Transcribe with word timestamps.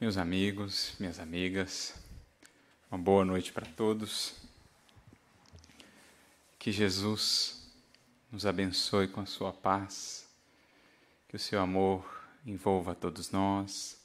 Meus 0.00 0.16
amigos, 0.16 0.94
minhas 0.98 1.20
amigas, 1.20 1.92
uma 2.90 2.96
boa 2.96 3.22
noite 3.22 3.52
para 3.52 3.66
todos. 3.66 4.32
Que 6.58 6.72
Jesus 6.72 7.70
nos 8.32 8.46
abençoe 8.46 9.08
com 9.08 9.20
a 9.20 9.26
sua 9.26 9.52
paz, 9.52 10.26
que 11.28 11.36
o 11.36 11.38
seu 11.38 11.60
amor 11.60 12.26
envolva 12.46 12.94
todos 12.94 13.30
nós, 13.30 14.02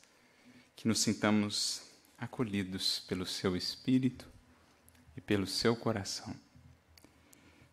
que 0.76 0.86
nos 0.86 1.00
sintamos 1.00 1.82
acolhidos 2.18 3.00
pelo 3.08 3.26
seu 3.26 3.56
Espírito 3.56 4.28
e 5.16 5.22
pelo 5.22 5.48
seu 5.48 5.78
coração, 5.78 6.36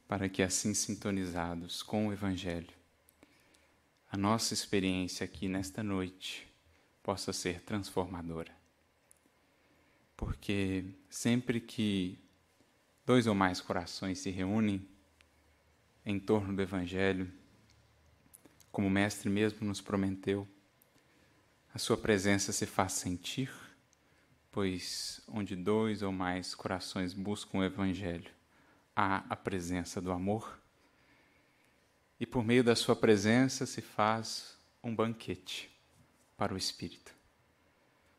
para 0.07 0.29
que 0.29 0.45
assim 0.45 0.75
sintonizados 0.75 1.83
com 1.83 2.07
o 2.07 2.13
Evangelho, 2.13 2.73
a 4.09 4.17
nossa 4.17 4.55
experiência 4.55 5.25
aqui 5.25 5.49
nesta 5.49 5.83
noite 5.83 6.52
possa 7.03 7.33
ser 7.33 7.61
transformadora. 7.63 8.55
Porque 10.17 10.85
sempre 11.11 11.61
que 11.61 12.19
dois 13.05 13.27
ou 13.27 13.35
mais 13.35 13.61
corações 13.61 14.21
se 14.21 14.31
reúnem 14.31 14.87
em 16.07 16.19
torno 16.19 16.55
do 16.55 16.63
Evangelho, 16.63 17.31
como 18.71 18.87
o 18.87 18.91
Mestre 18.91 19.29
mesmo 19.29 19.67
nos 19.67 19.81
prometeu, 19.81 20.49
a 21.75 21.79
Sua 21.79 21.97
presença 21.97 22.53
se 22.53 22.67
faz 22.67 22.93
sentir, 22.93 23.53
pois 24.51 25.21
onde 25.27 25.57
dois 25.57 26.03
ou 26.03 26.13
mais 26.13 26.55
corações 26.55 27.13
buscam 27.13 27.59
o 27.59 27.65
Evangelho, 27.65 28.31
há 28.95 29.25
a 29.29 29.37
presença 29.37 30.01
do 30.01 30.13
amor. 30.13 30.61
E 32.21 32.27
por 32.27 32.45
meio 32.45 32.63
da 32.63 32.77
Sua 32.77 32.95
presença 32.95 33.67
se 33.67 33.81
faz 33.81 34.57
um 34.83 34.95
banquete 34.95 35.72
para 36.43 36.55
o 36.55 36.59
espírito, 36.59 37.15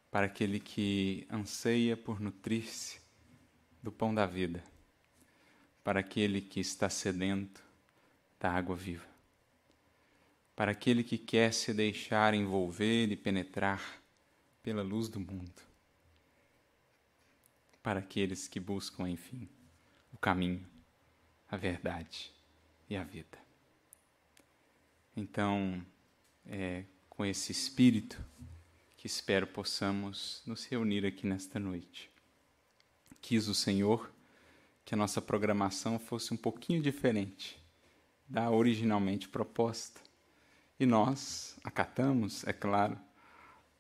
para 0.10 0.28
aquele 0.28 0.58
que 0.58 1.28
anseia 1.30 1.98
por 1.98 2.22
nutrir-se 2.22 3.02
do 3.82 3.92
pão 3.92 4.16
da 4.16 4.26
vida, 4.26 4.64
para 5.84 6.00
aquele 6.00 6.40
que 6.40 6.62
está 6.62 6.90
sedento 6.90 7.62
da 8.40 8.50
água 8.50 8.78
viva, 8.78 9.06
para 10.56 10.72
aquele 10.72 11.04
que 11.04 11.18
quer 11.18 11.54
se 11.54 11.74
deixar 11.74 12.34
envolver 12.34 13.12
e 13.12 13.18
penetrar 13.18 14.02
pela 14.62 14.82
luz 14.82 15.10
do 15.10 15.20
mundo, 15.20 15.62
para 17.82 18.00
aqueles 18.00 18.48
que 18.48 18.58
buscam, 18.58 19.10
enfim, 19.10 19.50
o 20.14 20.18
caminho, 20.18 20.66
a 21.52 21.58
verdade 21.58 22.32
e 22.90 22.96
a 22.96 23.04
vida. 23.04 23.38
Então, 25.14 25.86
é, 26.46 26.86
com 27.16 27.24
esse 27.24 27.52
espírito 27.52 28.20
que 28.98 29.06
espero 29.06 29.46
possamos 29.46 30.42
nos 30.48 30.66
reunir 30.66 31.06
aqui 31.06 31.28
nesta 31.28 31.60
noite. 31.60 32.10
Quis 33.22 33.48
o 33.48 33.54
Senhor 33.54 34.12
que 34.84 34.96
a 34.96 34.98
nossa 34.98 35.22
programação 35.22 36.00
fosse 36.00 36.34
um 36.34 36.38
pouquinho 36.38 36.82
diferente 36.82 37.62
da 38.28 38.50
originalmente 38.50 39.30
proposta. 39.30 40.02
E 40.80 40.88
nós 40.88 41.56
acatamos, 41.64 42.44
é 42.48 42.52
claro, 42.52 43.00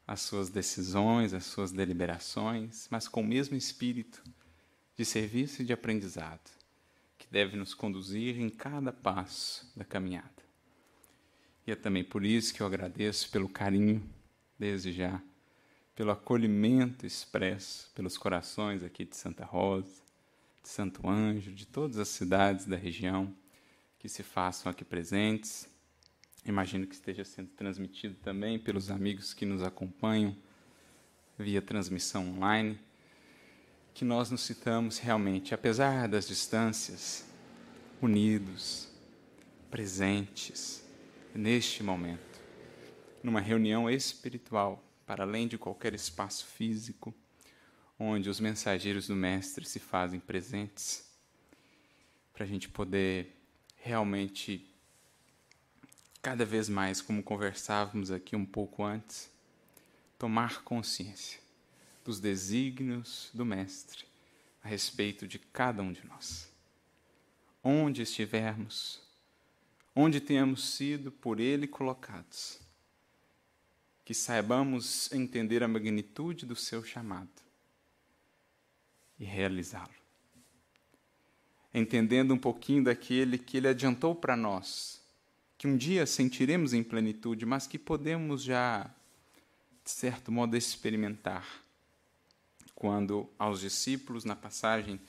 as 0.05 0.21
suas 0.21 0.49
decisões, 0.49 1.33
as 1.33 1.45
suas 1.45 1.71
deliberações, 1.71 2.87
mas 2.91 3.07
com 3.07 3.21
o 3.21 3.27
mesmo 3.27 3.57
espírito 3.57 4.23
de 4.95 5.03
serviço 5.03 5.63
e 5.63 5.65
de 5.65 5.73
aprendizado 5.73 6.51
que 7.17 7.27
deve 7.31 7.57
nos 7.57 7.73
conduzir 7.73 8.39
em 8.39 8.49
cada 8.49 8.93
passo 8.93 9.71
da 9.75 9.83
caminhada. 9.83 10.32
E 11.65 11.71
é 11.71 11.75
também 11.75 12.03
por 12.03 12.25
isso 12.25 12.53
que 12.53 12.61
eu 12.61 12.67
agradeço 12.67 13.29
pelo 13.29 13.47
carinho, 13.47 14.03
desde 14.59 14.91
já, 14.91 15.21
pelo 15.95 16.11
acolhimento 16.11 17.05
expresso 17.05 17.89
pelos 17.95 18.17
corações 18.17 18.83
aqui 18.83 19.05
de 19.05 19.15
Santa 19.15 19.45
Rosa, 19.45 20.01
de 20.61 20.69
Santo 20.69 21.07
Anjo, 21.07 21.51
de 21.51 21.65
todas 21.65 21.97
as 21.97 22.09
cidades 22.09 22.65
da 22.65 22.75
região 22.75 23.33
que 23.97 24.09
se 24.09 24.23
façam 24.23 24.69
aqui 24.69 24.83
presentes. 24.83 25.67
Imagino 26.45 26.85
que 26.85 26.95
esteja 26.95 27.23
sendo 27.23 27.49
transmitido 27.49 28.15
também 28.15 28.59
pelos 28.59 28.91
amigos 28.91 29.33
que 29.33 29.45
nos 29.45 29.63
acompanham 29.63 30.35
via 31.37 31.61
transmissão 31.61 32.29
online. 32.35 32.77
Que 33.93 34.03
nós 34.03 34.29
nos 34.29 34.41
citamos 34.41 34.97
realmente, 34.97 35.53
apesar 35.53 36.09
das 36.09 36.27
distâncias, 36.27 37.25
unidos, 38.01 38.89
presentes 39.69 40.82
neste 41.33 41.83
momento, 41.83 42.39
numa 43.23 43.39
reunião 43.39 43.89
espiritual, 43.89 44.83
para 45.05 45.23
além 45.23 45.47
de 45.47 45.57
qualquer 45.57 45.93
espaço 45.93 46.45
físico, 46.45 47.13
onde 47.99 48.29
os 48.29 48.39
mensageiros 48.39 49.07
do 49.07 49.15
Mestre 49.15 49.65
se 49.65 49.79
fazem 49.79 50.19
presentes, 50.19 51.11
para 52.33 52.45
a 52.45 52.47
gente 52.47 52.69
poder 52.69 53.35
realmente, 53.77 54.65
cada 56.21 56.45
vez 56.45 56.69
mais, 56.69 57.01
como 57.01 57.21
conversávamos 57.21 58.11
aqui 58.11 58.35
um 58.35 58.45
pouco 58.45 58.83
antes, 58.83 59.29
tomar 60.17 60.63
consciência 60.63 61.39
dos 62.03 62.19
desígnios 62.19 63.29
do 63.33 63.45
Mestre 63.45 64.05
a 64.63 64.67
respeito 64.67 65.27
de 65.27 65.37
cada 65.37 65.83
um 65.83 65.91
de 65.91 66.05
nós. 66.07 66.49
Onde 67.61 68.01
estivermos, 68.01 69.02
onde 69.95 70.19
tenhamos 70.19 70.75
sido 70.75 71.11
por 71.11 71.39
Ele 71.39 71.67
colocados, 71.67 72.59
que 74.03 74.13
saibamos 74.13 75.11
entender 75.11 75.63
a 75.63 75.67
magnitude 75.67 76.45
do 76.45 76.55
seu 76.55 76.83
chamado 76.83 77.29
e 79.19 79.23
realizá-lo. 79.23 79.93
Entendendo 81.73 82.33
um 82.33 82.37
pouquinho 82.37 82.83
daquele 82.83 83.37
que 83.37 83.57
Ele 83.57 83.67
adiantou 83.67 84.13
para 84.13 84.35
nós, 84.35 85.01
que 85.57 85.67
um 85.67 85.77
dia 85.77 86.05
sentiremos 86.05 86.73
em 86.73 86.83
plenitude, 86.83 87.45
mas 87.45 87.65
que 87.65 87.79
podemos 87.79 88.43
já, 88.43 88.93
de 89.83 89.89
certo 89.89 90.31
modo, 90.31 90.57
experimentar. 90.57 91.47
Quando 92.75 93.29
aos 93.39 93.61
discípulos, 93.61 94.25
na 94.25 94.35
passagem 94.35 94.99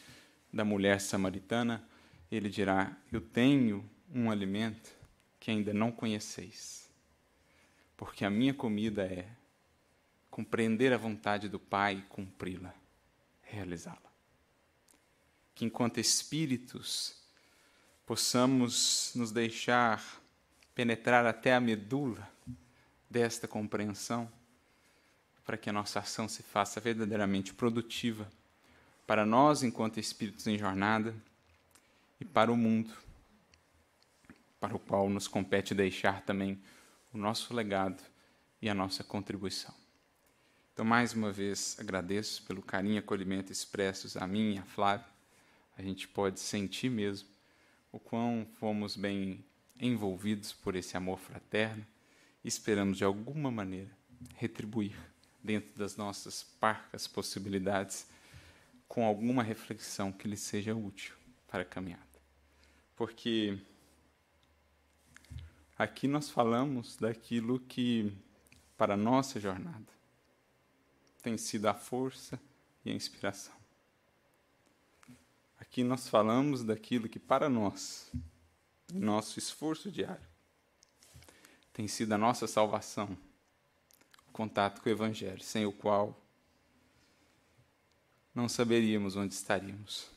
da 0.53 0.65
mulher 0.65 1.01
samaritana, 1.01 1.85
ele 2.31 2.49
dirá: 2.49 2.97
Eu 3.11 3.21
tenho 3.21 3.85
um 4.15 4.31
alimento 4.31 4.91
que 5.41 5.51
ainda 5.51 5.75
não 5.75 5.91
conheceis. 5.91 6.89
Porque 7.97 8.25
a 8.25 8.31
minha 8.31 8.55
comida 8.55 9.05
é 9.05 9.29
compreender 10.31 10.93
a 10.93 10.97
vontade 10.97 11.49
do 11.49 11.59
Pai 11.59 11.97
e 11.99 12.03
cumpri-la, 12.03 12.75
realizá-la. 13.43 13.99
Que 15.55 15.65
enquanto 15.65 15.99
espíritos 15.99 17.17
possamos 18.07 19.13
nos 19.15 19.33
deixar 19.33 20.03
penetrar 20.75 21.27
até 21.27 21.55
a 21.55 21.61
medula 21.61 22.29
desta 23.09 23.47
compreensão, 23.47 24.31
para 25.45 25.57
que 25.57 25.71
a 25.71 25.73
nossa 25.73 26.01
ação 26.01 26.29
se 26.29 26.43
faça 26.43 26.81
verdadeiramente 26.81 27.53
produtiva 27.53 28.29
para 29.07 29.27
nós 29.27 29.63
enquanto 29.63 30.01
espíritos 30.01 30.47
em 30.47 30.59
jornada 30.59 31.15
e 32.19 32.25
para 32.25 32.51
o 32.51 32.57
mundo 32.57 33.04
para 34.65 34.77
o 34.77 34.79
qual 34.79 35.11
nos 35.11 35.29
compete 35.29 35.75
deixar 35.75 36.23
também 36.23 36.59
o 37.13 37.19
nosso 37.19 37.53
legado 37.53 38.03
e 38.63 38.71
a 38.71 38.75
nossa 38.75 39.05
contribuição. 39.05 39.75
Então, 40.73 40.87
mais 40.87 41.13
uma 41.13 41.31
vez, 41.31 41.77
agradeço 41.79 42.43
pelo 42.45 42.63
carinho 42.63 42.95
e 42.95 42.99
acolhimento 42.99 43.53
expressos 43.53 44.17
a 44.17 44.27
mim 44.27 44.55
e 44.55 44.59
a 44.59 44.65
Flávia. 44.65 45.07
A 45.77 45.83
gente 45.83 46.09
pode 46.09 46.41
sentir 46.41 46.89
mesmo 46.89 47.29
o 47.93 48.01
quão 48.01 48.47
fomos 48.59 48.97
bem 48.97 49.45
envolvidos 49.79 50.55
por 50.55 50.75
esse 50.75 50.97
amor 50.97 51.19
fraterno 51.19 51.87
e 52.43 52.49
esperamos, 52.49 52.97
de 52.97 53.05
alguma 53.05 53.51
maneira, 53.51 53.91
retribuir 54.35 54.97
dentro 55.43 55.79
das 55.79 55.95
nossas 55.95 56.43
parcas 56.43 57.07
possibilidades 57.07 58.07
com 58.89 59.05
alguma 59.05 59.43
reflexão 59.43 60.11
que 60.11 60.27
lhe 60.27 60.39
seja 60.39 60.75
útil 60.75 61.15
para 61.49 61.61
a 61.61 61.67
caminhada. 61.67 62.03
Porque 62.97 63.59
Aqui 65.85 66.09
nós 66.09 66.31
falamos 66.31 66.97
daquilo 66.97 67.61
que, 67.61 68.11
para 68.75 68.95
a 68.95 68.97
nossa 68.97 69.39
jornada, 69.39 69.93
tem 71.23 71.37
sido 71.37 71.67
a 71.67 71.75
força 71.75 72.41
e 72.83 72.91
a 72.91 72.95
inspiração. 72.95 73.55
Aqui 75.59 75.85
nós 75.85 76.09
falamos 76.09 76.65
daquilo 76.65 77.07
que, 77.07 77.19
para 77.19 77.51
nós, 77.51 78.11
nosso 78.95 79.39
esforço 79.39 79.93
diário, 79.93 80.27
tem 81.71 81.87
sido 81.87 82.15
a 82.15 82.19
nossa 82.19 82.47
salvação, 82.47 83.15
o 84.27 84.33
contato 84.33 84.81
com 84.81 84.89
o 84.89 84.93
Evangelho, 84.93 85.43
sem 85.43 85.67
o 85.67 85.73
qual 85.73 86.19
não 88.35 88.49
saberíamos 88.49 89.17
onde 89.17 89.35
estaríamos, 89.35 90.11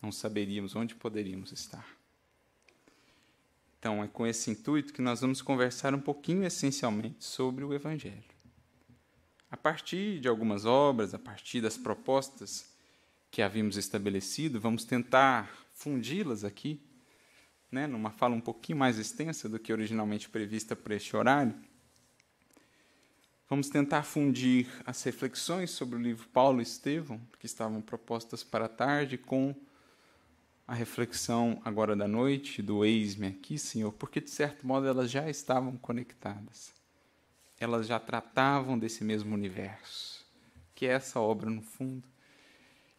não 0.00 0.10
saberíamos 0.10 0.74
onde 0.74 0.94
poderíamos 0.94 1.52
estar. 1.52 1.95
Então, 3.78 4.02
é 4.02 4.08
com 4.08 4.26
esse 4.26 4.50
intuito 4.50 4.92
que 4.92 5.02
nós 5.02 5.20
vamos 5.20 5.40
conversar 5.42 5.94
um 5.94 6.00
pouquinho 6.00 6.44
essencialmente 6.44 7.24
sobre 7.24 7.64
o 7.64 7.72
Evangelho. 7.72 8.24
a 9.50 9.56
partir 9.56 10.20
de 10.20 10.28
algumas 10.28 10.64
obras, 10.64 11.14
a 11.14 11.18
partir 11.18 11.60
das 11.60 11.78
propostas 11.78 12.74
que 13.30 13.40
havíamos 13.42 13.76
estabelecido, 13.76 14.60
vamos 14.60 14.84
tentar 14.84 15.50
fundi-las 15.72 16.44
aqui, 16.44 16.80
né, 17.70 17.86
numa 17.86 18.10
fala 18.10 18.34
um 18.34 18.40
pouquinho 18.40 18.78
mais 18.78 18.98
extensa 18.98 19.48
do 19.48 19.58
que 19.58 19.72
originalmente 19.72 20.28
prevista 20.28 20.74
para 20.74 20.94
este 20.94 21.16
horário. 21.16 21.54
Vamos 23.48 23.68
tentar 23.68 24.02
fundir 24.02 24.68
as 24.84 25.02
reflexões 25.04 25.70
sobre 25.70 25.96
o 25.96 26.02
livro 26.02 26.28
Paulo 26.28 26.60
e 26.60 26.62
Estevão, 26.62 27.20
que 27.38 27.46
estavam 27.46 27.80
propostas 27.80 28.42
para 28.42 28.64
a 28.64 28.68
tarde, 28.68 29.16
com 29.16 29.54
a 30.66 30.74
reflexão 30.74 31.60
agora 31.64 31.94
da 31.94 32.08
noite 32.08 32.60
do 32.60 32.84
Eis-me 32.84 33.28
aqui, 33.28 33.56
Senhor, 33.56 33.92
porque 33.92 34.20
de 34.20 34.30
certo 34.30 34.66
modo 34.66 34.86
elas 34.86 35.10
já 35.10 35.30
estavam 35.30 35.76
conectadas. 35.76 36.74
Elas 37.58 37.86
já 37.86 38.00
tratavam 38.00 38.78
desse 38.78 39.04
mesmo 39.04 39.34
universo, 39.34 40.26
que 40.74 40.86
é 40.86 40.90
essa 40.90 41.20
obra 41.20 41.48
no 41.48 41.62
fundo, 41.62 42.06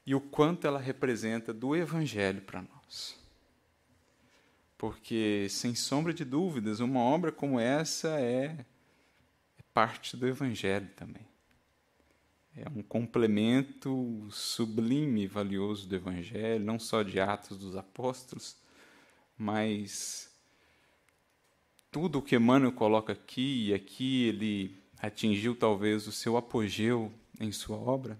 e 0.05 0.15
o 0.15 0.21
quanto 0.21 0.65
ela 0.65 0.79
representa 0.79 1.53
do 1.53 1.75
Evangelho 1.75 2.41
para 2.41 2.61
nós. 2.61 3.19
Porque, 4.77 5.47
sem 5.49 5.75
sombra 5.75 6.13
de 6.13 6.23
dúvidas, 6.23 6.79
uma 6.79 6.99
obra 6.99 7.31
como 7.31 7.59
essa 7.59 8.19
é 8.19 8.65
parte 9.73 10.15
do 10.15 10.27
Evangelho 10.27 10.89
também. 10.95 11.25
É 12.59 12.67
um 12.75 12.81
complemento 12.81 14.27
sublime 14.31 15.25
e 15.25 15.27
valioso 15.27 15.87
do 15.87 15.95
Evangelho, 15.95 16.65
não 16.65 16.79
só 16.79 17.03
de 17.03 17.19
Atos 17.19 17.55
dos 17.55 17.75
Apóstolos, 17.75 18.57
mas 19.37 20.27
tudo 21.91 22.17
o 22.17 22.21
que 22.21 22.35
Emmanuel 22.35 22.71
coloca 22.71 23.13
aqui, 23.13 23.67
e 23.67 23.73
aqui 23.75 24.23
ele 24.23 24.75
atingiu 24.99 25.55
talvez 25.55 26.07
o 26.07 26.11
seu 26.11 26.35
apogeu 26.35 27.13
em 27.39 27.51
sua 27.51 27.77
obra, 27.77 28.19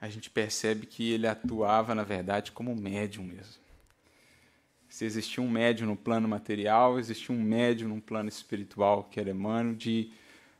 a 0.00 0.08
gente 0.08 0.28
percebe 0.28 0.84
que 0.84 1.12
ele 1.12 1.28
atuava, 1.28 1.94
na 1.94 2.02
verdade, 2.02 2.50
como 2.50 2.74
médium 2.74 3.22
mesmo. 3.22 3.62
Se 4.88 5.04
existia 5.04 5.40
um 5.40 5.48
médium 5.48 5.86
no 5.86 5.96
plano 5.96 6.26
material, 6.26 6.98
existia 6.98 7.32
um 7.32 7.40
médium 7.40 7.90
no 7.90 8.00
plano 8.00 8.28
espiritual, 8.28 9.04
que 9.04 9.20
era 9.20 9.30
Emmanuel, 9.30 9.76
de 9.76 10.10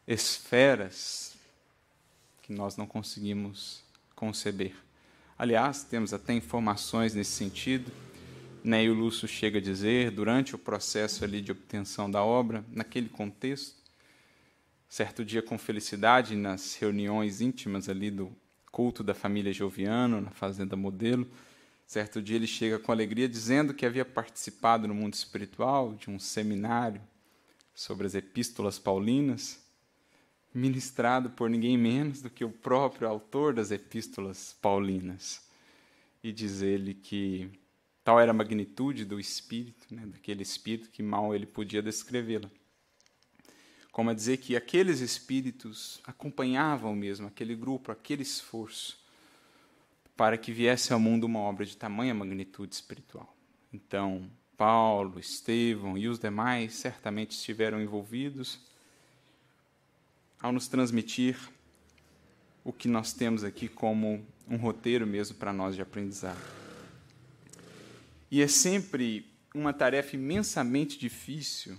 esferas 0.06 1.31
nós 2.52 2.76
não 2.76 2.86
conseguimos 2.86 3.82
conceber. 4.14 4.74
Aliás, 5.38 5.82
temos 5.82 6.12
até 6.12 6.32
informações 6.32 7.14
nesse 7.14 7.32
sentido. 7.32 7.90
Neio 8.62 8.94
Lúcio 8.94 9.26
chega 9.26 9.58
a 9.58 9.62
dizer, 9.62 10.10
durante 10.10 10.54
o 10.54 10.58
processo 10.58 11.24
ali 11.24 11.40
de 11.40 11.50
obtenção 11.50 12.10
da 12.10 12.22
obra, 12.22 12.64
naquele 12.70 13.08
contexto, 13.08 13.76
certo 14.88 15.24
dia 15.24 15.42
com 15.42 15.58
felicidade, 15.58 16.36
nas 16.36 16.76
reuniões 16.76 17.40
íntimas 17.40 17.88
ali 17.88 18.10
do 18.10 18.30
culto 18.70 19.02
da 19.02 19.14
família 19.14 19.52
Joviano, 19.52 20.20
na 20.20 20.30
Fazenda 20.30 20.76
Modelo, 20.76 21.28
Certo 21.92 22.22
dia 22.22 22.36
ele 22.36 22.46
chega 22.46 22.78
com 22.78 22.90
alegria 22.90 23.28
dizendo 23.28 23.74
que 23.74 23.84
havia 23.84 24.02
participado 24.02 24.88
no 24.88 24.94
mundo 24.94 25.12
espiritual 25.12 25.92
de 25.92 26.08
um 26.08 26.18
seminário 26.18 27.02
sobre 27.74 28.06
as 28.06 28.14
epístolas 28.14 28.78
paulinas, 28.78 29.61
ministrado 30.54 31.30
por 31.30 31.48
ninguém 31.48 31.78
menos 31.78 32.20
do 32.20 32.30
que 32.30 32.44
o 32.44 32.50
próprio 32.50 33.08
autor 33.08 33.54
das 33.54 33.70
epístolas 33.70 34.56
paulinas. 34.60 35.42
E 36.22 36.32
diz 36.32 36.62
ele 36.62 36.94
que 36.94 37.50
tal 38.04 38.20
era 38.20 38.30
a 38.30 38.34
magnitude 38.34 39.04
do 39.04 39.18
espírito, 39.18 39.94
né, 39.94 40.04
daquele 40.06 40.42
espírito 40.42 40.90
que 40.90 41.02
mal 41.02 41.34
ele 41.34 41.46
podia 41.46 41.82
descrevê-la. 41.82 42.50
Como 43.90 44.10
a 44.10 44.14
dizer 44.14 44.38
que 44.38 44.56
aqueles 44.56 45.00
espíritos 45.00 46.00
acompanhavam 46.04 46.94
mesmo 46.94 47.26
aquele 47.26 47.54
grupo, 47.54 47.92
aquele 47.92 48.22
esforço 48.22 49.02
para 50.16 50.38
que 50.38 50.52
viesse 50.52 50.92
ao 50.92 51.00
mundo 51.00 51.24
uma 51.24 51.40
obra 51.40 51.64
de 51.64 51.76
tamanha 51.76 52.14
magnitude 52.14 52.74
espiritual. 52.74 53.34
Então, 53.72 54.30
Paulo, 54.56 55.18
Estevão 55.18 55.98
e 55.98 56.08
os 56.08 56.18
demais 56.18 56.74
certamente 56.74 57.32
estiveram 57.32 57.80
envolvidos 57.80 58.60
ao 60.42 60.52
nos 60.52 60.66
transmitir 60.66 61.38
o 62.64 62.72
que 62.72 62.88
nós 62.88 63.12
temos 63.12 63.44
aqui 63.44 63.68
como 63.68 64.26
um 64.48 64.56
roteiro 64.56 65.06
mesmo 65.06 65.36
para 65.36 65.52
nós 65.52 65.76
de 65.76 65.80
aprendizado. 65.80 66.42
E 68.28 68.42
é 68.42 68.48
sempre 68.48 69.30
uma 69.54 69.72
tarefa 69.72 70.16
imensamente 70.16 70.98
difícil 70.98 71.78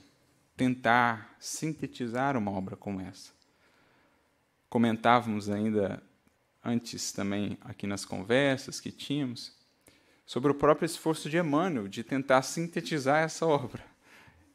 tentar 0.56 1.36
sintetizar 1.39 2.38
uma 2.38 2.51
obra 2.51 2.77
como 2.77 3.01
essa. 3.01 3.31
Comentávamos 4.69 5.50
ainda 5.50 6.01
antes 6.63 7.12
também 7.12 7.57
aqui 7.62 7.86
nas 7.86 8.06
conversas 8.06 8.80
que 8.80 8.92
tínhamos, 8.92 9.54
sobre 10.25 10.51
o 10.51 10.56
próprio 10.56 10.86
esforço 10.86 11.30
de 11.30 11.38
Emmanuel 11.38 11.89
de 11.89 12.01
tentar 12.01 12.42
sintetizar 12.44 13.24
essa 13.24 13.45
obra. 13.45 13.83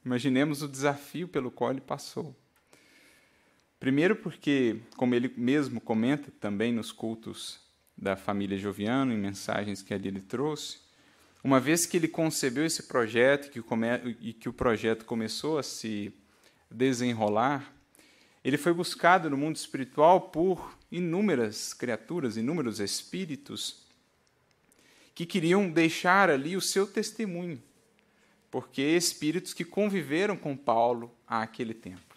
Imaginemos 0.03 0.63
o 0.63 0.67
desafio 0.67 1.27
pelo 1.27 1.51
qual 1.51 1.69
ele 1.69 1.81
passou. 1.81 2.35
Primeiro, 3.79 4.15
porque, 4.15 4.81
como 4.97 5.15
ele 5.15 5.33
mesmo 5.37 5.79
comenta 5.79 6.31
também 6.39 6.73
nos 6.73 6.91
cultos 6.91 7.61
da 7.97 8.15
família 8.15 8.57
Joviano, 8.57 9.13
em 9.13 9.17
mensagens 9.17 9.81
que 9.81 9.93
ali 9.93 10.09
ele 10.09 10.21
trouxe, 10.21 10.79
uma 11.41 11.59
vez 11.59 11.85
que 11.85 11.95
ele 11.95 12.07
concebeu 12.07 12.65
esse 12.65 12.83
projeto 12.83 13.49
que 13.49 13.63
e 14.19 14.33
que 14.33 14.49
o 14.49 14.53
projeto 14.53 15.05
começou 15.05 15.57
a 15.57 15.63
se 15.63 16.13
desenrolar, 16.69 17.73
ele 18.43 18.57
foi 18.57 18.73
buscado 18.73 19.29
no 19.29 19.37
mundo 19.37 19.55
espiritual 19.55 20.21
por 20.29 20.77
inúmeras 20.91 21.73
criaturas, 21.73 22.35
inúmeros 22.35 22.79
espíritos 22.79 23.85
que 25.15 25.25
queriam 25.25 25.69
deixar 25.69 26.29
ali 26.29 26.55
o 26.57 26.61
seu 26.61 26.85
testemunho, 26.85 27.61
porque 28.51 28.81
espíritos 28.81 29.53
que 29.53 29.63
conviveram 29.63 30.35
com 30.35 30.55
Paulo 30.55 31.13
àquele 31.27 31.73
tempo. 31.73 32.08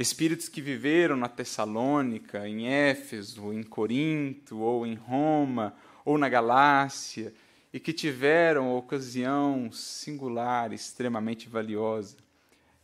Espíritos 0.00 0.48
que 0.48 0.62
viveram 0.62 1.16
na 1.16 1.28
Tessalônica, 1.28 2.46
em 2.46 2.68
Éfeso, 2.68 3.52
em 3.52 3.64
Corinto, 3.64 4.60
ou 4.60 4.86
em 4.86 4.94
Roma, 4.94 5.74
ou 6.04 6.16
na 6.16 6.28
Galácia, 6.28 7.34
e 7.72 7.80
que 7.80 7.92
tiveram 7.92 8.76
ocasião 8.76 9.72
singular, 9.72 10.72
extremamente 10.72 11.48
valiosa, 11.48 12.16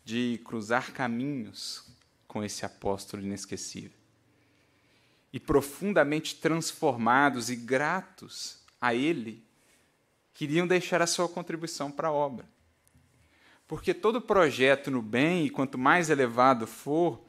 de 0.05 0.41
cruzar 0.45 0.93
caminhos 0.93 1.87
com 2.27 2.43
esse 2.43 2.67
apóstolo 2.67 3.23
inesquecível. 3.23 3.97
E 5.33 5.39
profundamente 5.39 6.35
transformados 6.35 7.49
e 7.49 7.55
gratos 7.55 8.59
a 8.81 8.93
ele, 8.93 9.41
queriam 10.35 10.67
deixar 10.67 11.01
a 11.01 11.07
sua 11.07 11.29
contribuição 11.29 11.93
para 11.93 12.09
a 12.09 12.13
obra. 12.13 12.54
Porque 13.67 13.95
todo 13.95 14.21
projeto 14.21 14.91
no 14.91 15.01
bem, 15.01 15.47
e 15.47 15.51
quanto 15.51 15.79
mais 15.79 16.11
elevado 16.11 16.67
for, 16.67 17.21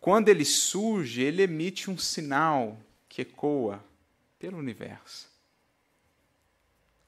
quando 0.00 0.28
ele 0.28 0.44
surge, 0.44 1.22
ele 1.22 1.42
emite 1.42 1.90
um 1.90 1.96
sinal 1.96 2.78
que 3.08 3.22
ecoa 3.22 3.84
pelo 4.38 4.58
universo 4.58 5.36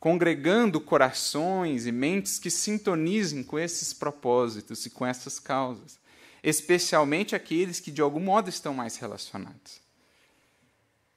congregando 0.01 0.81
corações 0.81 1.87
e 1.87 1.93
mentes 1.93 2.39
que 2.39 2.51
sintonizem 2.51 3.43
com 3.43 3.59
esses 3.59 3.93
propósitos 3.93 4.87
e 4.87 4.91
com 4.91 5.05
essas 5.05 5.39
causas, 5.39 5.99
especialmente 6.43 7.35
aqueles 7.35 7.81
que 7.81 7.91
de 7.91 8.01
algum 8.01 8.21
modo 8.21 8.49
estão 8.49 8.73
mais 8.73 8.97
relacionados. 8.97 9.81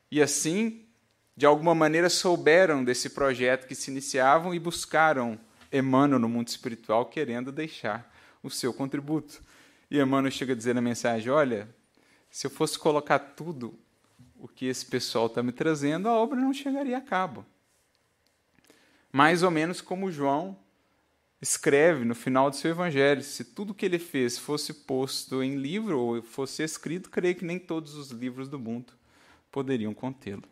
E 0.10 0.22
assim, 0.22 0.84
de 1.38 1.46
alguma 1.46 1.76
maneira, 1.76 2.10
souberam 2.10 2.84
desse 2.84 3.12
projeto 3.12 3.68
que 3.68 3.76
se 3.76 3.92
iniciavam 3.92 4.54
e 4.54 4.60
buscaram 4.60 5.40
Emmanuel 5.72 6.20
no 6.20 6.30
mundo 6.30 6.48
espiritual, 6.48 7.06
querendo 7.06 7.52
deixar 7.52 8.14
o 8.44 8.50
seu 8.50 8.74
contributo. 8.74 9.42
E 9.90 10.00
Emmanuel 10.00 10.32
chega 10.32 10.54
a 10.54 10.56
dizer 10.56 10.76
na 10.76 10.82
mensagem: 10.82 11.30
Olha, 11.30 11.70
se 12.30 12.48
eu 12.48 12.52
fosse 12.52 12.78
colocar 12.78 13.20
tudo 13.20 13.78
o 14.40 14.48
que 14.48 14.66
esse 14.66 14.86
pessoal 14.86 15.28
está 15.28 15.44
me 15.44 15.52
trazendo, 15.52 16.08
a 16.08 16.14
obra 16.14 16.40
não 16.40 16.54
chegaria 16.54 16.98
a 16.98 17.02
cabo 17.02 17.46
mais 19.12 19.44
ou 19.44 19.52
menos 19.52 19.82
como 19.82 20.12
João 20.12 20.58
escreve 21.42 22.06
no 22.06 22.16
final 22.16 22.50
do 22.50 22.56
seu 22.56 22.72
evangelho. 22.72 23.22
Se 23.22 23.44
tudo 23.44 23.74
que 23.74 23.86
ele 23.86 24.00
fez 24.00 24.38
fosse 24.38 24.74
posto 24.74 25.44
em 25.44 25.56
livro 25.56 26.00
ou 26.00 26.22
fosse 26.22 26.64
escrito, 26.64 27.10
creio 27.10 27.36
que 27.36 27.46
nem 27.46 27.60
todos 27.60 27.96
os 27.96 28.12
livros 28.12 28.48
do 28.48 28.58
mundo 28.58 28.94
poderiam 29.52 29.94
contê-lo. 29.94 30.44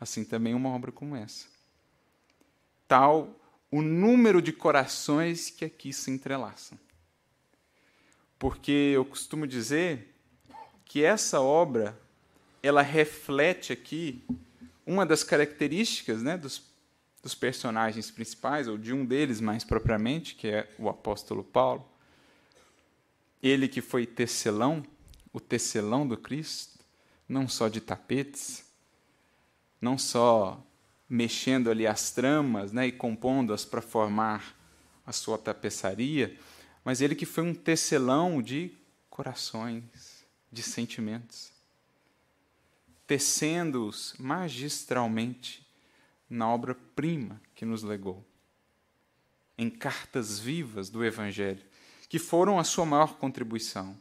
Assim 0.00 0.24
também 0.24 0.54
uma 0.54 0.70
obra 0.70 0.90
como 0.90 1.14
essa. 1.14 1.46
Tal 2.88 3.36
o 3.70 3.82
número 3.82 4.42
de 4.42 4.52
corações 4.52 5.50
que 5.50 5.64
aqui 5.64 5.92
se 5.92 6.10
entrelaçam. 6.10 6.78
Porque 8.38 8.70
eu 8.70 9.04
costumo 9.04 9.46
dizer 9.46 10.14
que 10.84 11.04
essa 11.04 11.40
obra 11.40 11.98
ela 12.62 12.82
reflete 12.82 13.72
aqui 13.72 14.24
uma 14.84 15.06
das 15.06 15.22
características 15.22 16.22
né, 16.22 16.36
dos 16.36 16.70
dos 17.22 17.34
personagens 17.34 18.10
principais, 18.10 18.66
ou 18.66 18.78
de 18.78 18.92
um 18.92 19.04
deles 19.04 19.40
mais 19.40 19.62
propriamente, 19.62 20.34
que 20.34 20.48
é 20.48 20.68
o 20.78 20.88
apóstolo 20.88 21.44
Paulo, 21.44 21.86
Ele 23.42 23.68
que 23.68 23.80
foi 23.80 24.06
tecelão, 24.06 24.82
o 25.32 25.40
tecelão 25.40 26.06
do 26.06 26.16
Cristo, 26.16 26.78
não 27.28 27.46
só 27.46 27.68
de 27.68 27.80
tapetes, 27.80 28.64
não 29.80 29.96
só 29.96 30.62
mexendo 31.10 31.68
ali 31.68 31.88
as 31.88 32.12
tramas 32.12 32.70
né, 32.70 32.86
e 32.86 32.92
compondo-as 32.92 33.64
para 33.64 33.82
formar 33.82 34.56
a 35.04 35.10
sua 35.10 35.36
tapeçaria, 35.36 36.38
mas 36.84 37.00
ele 37.00 37.16
que 37.16 37.26
foi 37.26 37.42
um 37.42 37.52
tecelão 37.52 38.40
de 38.40 38.70
corações, 39.10 40.24
de 40.52 40.62
sentimentos, 40.62 41.50
tecendo-os 43.08 44.14
magistralmente 44.20 45.66
na 46.28 46.48
obra-prima 46.48 47.40
que 47.56 47.64
nos 47.64 47.82
legou, 47.82 48.24
em 49.58 49.68
cartas 49.68 50.38
vivas 50.38 50.88
do 50.88 51.04
Evangelho, 51.04 51.62
que 52.08 52.20
foram 52.20 52.56
a 52.56 52.64
sua 52.64 52.86
maior 52.86 53.16
contribuição, 53.16 53.98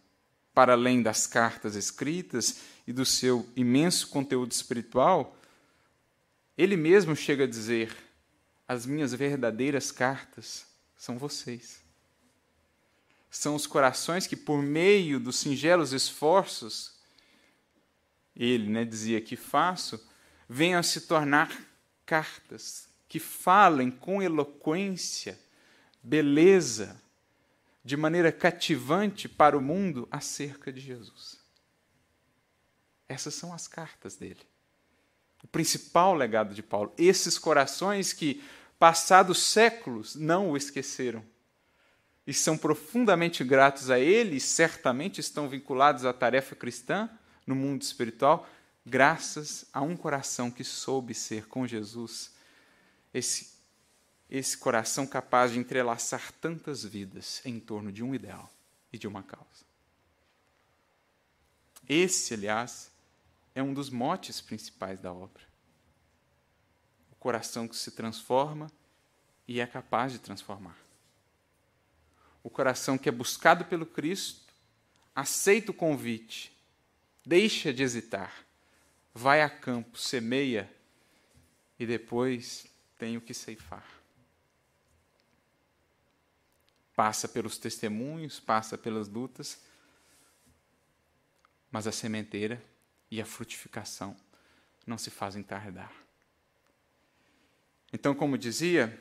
para 0.53 0.73
além 0.73 1.01
das 1.01 1.25
cartas 1.25 1.75
escritas 1.75 2.61
e 2.85 2.93
do 2.93 3.05
seu 3.05 3.47
imenso 3.55 4.09
conteúdo 4.09 4.51
espiritual, 4.51 5.35
ele 6.59 6.75
mesmo 6.75 7.15
chega 7.15 7.45
a 7.45 7.47
dizer: 7.47 7.95
as 8.67 8.85
minhas 8.85 9.13
verdadeiras 9.13 9.93
cartas 9.93 10.67
são 10.97 11.17
vocês. 11.17 11.81
São 13.31 13.55
os 13.55 13.65
corações 13.65 14.27
que, 14.27 14.35
por 14.35 14.61
meio 14.61 15.21
dos 15.21 15.37
singelos 15.37 15.93
esforços, 15.93 16.99
ele 18.35 18.69
né, 18.69 18.83
dizia 18.83 19.21
que 19.21 19.37
faço, 19.37 20.05
venham 20.49 20.81
a 20.81 20.83
se 20.83 21.01
tornar 21.01 21.49
cartas 22.05 22.89
que 23.07 23.19
falem 23.19 23.89
com 23.89 24.21
eloquência, 24.21 25.39
beleza, 26.03 27.01
de 27.85 27.95
maneira 27.95 28.33
cativante 28.33 29.29
para 29.29 29.57
o 29.57 29.61
mundo 29.61 30.09
acerca 30.11 30.73
de 30.73 30.81
Jesus. 30.81 31.39
Essas 33.07 33.33
são 33.33 33.53
as 33.53 33.65
cartas 33.65 34.17
dele. 34.17 34.45
O 35.43 35.47
principal 35.47 36.13
legado 36.13 36.53
de 36.53 36.61
Paulo. 36.61 36.93
Esses 36.97 37.37
corações 37.37 38.13
que, 38.13 38.43
passados 38.77 39.41
séculos, 39.41 40.15
não 40.15 40.51
o 40.51 40.57
esqueceram. 40.57 41.23
E 42.25 42.33
são 42.33 42.57
profundamente 42.57 43.43
gratos 43.43 43.89
a 43.89 43.99
ele, 43.99 44.35
e 44.35 44.39
certamente 44.39 45.19
estão 45.19 45.49
vinculados 45.49 46.05
à 46.05 46.13
tarefa 46.13 46.55
cristã 46.55 47.09
no 47.47 47.55
mundo 47.55 47.81
espiritual, 47.81 48.47
graças 48.85 49.65
a 49.73 49.81
um 49.81 49.97
coração 49.97 50.51
que 50.51 50.63
soube 50.63 51.13
ser 51.15 51.47
com 51.47 51.65
Jesus, 51.65 52.31
esse, 53.11 53.53
esse 54.29 54.55
coração 54.57 55.07
capaz 55.07 55.51
de 55.51 55.59
entrelaçar 55.59 56.31
tantas 56.39 56.83
vidas 56.83 57.41
em 57.43 57.59
torno 57.59 57.91
de 57.91 58.03
um 58.03 58.13
ideal 58.13 58.51
e 58.93 58.97
de 58.97 59.07
uma 59.07 59.23
causa. 59.23 59.67
Esse, 61.87 62.35
aliás, 62.35 62.88
é 63.53 63.63
um 63.63 63.73
dos 63.73 63.89
motes 63.89 64.41
principais 64.41 64.99
da 64.99 65.11
obra. 65.11 65.43
O 67.11 67.15
coração 67.15 67.67
que 67.67 67.75
se 67.75 67.91
transforma 67.91 68.71
e 69.47 69.59
é 69.59 69.67
capaz 69.67 70.11
de 70.11 70.19
transformar. 70.19 70.77
O 72.43 72.49
coração 72.49 72.97
que 72.97 73.09
é 73.09 73.11
buscado 73.11 73.65
pelo 73.65 73.85
Cristo, 73.85 74.53
aceita 75.13 75.71
o 75.71 75.73
convite, 75.73 76.55
deixa 77.25 77.73
de 77.73 77.83
hesitar 77.83 78.45
vai 79.13 79.41
a 79.41 79.49
campo, 79.49 79.97
semeia 79.97 80.71
e 81.77 81.85
depois 81.85 82.65
tem 82.97 83.17
o 83.17 83.21
que 83.21 83.33
ceifar. 83.33 83.85
Passa 86.95 87.27
pelos 87.27 87.57
testemunhos, 87.57 88.39
passa 88.39 88.77
pelas 88.77 89.07
lutas, 89.07 89.61
mas 91.71 91.87
a 91.87 91.91
sementeira 91.91 92.63
e 93.11 93.21
a 93.21 93.25
frutificação 93.25 94.15
não 94.85 94.97
se 94.97 95.09
fazem 95.09 95.43
tardar. 95.43 95.91
Então, 97.91 98.13
como 98.13 98.37
dizia, 98.37 98.99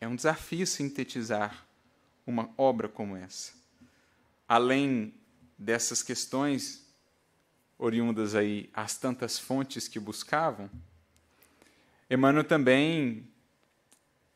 é 0.00 0.06
um 0.06 0.16
desafio 0.16 0.66
sintetizar 0.66 1.66
uma 2.26 2.50
obra 2.56 2.88
como 2.88 3.16
essa. 3.16 3.52
Além 4.46 5.14
dessas 5.56 6.02
questões 6.02 6.86
oriundas 7.78 8.34
aí 8.34 8.68
as 8.74 8.96
tantas 8.96 9.38
fontes 9.38 9.88
que 9.88 9.98
buscavam, 9.98 10.70
Emmanuel 12.10 12.44
também 12.44 13.28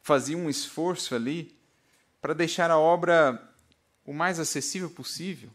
fazia 0.00 0.36
um 0.38 0.48
esforço 0.48 1.14
ali 1.14 1.54
para 2.20 2.32
deixar 2.32 2.70
a 2.70 2.78
obra 2.78 3.52
o 4.04 4.14
mais 4.14 4.38
acessível 4.38 4.88
possível. 4.88 5.50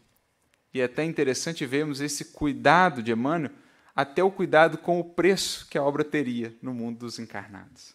E 0.72 0.80
é 0.80 0.84
até 0.84 1.04
interessante 1.04 1.66
vermos 1.66 2.00
esse 2.00 2.26
cuidado 2.26 3.02
de 3.02 3.12
Emmanuel, 3.12 3.52
até 3.94 4.24
o 4.24 4.30
cuidado 4.30 4.78
com 4.78 4.98
o 4.98 5.04
preço 5.04 5.66
que 5.68 5.76
a 5.76 5.82
obra 5.82 6.02
teria 6.02 6.54
no 6.62 6.72
mundo 6.72 7.00
dos 7.00 7.18
encarnados. 7.18 7.94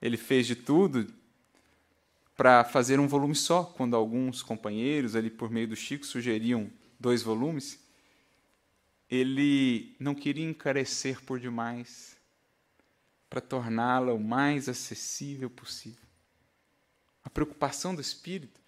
Ele 0.00 0.16
fez 0.16 0.46
de 0.46 0.54
tudo 0.54 1.12
para 2.36 2.64
fazer 2.64 3.00
um 3.00 3.08
volume 3.08 3.34
só, 3.34 3.64
quando 3.64 3.96
alguns 3.96 4.42
companheiros, 4.42 5.16
ali 5.16 5.30
por 5.30 5.50
meio 5.50 5.68
do 5.68 5.76
Chico, 5.76 6.06
sugeriam 6.06 6.70
dois 6.98 7.22
volumes 7.22 7.82
ele 9.12 9.94
não 10.00 10.14
queria 10.14 10.48
encarecer 10.48 11.20
por 11.20 11.38
demais 11.38 12.16
para 13.28 13.42
torná-la 13.42 14.14
o 14.14 14.18
mais 14.18 14.70
acessível 14.70 15.50
possível. 15.50 16.00
A 17.22 17.28
preocupação 17.28 17.94
do 17.94 18.00
Espírito, 18.00 18.58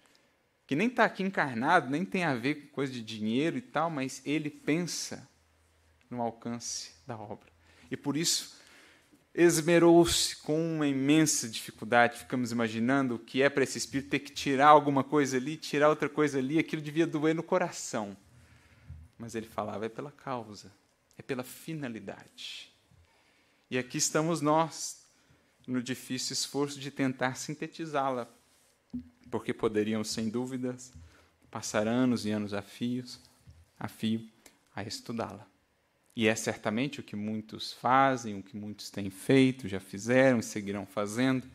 que 0.67 0.75
nem 0.75 0.87
está 0.87 1.05
aqui 1.05 1.23
encarnado, 1.23 1.89
nem 1.89 2.03
tem 2.03 2.23
a 2.23 2.35
ver 2.35 2.55
com 2.55 2.67
coisa 2.67 2.91
de 2.91 3.01
dinheiro 3.01 3.57
e 3.57 3.61
tal, 3.61 3.89
mas 3.89 4.21
ele 4.25 4.49
pensa 4.49 5.29
no 6.09 6.21
alcance 6.21 6.91
da 7.05 7.17
obra. 7.17 7.51
E 7.89 7.95
por 7.95 8.17
isso 8.17 8.55
esmerou-se 9.33 10.37
com 10.37 10.75
uma 10.75 10.87
imensa 10.87 11.47
dificuldade. 11.47 12.19
Ficamos 12.19 12.51
imaginando 12.51 13.15
o 13.15 13.19
que 13.19 13.41
é 13.41 13.49
para 13.49 13.63
esse 13.63 13.77
espírito 13.77 14.09
ter 14.09 14.19
que 14.19 14.31
tirar 14.31 14.67
alguma 14.67 15.03
coisa 15.03 15.37
ali, 15.37 15.57
tirar 15.57 15.89
outra 15.89 16.07
coisa 16.07 16.39
ali, 16.39 16.57
aquilo 16.57 16.81
devia 16.81 17.05
doer 17.05 17.35
no 17.35 17.43
coração. 17.43 18.15
Mas 19.17 19.35
ele 19.35 19.47
falava: 19.47 19.85
é 19.85 19.89
pela 19.89 20.11
causa, 20.11 20.71
é 21.17 21.21
pela 21.21 21.43
finalidade. 21.43 22.73
E 23.69 23.77
aqui 23.77 23.97
estamos 23.97 24.41
nós, 24.41 25.05
no 25.67 25.81
difícil 25.81 26.33
esforço 26.33 26.79
de 26.79 26.91
tentar 26.91 27.35
sintetizá-la, 27.35 28.29
porque 29.29 29.53
poderíamos, 29.53 30.09
sem 30.09 30.29
dúvidas, 30.29 30.93
passar 31.49 31.87
anos 31.87 32.25
e 32.25 32.31
anos 32.31 32.53
a 32.53 32.61
fios, 32.61 33.19
a 33.79 33.87
fio, 33.87 34.27
a 34.75 34.83
estudá-la. 34.83 35.47
E 36.15 36.27
é 36.27 36.35
certamente 36.35 36.99
o 36.99 37.03
que 37.03 37.15
muitos 37.15 37.73
fazem, 37.73 38.39
o 38.39 38.43
que 38.43 38.55
muitos 38.55 38.89
têm 38.89 39.09
feito, 39.09 39.67
já 39.67 39.79
fizeram 39.79 40.39
e 40.39 40.43
seguirão 40.43 40.85
fazendo, 40.85 41.45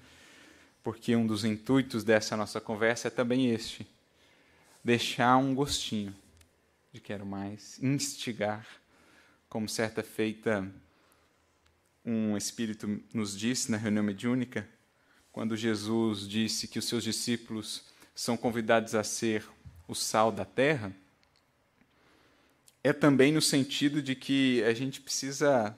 porque 0.83 1.17
um 1.17 1.27
dos 1.27 1.45
intuitos 1.45 2.05
dessa 2.05 2.37
nossa 2.37 2.61
conversa 2.61 3.09
é 3.09 3.11
também 3.11 3.51
este: 3.51 3.87
deixar 4.85 5.37
um 5.37 5.55
gostinho 5.55 6.15
de 6.93 7.01
quero 7.01 7.25
mais, 7.25 7.83
instigar, 7.83 8.67
como 9.49 9.69
certa 9.69 10.03
feita 10.03 10.71
um 12.05 12.37
espírito 12.37 13.01
nos 13.13 13.39
disse 13.39 13.71
na 13.71 13.77
reunião 13.77 14.03
mediúnica, 14.03 14.67
quando 15.33 15.57
Jesus 15.57 16.29
disse 16.29 16.67
que 16.67 16.79
os 16.79 16.87
seus 16.87 17.05
discípulos 17.05 17.85
são 18.15 18.37
convidados 18.37 18.95
a 18.95 19.05
ser 19.05 19.47
o 19.87 19.95
sal 19.95 20.31
da 20.33 20.45
terra, 20.45 20.93
é 22.83 22.93
também 22.93 23.33
no 23.33 23.43
sentido 23.43 24.03
de 24.03 24.15
que 24.15 24.63
a 24.65 24.73
gente 24.73 25.01
precisa 25.01 25.77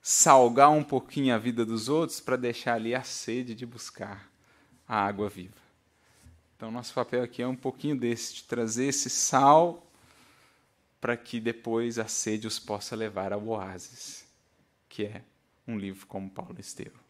salgar 0.00 0.70
um 0.70 0.82
pouquinho 0.82 1.34
a 1.34 1.38
vida 1.38 1.64
dos 1.64 1.88
outros 1.88 2.20
para 2.20 2.36
deixar 2.36 2.74
ali 2.74 2.94
a 2.94 3.02
sede 3.02 3.54
de 3.54 3.64
buscar 3.64 4.30
a 4.88 4.96
água 4.96 5.28
viva. 5.28 5.62
Então, 6.56 6.70
nosso 6.70 6.94
papel 6.94 7.22
aqui 7.22 7.42
é 7.42 7.46
um 7.46 7.56
pouquinho 7.56 7.96
desse, 7.96 8.34
de 8.34 8.44
trazer 8.44 8.86
esse 8.86 9.10
sal 9.10 9.86
para 11.00 11.16
que 11.16 11.40
depois 11.40 11.98
a 11.98 12.06
sede 12.06 12.46
os 12.46 12.58
possa 12.58 12.94
levar 12.94 13.32
ao 13.32 13.44
oásis, 13.44 14.24
que 14.88 15.04
é 15.04 15.22
um 15.66 15.76
livro 15.76 16.06
como 16.06 16.30
Paulo 16.30 16.60
Estevam. 16.60 17.01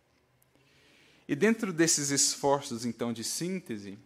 E 1.33 1.35
dentro 1.35 1.73
desses 1.73 2.11
esforços, 2.11 2.85
então, 2.85 3.11
de 3.11 3.25
síntese, 3.25 3.99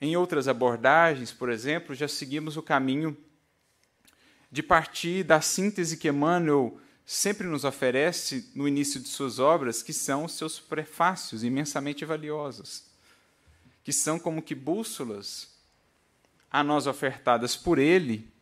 em 0.00 0.16
outras 0.16 0.46
abordagens, 0.46 1.32
por 1.32 1.50
exemplo, 1.50 1.96
já 1.96 2.06
seguimos 2.06 2.56
o 2.56 2.62
caminho 2.62 3.16
de 4.48 4.62
partir 4.62 5.24
da 5.24 5.40
síntese 5.40 5.96
que 5.96 6.06
Emmanuel 6.06 6.80
sempre 7.04 7.48
nos 7.48 7.64
oferece 7.64 8.52
no 8.54 8.68
início 8.68 9.00
de 9.00 9.08
suas 9.08 9.40
obras, 9.40 9.82
que 9.82 9.92
são 9.92 10.26
os 10.26 10.34
seus 10.34 10.60
prefácios 10.60 11.42
imensamente 11.42 12.04
valiosos, 12.04 12.84
que 13.82 13.92
são 13.92 14.16
como 14.16 14.40
que 14.40 14.54
bússolas 14.54 15.58
a 16.48 16.62
nós 16.62 16.86
ofertadas 16.86 17.56
por 17.56 17.80
ele 17.80 18.32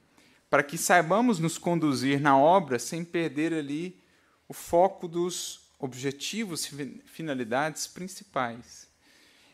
para 0.50 0.62
que 0.62 0.76
saibamos 0.76 1.38
nos 1.38 1.57
conduzir 1.57 2.21
na 2.21 2.37
obra 2.37 2.79
sem 2.79 3.03
perder 3.03 3.55
ali 3.55 3.99
o 4.47 4.53
foco 4.53 5.09
dos 5.09 5.65
objetivos 5.78 6.66
e 6.66 7.02
finalidades 7.04 7.87
principais. 7.87 8.87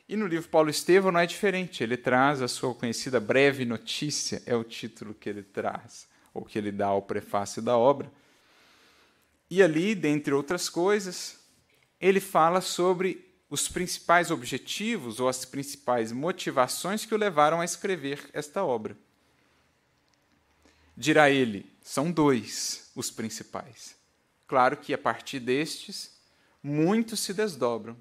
E 0.09 0.17
no 0.17 0.27
livro 0.27 0.49
Paulo 0.49 0.71
Estevão 0.71 1.11
não 1.11 1.21
é 1.21 1.27
diferente, 1.27 1.83
ele 1.83 1.97
traz 1.97 2.43
a 2.43 2.49
sua 2.49 2.75
conhecida 2.75 3.19
breve 3.19 3.65
notícia, 3.65 4.43
é 4.45 4.55
o 4.55 4.65
título 4.65 5.15
que 5.15 5.29
ele 5.29 5.43
traz, 5.43 6.07
ou 6.35 6.45
que 6.45 6.59
ele 6.59 6.71
dá 6.71 6.87
ao 6.87 7.03
prefácio 7.03 7.63
da 7.63 7.77
obra. 7.77 8.11
E 9.51 9.63
ali, 9.63 9.95
dentre 9.95 10.33
outras 10.35 10.69
coisas, 10.69 11.39
ele 12.01 12.21
fala 12.21 12.61
sobre 12.61 13.33
os 13.49 13.69
principais 13.69 14.31
objetivos 14.31 15.21
ou 15.21 15.29
as 15.29 15.45
principais 15.45 16.11
motivações 16.11 17.05
que 17.05 17.15
o 17.15 17.19
levaram 17.19 17.61
a 17.61 17.65
escrever 17.65 18.31
esta 18.33 18.65
obra. 18.65 18.97
Dirá 20.97 21.31
ele, 21.31 21.71
são 21.83 22.11
dois 22.11 22.91
os 22.95 23.11
principais. 23.11 23.95
Claro 24.53 24.77
que 24.77 24.93
a 24.93 24.99
partir 24.99 25.41
destes, 25.41 26.13
muitos 26.63 27.21
se 27.21 27.33
desdobram, 27.33 27.97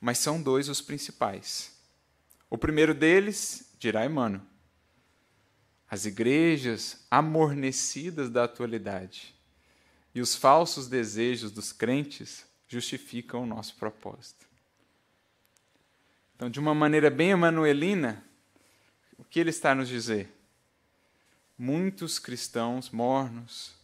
mas 0.00 0.16
são 0.16 0.42
dois 0.42 0.70
os 0.70 0.80
principais. 0.80 1.78
O 2.48 2.56
primeiro 2.56 2.94
deles, 2.94 3.70
dirá 3.78 4.06
Emmanuel, 4.06 4.40
as 5.90 6.06
igrejas 6.06 7.04
amornecidas 7.10 8.30
da 8.30 8.44
atualidade 8.44 9.34
e 10.14 10.22
os 10.22 10.34
falsos 10.34 10.88
desejos 10.88 11.50
dos 11.50 11.70
crentes 11.70 12.46
justificam 12.66 13.42
o 13.42 13.46
nosso 13.46 13.76
propósito. 13.76 14.46
Então, 16.34 16.48
de 16.48 16.58
uma 16.58 16.74
maneira 16.74 17.10
bem 17.10 17.28
emanuelina, 17.28 18.24
o 19.18 19.24
que 19.24 19.38
ele 19.38 19.50
está 19.50 19.72
a 19.72 19.74
nos 19.74 19.90
dizer? 19.90 20.34
Muitos 21.58 22.18
cristãos 22.18 22.88
mornos, 22.88 23.83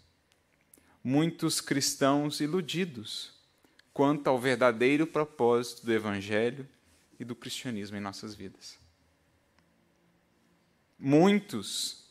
muitos 1.03 1.61
cristãos 1.61 2.41
iludidos 2.41 3.33
quanto 3.93 4.29
ao 4.29 4.39
verdadeiro 4.39 5.07
propósito 5.07 5.85
do 5.85 5.93
Evangelho 5.93 6.69
e 7.19 7.25
do 7.25 7.35
cristianismo 7.35 7.97
em 7.97 8.01
nossas 8.01 8.35
vidas. 8.35 8.79
Muitos, 10.99 12.05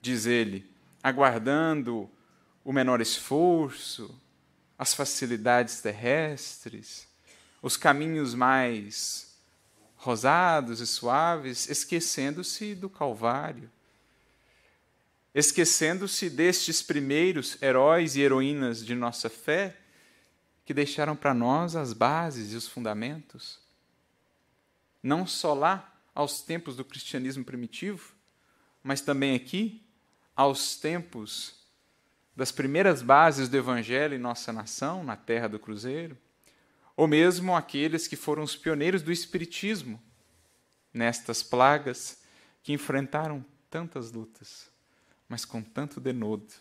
diz 0.00 0.26
ele, 0.26 0.70
aguardando 1.02 2.10
o 2.64 2.72
menor 2.72 3.00
esforço, 3.00 4.18
as 4.78 4.94
facilidades 4.94 5.80
terrestres, 5.80 7.08
os 7.60 7.76
caminhos 7.76 8.34
mais 8.34 9.36
rosados 9.96 10.80
e 10.80 10.86
suaves, 10.86 11.68
esquecendo-se 11.68 12.74
do 12.74 12.88
Calvário, 12.88 13.70
esquecendo-se 15.34 16.30
destes 16.30 16.82
primeiros 16.82 17.60
heróis 17.62 18.16
e 18.16 18.20
heroínas 18.20 18.84
de 18.84 18.94
nossa 18.94 19.28
fé 19.28 19.76
que 20.64 20.74
deixaram 20.74 21.16
para 21.16 21.32
nós 21.32 21.76
as 21.76 21.92
bases 21.92 22.52
e 22.52 22.56
os 22.56 22.68
fundamentos. 22.68 23.58
Não 25.02 25.26
só 25.26 25.54
lá, 25.54 25.94
aos 26.14 26.42
tempos 26.42 26.74
do 26.74 26.84
cristianismo 26.84 27.44
primitivo, 27.44 28.12
mas 28.82 29.00
também 29.00 29.36
aqui, 29.36 29.82
aos 30.34 30.76
tempos 30.76 31.54
das 32.34 32.52
primeiras 32.52 33.02
bases 33.02 33.48
do 33.48 33.56
Evangelho 33.56 34.14
em 34.14 34.18
nossa 34.18 34.52
nação, 34.52 35.02
na 35.02 35.16
terra 35.16 35.48
do 35.48 35.58
Cruzeiro, 35.58 36.18
ou 36.96 37.06
mesmo 37.06 37.54
aqueles 37.54 38.08
que 38.08 38.16
foram 38.16 38.42
os 38.42 38.56
pioneiros 38.56 39.02
do 39.02 39.12
Espiritismo 39.12 40.02
nestas 40.92 41.42
plagas 41.42 42.20
que 42.62 42.72
enfrentaram 42.72 43.44
tantas 43.70 44.10
lutas, 44.10 44.68
mas 45.28 45.44
com 45.44 45.62
tanto 45.62 46.00
denodo, 46.00 46.52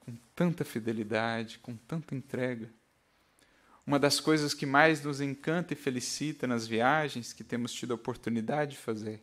com 0.00 0.14
tanta 0.34 0.64
fidelidade, 0.64 1.58
com 1.58 1.76
tanta 1.76 2.14
entrega. 2.14 2.70
Uma 3.86 3.98
das 3.98 4.20
coisas 4.20 4.52
que 4.52 4.66
mais 4.66 5.02
nos 5.02 5.20
encanta 5.20 5.72
e 5.72 5.76
felicita 5.76 6.46
nas 6.46 6.66
viagens 6.66 7.32
que 7.32 7.44
temos 7.44 7.72
tido 7.72 7.92
a 7.92 7.94
oportunidade 7.94 8.72
de 8.72 8.78
fazer 8.78 9.22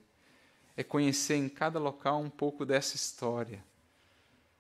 é 0.76 0.84
conhecer 0.84 1.36
em 1.36 1.48
cada 1.48 1.78
local 1.78 2.22
um 2.22 2.30
pouco 2.30 2.66
dessa 2.66 2.96
história 2.96 3.64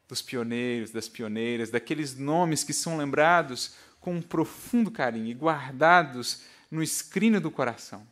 dos 0.07 0.21
pioneiros, 0.21 0.91
das 0.91 1.09
pioneiras, 1.09 1.71
daqueles 1.71 2.15
nomes 2.15 2.63
que 2.63 2.73
são 2.73 2.97
lembrados 2.97 3.75
com 3.99 4.15
um 4.15 4.21
profundo 4.21 4.91
carinho 4.91 5.27
e 5.27 5.33
guardados 5.33 6.43
no 6.69 6.83
escrino 6.83 7.39
do 7.39 7.49
coração, 7.49 8.05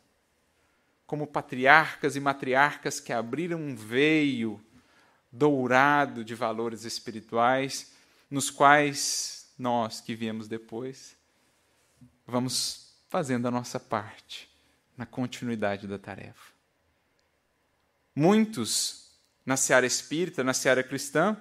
como 1.06 1.26
patriarcas 1.26 2.16
e 2.16 2.20
matriarcas 2.20 2.98
que 2.98 3.12
abriram 3.12 3.60
um 3.60 3.76
veio 3.76 4.60
dourado 5.32 6.22
de 6.22 6.34
valores 6.34 6.84
espirituais, 6.84 7.92
nos 8.30 8.50
quais 8.50 9.52
nós 9.58 10.00
que 10.00 10.14
viemos 10.14 10.46
depois 10.46 11.16
vamos 12.26 12.94
fazendo 13.08 13.48
a 13.48 13.50
nossa 13.50 13.80
parte 13.80 14.48
na 14.96 15.06
continuidade 15.06 15.86
da 15.86 15.98
tarefa. 15.98 16.52
Muitos 18.14 19.10
na 19.44 19.56
seara 19.56 19.86
espírita, 19.86 20.44
na 20.44 20.54
seara 20.54 20.82
cristã, 20.82 21.36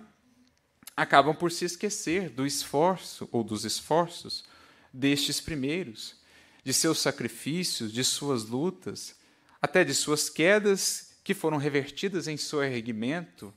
acabam 0.96 1.36
por 1.36 1.52
se 1.52 1.66
esquecer 1.66 2.30
do 2.30 2.46
esforço 2.46 3.28
ou 3.32 3.44
dos 3.44 3.64
esforços 3.64 4.44
destes 4.92 5.40
primeiros, 5.40 6.16
de 6.64 6.74
seus 6.74 7.00
sacrifícios, 7.00 7.92
de 7.92 8.04
suas 8.04 8.46
lutas, 8.46 9.16
até 9.62 9.84
de 9.84 9.94
suas 9.94 10.30
quedas 10.30 11.16
que 11.24 11.34
foram 11.34 11.58
revertidas 11.58 12.28
em 12.28 12.38
seu 12.38 12.64
erguimento, 12.64 13.54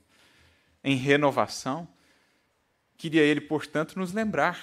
em 0.84 0.96
renovação. 0.96 1.88
Queria 2.96 3.22
ele, 3.22 3.40
portanto, 3.40 3.98
nos 3.98 4.12
lembrar 4.12 4.62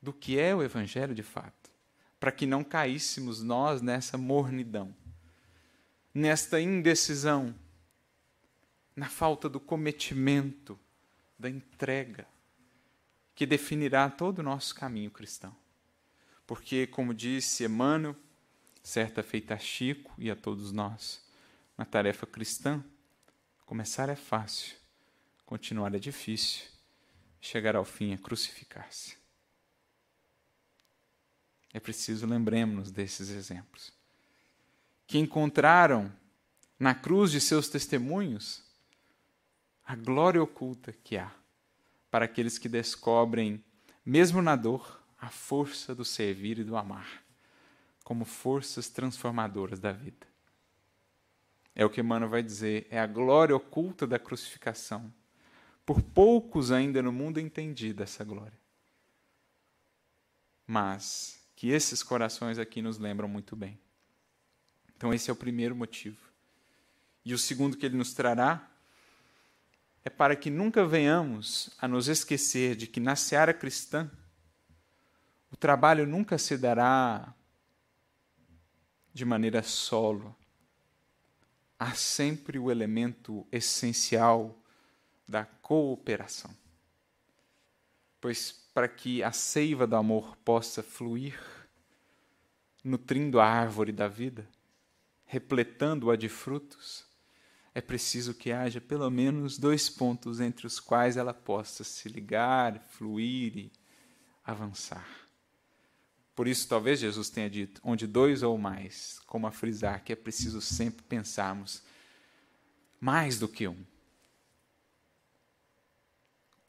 do 0.00 0.12
que 0.12 0.38
é 0.38 0.54
o 0.54 0.62
Evangelho 0.62 1.14
de 1.14 1.22
fato, 1.22 1.70
para 2.20 2.30
que 2.30 2.44
não 2.44 2.62
caíssemos 2.62 3.42
nós 3.42 3.80
nessa 3.80 4.18
mornidão, 4.18 4.94
nesta 6.12 6.60
indecisão, 6.60 7.54
na 8.94 9.08
falta 9.08 9.48
do 9.48 9.58
cometimento 9.58 10.78
da 11.38 11.48
entrega, 11.48 12.26
que 13.34 13.46
definirá 13.46 14.10
todo 14.10 14.40
o 14.40 14.42
nosso 14.42 14.74
caminho 14.74 15.10
cristão. 15.10 15.56
Porque, 16.46 16.86
como 16.86 17.14
disse 17.14 17.64
Emmanuel, 17.64 18.14
certa 18.82 19.22
feita 19.22 19.54
a 19.54 19.58
Chico 19.58 20.12
e 20.18 20.30
a 20.30 20.36
todos 20.36 20.72
nós, 20.72 21.24
na 21.78 21.84
tarefa 21.84 22.26
cristã, 22.26 22.84
começar 23.64 24.08
é 24.08 24.16
fácil, 24.16 24.76
continuar 25.44 25.94
é 25.94 25.98
difícil, 25.98 26.64
chegar 27.40 27.76
ao 27.76 27.84
fim 27.84 28.12
é 28.12 28.16
crucificar-se. 28.16 29.16
É 31.72 31.80
preciso 31.80 32.26
lembremos-nos 32.26 32.90
desses 32.90 33.30
exemplos. 33.30 33.92
Que 35.06 35.18
encontraram 35.18 36.12
na 36.78 36.94
cruz 36.94 37.30
de 37.30 37.40
seus 37.40 37.68
testemunhos 37.68 38.62
a 39.84 39.96
glória 39.96 40.42
oculta 40.42 40.92
que 40.92 41.16
há 41.16 41.32
para 42.10 42.26
aqueles 42.26 42.58
que 42.58 42.68
descobrem, 42.68 43.64
mesmo 44.04 44.42
na 44.42 44.54
dor, 44.54 45.02
a 45.18 45.28
força 45.28 45.94
do 45.94 46.04
servir 46.04 46.58
e 46.58 46.64
do 46.64 46.76
amar, 46.76 47.22
como 48.04 48.24
forças 48.24 48.88
transformadoras 48.88 49.80
da 49.80 49.92
vida. 49.92 50.26
É 51.74 51.84
o 51.86 51.90
que 51.90 52.00
Emmanuel 52.00 52.30
vai 52.30 52.42
dizer, 52.42 52.86
é 52.90 53.00
a 53.00 53.06
glória 53.06 53.56
oculta 53.56 54.06
da 54.06 54.18
crucificação. 54.18 55.12
Por 55.92 56.00
poucos 56.00 56.72
ainda 56.72 57.02
no 57.02 57.12
mundo 57.12 57.38
entendida 57.38 58.04
essa 58.04 58.24
glória. 58.24 58.58
Mas 60.66 61.38
que 61.54 61.68
esses 61.68 62.02
corações 62.02 62.58
aqui 62.58 62.80
nos 62.80 62.96
lembram 62.96 63.28
muito 63.28 63.54
bem. 63.54 63.78
Então, 64.96 65.12
esse 65.12 65.28
é 65.28 65.32
o 65.34 65.36
primeiro 65.36 65.76
motivo. 65.76 66.16
E 67.22 67.34
o 67.34 67.38
segundo 67.38 67.76
que 67.76 67.84
ele 67.84 67.98
nos 67.98 68.14
trará 68.14 68.70
é 70.02 70.08
para 70.08 70.34
que 70.34 70.48
nunca 70.48 70.82
venhamos 70.86 71.68
a 71.78 71.86
nos 71.86 72.08
esquecer 72.08 72.74
de 72.74 72.86
que 72.86 72.98
na 72.98 73.14
seara 73.14 73.52
cristã 73.52 74.10
o 75.50 75.58
trabalho 75.58 76.06
nunca 76.06 76.38
se 76.38 76.56
dará 76.56 77.34
de 79.12 79.26
maneira 79.26 79.62
solo. 79.62 80.34
Há 81.78 81.92
sempre 81.92 82.58
o 82.58 82.70
elemento 82.70 83.46
essencial 83.52 84.58
da 85.32 85.46
cooperação. 85.46 86.54
Pois 88.20 88.52
para 88.74 88.86
que 88.86 89.22
a 89.22 89.32
seiva 89.32 89.86
do 89.86 89.96
amor 89.96 90.36
possa 90.44 90.82
fluir, 90.82 91.40
nutrindo 92.84 93.40
a 93.40 93.46
árvore 93.46 93.92
da 93.92 94.08
vida, 94.08 94.46
repletando-a 95.24 96.16
de 96.16 96.28
frutos, 96.28 97.06
é 97.74 97.80
preciso 97.80 98.34
que 98.34 98.52
haja 98.52 98.78
pelo 98.78 99.10
menos 99.10 99.56
dois 99.56 99.88
pontos 99.88 100.38
entre 100.38 100.66
os 100.66 100.78
quais 100.78 101.16
ela 101.16 101.32
possa 101.32 101.82
se 101.82 102.10
ligar, 102.10 102.78
fluir 102.78 103.56
e 103.56 103.72
avançar. 104.44 105.08
Por 106.34 106.46
isso, 106.46 106.68
talvez 106.68 107.00
Jesus 107.00 107.30
tenha 107.30 107.48
dito: 107.48 107.80
onde 107.82 108.06
dois 108.06 108.42
ou 108.42 108.58
mais, 108.58 109.18
como 109.26 109.46
a 109.46 109.50
frisar 109.50 110.04
que 110.04 110.12
é 110.12 110.16
preciso 110.16 110.60
sempre 110.60 111.02
pensarmos 111.02 111.82
mais 113.00 113.38
do 113.38 113.48
que 113.48 113.66
um. 113.66 113.91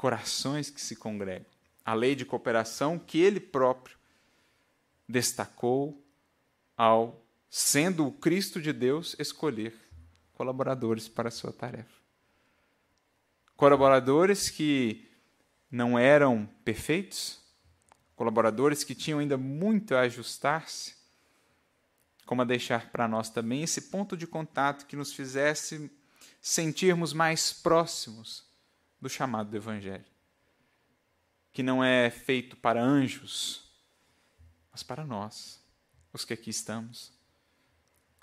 Corações 0.04 0.70
que 0.70 0.82
se 0.82 0.98
congregam. 0.98 1.46
A 1.86 1.94
lei 1.94 2.14
de 2.14 2.26
cooperação 2.26 3.00
que 3.00 3.22
ele 3.22 3.40
próprio 3.40 3.96
destacou 5.08 6.06
ao 6.76 7.26
sendo 7.50 8.06
o 8.06 8.12
Cristo 8.12 8.62
de 8.62 8.74
Deus, 8.74 9.16
escolher 9.18 9.74
colaboradores 10.34 11.08
para 11.08 11.30
a 11.30 11.32
sua 11.32 11.54
tarefa. 11.54 12.02
Colaboradores 13.56 14.50
que 14.50 15.10
não 15.72 15.98
eram 15.98 16.50
perfeitos, 16.66 17.40
colaboradores 18.14 18.84
que 18.84 18.94
tinham 18.94 19.20
ainda 19.20 19.38
muito 19.38 19.96
a 19.96 20.02
ajustar-se, 20.02 20.96
como 22.26 22.42
a 22.42 22.46
deixar 22.46 22.92
para 22.92 23.08
nós 23.08 23.30
também 23.30 23.64
esse 23.64 23.84
ponto 23.84 24.18
de 24.18 24.28
contato 24.28 24.86
que 24.86 24.98
nos 24.98 25.14
fizesse 25.14 25.90
sentirmos 26.42 27.14
mais 27.14 27.54
próximos 27.54 28.52
do 29.04 29.10
chamado 29.10 29.50
do 29.50 29.58
Evangelho, 29.58 30.06
que 31.52 31.62
não 31.62 31.84
é 31.84 32.10
feito 32.10 32.56
para 32.58 32.82
anjos, 32.82 33.72
mas 34.72 34.82
para 34.82 35.06
nós, 35.06 35.64
os 36.12 36.26
que 36.26 36.34
aqui 36.34 36.50
estamos, 36.50 37.14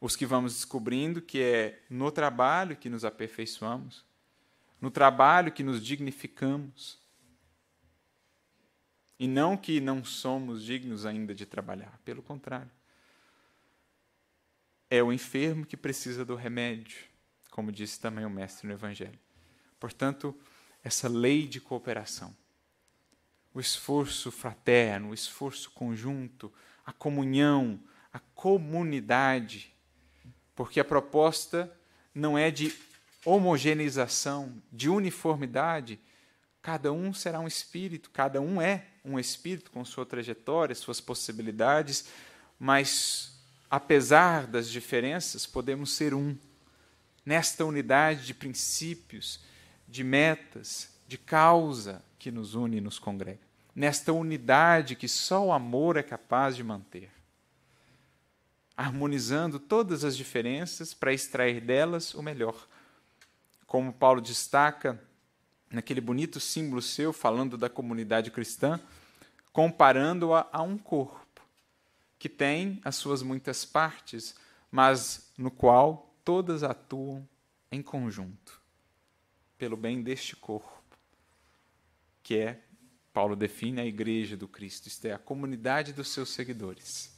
os 0.01 0.17
que 0.17 0.27
vamos 0.27 0.55
descobrindo 0.55 1.21
que 1.21 1.41
é 1.41 1.85
no 1.89 2.11
trabalho 2.11 2.77
que 2.77 2.89
nos 2.89 3.05
aperfeiçoamos, 3.05 4.05
no 4.81 4.91
trabalho 4.91 5.53
que 5.53 5.63
nos 5.63 5.85
dignificamos, 5.85 6.99
e 9.19 9.29
não 9.29 9.55
que 9.55 9.81
não 9.81 10.03
somos 10.03 10.65
dignos 10.65 11.05
ainda 11.05 11.35
de 11.35 11.45
trabalhar, 11.45 12.01
pelo 12.07 12.23
contrário. 12.23 12.71
É 14.89 15.03
o 15.03 15.13
enfermo 15.13 15.67
que 15.67 15.77
precisa 15.77 16.25
do 16.25 16.35
remédio, 16.35 17.05
como 17.51 17.71
disse 17.71 18.01
também 18.01 18.25
o 18.25 18.31
Mestre 18.31 18.67
no 18.67 18.73
Evangelho. 18.73 19.19
Portanto, 19.79 20.35
essa 20.83 21.09
lei 21.09 21.47
de 21.47 21.61
cooperação, 21.61 22.35
o 23.53 23.61
esforço 23.61 24.31
fraterno, 24.31 25.11
o 25.11 25.15
esforço 25.15 25.71
conjunto, 25.71 26.53
a 26.85 26.93
comunhão, 26.93 27.81
a 28.13 28.19
comunidade, 28.35 29.75
porque 30.55 30.81
a 30.81 30.85
proposta 30.85 31.71
não 32.15 32.37
é 32.39 32.51
de 32.51 32.73
homogeneização, 33.25 34.63
de 34.73 34.89
uniformidade, 34.89 36.01
cada 36.63 36.93
um 36.93 37.13
será 37.13 37.41
um 37.41 37.47
espírito, 37.47 38.11
cada 38.11 38.41
um 38.41 38.61
é 38.61 38.87
um 39.05 39.19
espírito 39.19 39.71
com 39.71 39.85
sua 39.85 40.07
trajetória, 40.07 40.75
suas 40.75 41.01
possibilidades, 41.01 42.07
mas 42.59 43.41
apesar 43.71 44.47
das 44.47 44.69
diferenças, 44.69 45.47
podemos 45.47 45.93
ser 45.93 46.13
um. 46.13 46.37
Nesta 47.25 47.65
unidade 47.65 48.27
de 48.27 48.35
princípios, 48.35 49.41
de 49.91 50.05
metas, 50.05 50.91
de 51.09 51.19
causa 51.19 52.03
que 52.19 52.31
nos 52.31 52.55
une 52.55 52.77
e 52.77 52.81
nos 52.81 52.99
congrega. 52.99 53.41
Nesta 53.75 54.13
unidade 54.13 54.95
que 54.95 55.09
só 55.09 55.47
o 55.47 55.53
amor 55.53 55.97
é 55.97 56.03
capaz 56.03 56.55
de 56.55 56.63
manter. 56.63 57.11
Harmonizando 58.77 59.59
todas 59.59 60.05
as 60.05 60.17
diferenças 60.17 60.95
para 60.95 61.13
extrair 61.13 61.61
delas 61.61 62.15
o 62.15 62.23
melhor. 62.23 62.69
Como 63.67 63.93
Paulo 63.93 64.21
destaca 64.21 65.01
naquele 65.71 66.01
bonito 66.01 66.41
símbolo 66.41 66.83
seu, 66.83 67.13
falando 67.13 67.57
da 67.57 67.69
comunidade 67.69 68.31
cristã, 68.31 68.81
comparando-a 69.53 70.49
a 70.53 70.63
um 70.63 70.79
corpo, 70.79 71.43
que 72.19 72.29
tem 72.29 72.81
as 72.85 72.97
suas 72.97 73.23
muitas 73.23 73.65
partes, 73.65 74.35
mas 74.71 75.33
no 75.37 75.51
qual 75.51 76.15
todas 76.25 76.63
atuam 76.63 77.27
em 77.71 77.83
conjunto, 77.83 78.60
pelo 79.61 79.77
bem 79.77 80.03
deste 80.03 80.35
corpo, 80.35 80.83
que 82.21 82.37
é, 82.37 82.61
Paulo 83.13 83.37
define 83.37 83.81
a 83.81 83.87
igreja 83.87 84.37
do 84.37 84.49
Cristo, 84.49 84.89
isto 84.89 85.05
é, 85.05 85.13
a 85.13 85.19
comunidade 85.19 85.93
dos 85.93 86.09
seus 86.09 86.31
seguidores. 86.31 87.17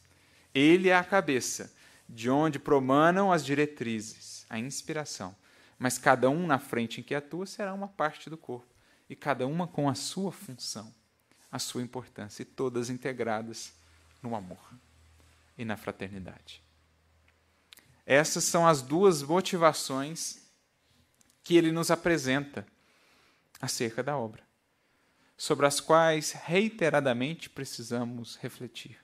Ele 0.54 0.90
é 0.90 0.94
a 0.94 1.02
cabeça, 1.02 1.74
de 2.06 2.28
onde 2.28 2.58
promanam 2.58 3.32
as 3.32 3.42
diretrizes, 3.42 4.44
a 4.50 4.58
inspiração 4.58 5.34
mas 5.82 5.98
cada 5.98 6.30
um 6.30 6.46
na 6.46 6.60
frente 6.60 7.00
em 7.00 7.02
que 7.02 7.12
atua 7.12 7.44
será 7.44 7.74
uma 7.74 7.88
parte 7.88 8.30
do 8.30 8.36
corpo, 8.36 8.72
e 9.10 9.16
cada 9.16 9.48
uma 9.48 9.66
com 9.66 9.88
a 9.88 9.96
sua 9.96 10.30
função, 10.30 10.94
a 11.50 11.58
sua 11.58 11.82
importância, 11.82 12.42
e 12.42 12.44
todas 12.44 12.88
integradas 12.88 13.72
no 14.22 14.36
amor 14.36 14.62
e 15.58 15.64
na 15.64 15.76
fraternidade. 15.76 16.62
Essas 18.06 18.44
são 18.44 18.64
as 18.64 18.80
duas 18.80 19.24
motivações 19.24 20.41
que 21.42 21.56
ele 21.56 21.72
nos 21.72 21.90
apresenta 21.90 22.66
acerca 23.60 24.02
da 24.02 24.16
obra, 24.16 24.42
sobre 25.36 25.66
as 25.66 25.80
quais 25.80 26.32
reiteradamente 26.32 27.48
precisamos 27.48 28.36
refletir. 28.36 28.98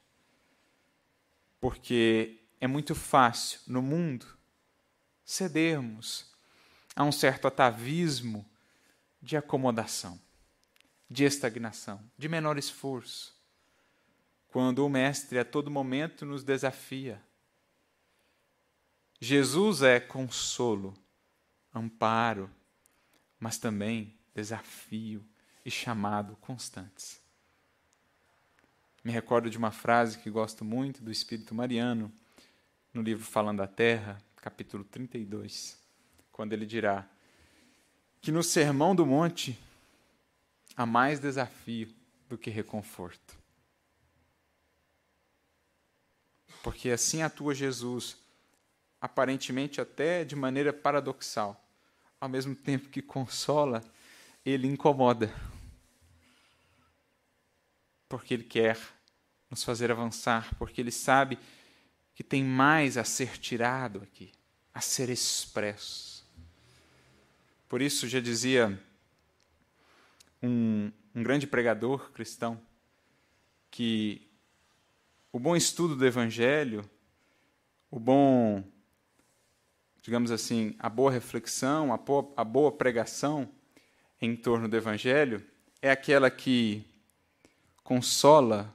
Porque 1.60 2.40
é 2.60 2.66
muito 2.66 2.94
fácil 2.94 3.60
no 3.66 3.82
mundo 3.82 4.26
cedermos 5.24 6.32
há 6.94 7.04
um 7.04 7.12
certo 7.12 7.46
atavismo 7.46 8.48
de 9.20 9.36
acomodação, 9.36 10.20
de 11.08 11.24
estagnação, 11.24 12.00
de 12.16 12.28
menor 12.28 12.58
esforço, 12.58 13.36
quando 14.48 14.84
o 14.84 14.88
Mestre 14.88 15.38
a 15.38 15.44
todo 15.44 15.70
momento 15.70 16.24
nos 16.24 16.42
desafia. 16.42 17.22
Jesus 19.20 19.82
é 19.82 20.00
consolo, 20.00 20.94
amparo, 21.74 22.50
mas 23.38 23.58
também 23.58 24.14
desafio 24.34 25.24
e 25.64 25.70
chamado 25.70 26.36
constantes. 26.36 27.20
Me 29.04 29.12
recordo 29.12 29.48
de 29.48 29.58
uma 29.58 29.70
frase 29.70 30.18
que 30.18 30.30
gosto 30.30 30.64
muito 30.64 31.02
do 31.02 31.10
Espírito 31.10 31.54
Mariano, 31.54 32.12
no 32.92 33.02
livro 33.02 33.24
Falando 33.24 33.58
da 33.58 33.66
Terra, 33.66 34.20
capítulo 34.36 34.84
32 34.84 35.78
quando 36.38 36.52
ele 36.52 36.64
dirá 36.64 37.04
que 38.20 38.30
no 38.30 38.44
Sermão 38.44 38.94
do 38.94 39.04
Monte 39.04 39.58
há 40.76 40.86
mais 40.86 41.18
desafio 41.18 41.92
do 42.28 42.38
que 42.38 42.48
reconforto. 42.48 43.36
Porque 46.62 46.90
assim 46.90 47.22
atua 47.22 47.56
Jesus, 47.56 48.16
aparentemente 49.00 49.80
até 49.80 50.24
de 50.24 50.34
maneira 50.34 50.72
paradoxal. 50.72 51.64
Ao 52.20 52.28
mesmo 52.28 52.54
tempo 52.54 52.88
que 52.88 53.00
consola, 53.00 53.82
ele 54.44 54.66
incomoda. 54.66 55.32
Porque 58.08 58.34
ele 58.34 58.44
quer 58.44 58.78
nos 59.50 59.62
fazer 59.62 59.90
avançar, 59.90 60.54
porque 60.56 60.80
ele 60.80 60.90
sabe 60.90 61.38
que 62.14 62.24
tem 62.24 62.42
mais 62.42 62.96
a 62.96 63.04
ser 63.04 63.38
tirado 63.38 64.00
aqui, 64.02 64.32
a 64.74 64.80
ser 64.80 65.08
expresso. 65.08 66.26
Por 67.68 67.80
isso, 67.80 68.08
já 68.08 68.18
dizia 68.18 68.82
um, 70.42 70.90
um 71.14 71.22
grande 71.22 71.46
pregador 71.46 72.10
cristão 72.12 72.60
que 73.70 74.26
o 75.30 75.38
bom 75.38 75.54
estudo 75.54 75.94
do 75.94 76.06
Evangelho, 76.06 76.88
o 77.90 78.00
bom, 78.00 78.64
digamos 80.02 80.30
assim, 80.30 80.74
a 80.78 80.88
boa 80.88 81.10
reflexão, 81.10 81.92
a 81.92 81.96
boa, 81.96 82.32
a 82.36 82.44
boa 82.44 82.72
pregação 82.72 83.48
em 84.20 84.34
torno 84.34 84.68
do 84.68 84.76
Evangelho 84.76 85.44
é 85.80 85.90
aquela 85.90 86.30
que 86.30 86.84
consola 87.82 88.74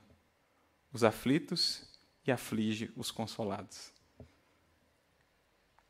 os 0.92 1.04
aflitos 1.04 1.84
e 2.26 2.32
aflige 2.32 2.92
os 2.96 3.12
consolados. 3.12 3.92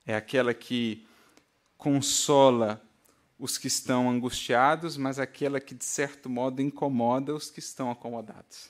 É 0.06 0.15
aquela 0.15 0.54
que 0.54 1.06
consola 1.78 2.82
os 3.38 3.58
que 3.58 3.67
estão 3.67 4.10
angustiados, 4.10 4.98
mas 4.98 5.19
aquela 5.19 5.60
que, 5.60 5.76
de 5.76 5.84
certo 5.84 6.30
modo, 6.30 6.62
incomoda 6.62 7.34
os 7.34 7.50
que 7.50 7.60
estão 7.60 7.91
acomodados. 7.91 8.69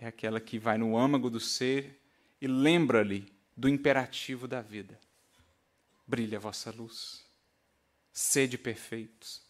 É 0.00 0.06
aquela 0.06 0.40
que 0.40 0.58
vai 0.58 0.78
no 0.78 0.96
âmago 0.96 1.30
do 1.30 1.40
ser 1.40 2.00
e 2.40 2.46
lembra-lhe 2.46 3.32
do 3.56 3.68
imperativo 3.68 4.48
da 4.48 4.60
vida. 4.60 4.98
Brilha 6.10 6.38
a 6.38 6.40
vossa 6.40 6.72
luz. 6.72 7.24
Sede 8.12 8.58
perfeitos. 8.58 9.40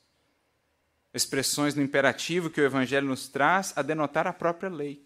Expressões 1.15 1.75
no 1.75 1.81
imperativo 1.81 2.51
que 2.51 2.61
o 2.61 2.65
Evangelho 2.65 3.07
nos 3.07 3.29
traz 3.29 3.73
a 3.77 3.81
denotar 3.81 4.27
a 4.27 4.33
própria 4.35 4.69
lei. 4.69 5.03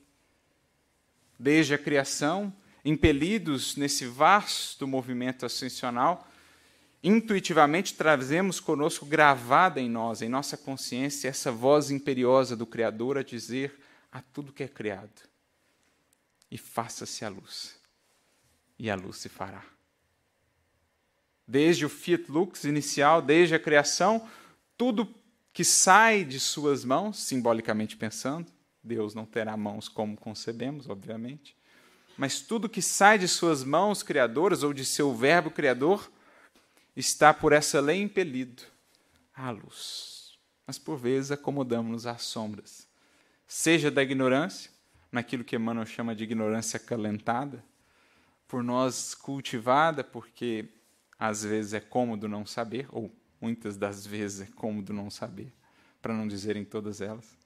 Desde 1.38 1.72
a 1.72 1.78
criação, 1.78 2.52
impelidos 2.84 3.76
nesse 3.76 4.04
vasto 4.04 4.84
movimento 4.84 5.46
ascensional, 5.46 6.28
intuitivamente 7.04 7.94
trazemos 7.94 8.58
conosco 8.58 9.06
gravada 9.06 9.80
em 9.80 9.88
nós, 9.88 10.22
em 10.22 10.28
nossa 10.28 10.56
consciência, 10.56 11.28
essa 11.28 11.52
voz 11.52 11.88
imperiosa 11.88 12.56
do 12.56 12.66
Criador 12.66 13.16
a 13.16 13.22
dizer 13.22 13.80
a 14.10 14.20
tudo 14.20 14.52
que 14.52 14.64
é 14.64 14.68
criado: 14.68 15.22
e 16.50 16.58
faça-se 16.58 17.24
a 17.24 17.28
luz, 17.28 17.78
e 18.76 18.90
a 18.90 18.96
luz 18.96 19.18
se 19.18 19.28
fará. 19.28 19.73
Desde 21.46 21.85
o 21.85 21.88
Fiat 21.88 22.30
Lux 22.30 22.64
inicial, 22.64 23.20
desde 23.20 23.54
a 23.54 23.59
criação, 23.59 24.26
tudo 24.76 25.14
que 25.52 25.64
sai 25.64 26.24
de 26.24 26.40
suas 26.40 26.85
mãos, 26.85 27.18
simbolicamente 27.22 27.96
pensando, 27.96 28.50
Deus 28.83 29.14
não 29.14 29.24
terá 29.24 29.57
mãos 29.57 29.88
como 29.88 30.16
concebemos, 30.16 30.88
obviamente, 30.88 31.57
mas 32.16 32.40
tudo 32.40 32.68
que 32.68 32.83
sai 32.83 33.18
de 33.18 33.26
suas 33.26 33.64
mãos 33.64 34.02
criadoras 34.02 34.62
ou 34.62 34.72
de 34.72 34.85
seu 34.85 35.14
verbo 35.14 35.50
criador 35.50 36.11
está 36.94 37.35
por 37.35 37.52
essa 37.52 37.80
lei 37.80 38.00
impelido 38.00 38.62
à 39.35 39.50
luz. 39.50 40.38
Mas 40.66 40.78
por 40.78 40.96
vezes 40.96 41.30
acomodamos-nos 41.30 42.07
às 42.07 42.22
sombras, 42.22 42.88
seja 43.46 43.90
da 43.90 44.02
ignorância, 44.02 44.70
naquilo 45.11 45.44
que 45.44 45.57
Emmanuel 45.57 45.87
chama 45.87 46.14
de 46.14 46.24
ignorância 46.24 46.76
acalentada, 46.76 47.64
por 48.46 48.62
nós 48.62 49.14
cultivada, 49.14 50.02
porque 50.04 50.68
às 51.18 51.44
vezes 51.44 51.74
é 51.74 51.81
cômodo 51.81 52.29
não 52.29 52.44
saber, 52.44 52.87
ou 52.90 53.14
muitas 53.40 53.77
das 53.77 54.07
vezes 54.07 54.48
é 54.48 54.53
cômodo 54.55 54.92
não 54.92 55.11
saber, 55.11 55.53
para 56.00 56.14
não 56.14 56.27
dizer 56.27 56.57
em 56.57 56.64
todas 56.64 57.00
elas 57.00 57.37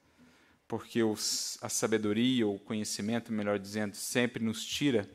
porque 0.69 1.01
os, 1.01 1.57
a 1.63 1.67
sabedoria 1.67 2.45
ou 2.45 2.55
o 2.55 2.59
conhecimento, 2.59 3.33
melhor 3.33 3.57
dizendo, 3.57 3.95
sempre 3.95 4.43
nos 4.43 4.63
tira 4.63 5.09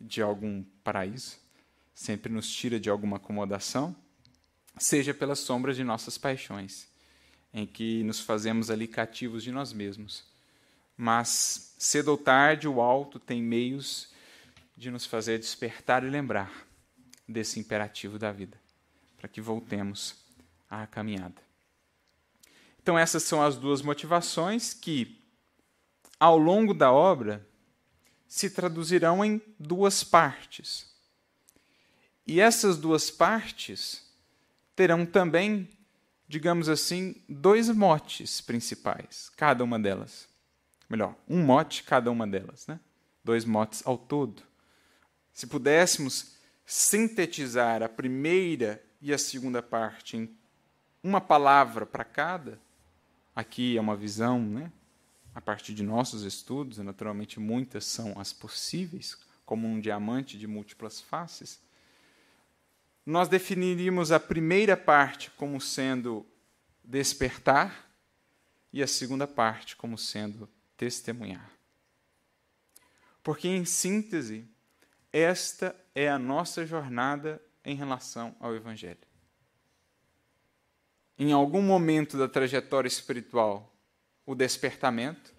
de 0.00 0.20
algum 0.20 0.64
paraíso, 0.82 1.38
sempre 1.94 2.32
nos 2.32 2.52
tira 2.52 2.80
de 2.80 2.90
alguma 2.90 3.18
acomodação, 3.18 3.94
seja 4.76 5.14
pelas 5.14 5.38
sombras 5.38 5.76
de 5.76 5.84
nossas 5.84 6.18
paixões, 6.18 6.88
em 7.54 7.64
que 7.66 8.02
nos 8.02 8.18
fazemos 8.18 8.68
ali 8.68 8.88
cativos 8.88 9.44
de 9.44 9.52
nós 9.52 9.72
mesmos. 9.72 10.24
Mas, 10.96 11.72
cedo 11.78 12.08
ou 12.08 12.18
tarde, 12.18 12.66
o 12.66 12.80
alto 12.80 13.20
tem 13.20 13.40
meios 13.40 14.10
de 14.76 14.90
nos 14.90 15.06
fazer 15.06 15.38
despertar 15.38 16.02
e 16.02 16.10
lembrar 16.10 16.66
desse 17.30 17.60
imperativo 17.60 18.18
da 18.18 18.32
vida, 18.32 18.60
para 19.16 19.28
que 19.28 19.40
voltemos 19.40 20.16
à 20.68 20.86
caminhada. 20.86 21.40
Então, 22.82 22.98
essas 22.98 23.22
são 23.22 23.42
as 23.42 23.56
duas 23.56 23.82
motivações 23.82 24.74
que, 24.74 25.22
ao 26.18 26.36
longo 26.38 26.74
da 26.74 26.90
obra, 26.90 27.46
se 28.26 28.50
traduzirão 28.50 29.24
em 29.24 29.40
duas 29.58 30.02
partes. 30.02 30.90
E 32.26 32.40
essas 32.40 32.76
duas 32.76 33.10
partes 33.10 34.08
terão 34.74 35.04
também, 35.04 35.68
digamos 36.28 36.68
assim, 36.68 37.22
dois 37.28 37.68
motes 37.68 38.40
principais, 38.40 39.30
cada 39.36 39.62
uma 39.62 39.78
delas. 39.78 40.28
Melhor, 40.88 41.14
um 41.28 41.42
mote 41.44 41.82
cada 41.82 42.10
uma 42.10 42.26
delas, 42.26 42.66
né? 42.66 42.80
Dois 43.22 43.44
motes 43.44 43.86
ao 43.86 43.98
todo. 43.98 44.42
Se 45.32 45.46
pudéssemos 45.46 46.39
sintetizar 46.72 47.82
a 47.82 47.88
primeira 47.88 48.82
e 49.00 49.12
a 49.12 49.18
segunda 49.18 49.62
parte 49.62 50.16
em 50.16 50.36
uma 51.02 51.20
palavra 51.20 51.84
para 51.84 52.04
cada, 52.04 52.60
Aqui 53.34 53.76
é 53.76 53.80
uma 53.80 53.96
visão, 53.96 54.38
né? 54.38 54.70
a 55.34 55.40
partir 55.40 55.72
de 55.72 55.82
nossos 55.82 56.24
estudos, 56.24 56.78
naturalmente 56.78 57.38
muitas 57.38 57.84
são 57.84 58.18
as 58.18 58.32
possíveis, 58.32 59.16
como 59.46 59.66
um 59.66 59.80
diamante 59.80 60.36
de 60.36 60.46
múltiplas 60.46 61.00
faces. 61.00 61.58
Nós 63.06 63.28
definiríamos 63.28 64.12
a 64.12 64.20
primeira 64.20 64.76
parte 64.76 65.30
como 65.30 65.60
sendo 65.60 66.26
despertar 66.84 67.90
e 68.72 68.82
a 68.82 68.86
segunda 68.86 69.26
parte 69.26 69.76
como 69.76 69.96
sendo 69.96 70.48
testemunhar. 70.76 71.50
Porque, 73.22 73.48
em 73.48 73.64
síntese, 73.64 74.46
esta 75.12 75.74
é 75.94 76.08
a 76.08 76.18
nossa 76.18 76.66
jornada 76.66 77.40
em 77.64 77.74
relação 77.74 78.34
ao 78.40 78.54
Evangelho 78.54 79.10
em 81.20 81.32
algum 81.32 81.60
momento 81.60 82.16
da 82.16 82.26
trajetória 82.26 82.88
espiritual, 82.88 83.70
o 84.24 84.34
despertamento. 84.34 85.34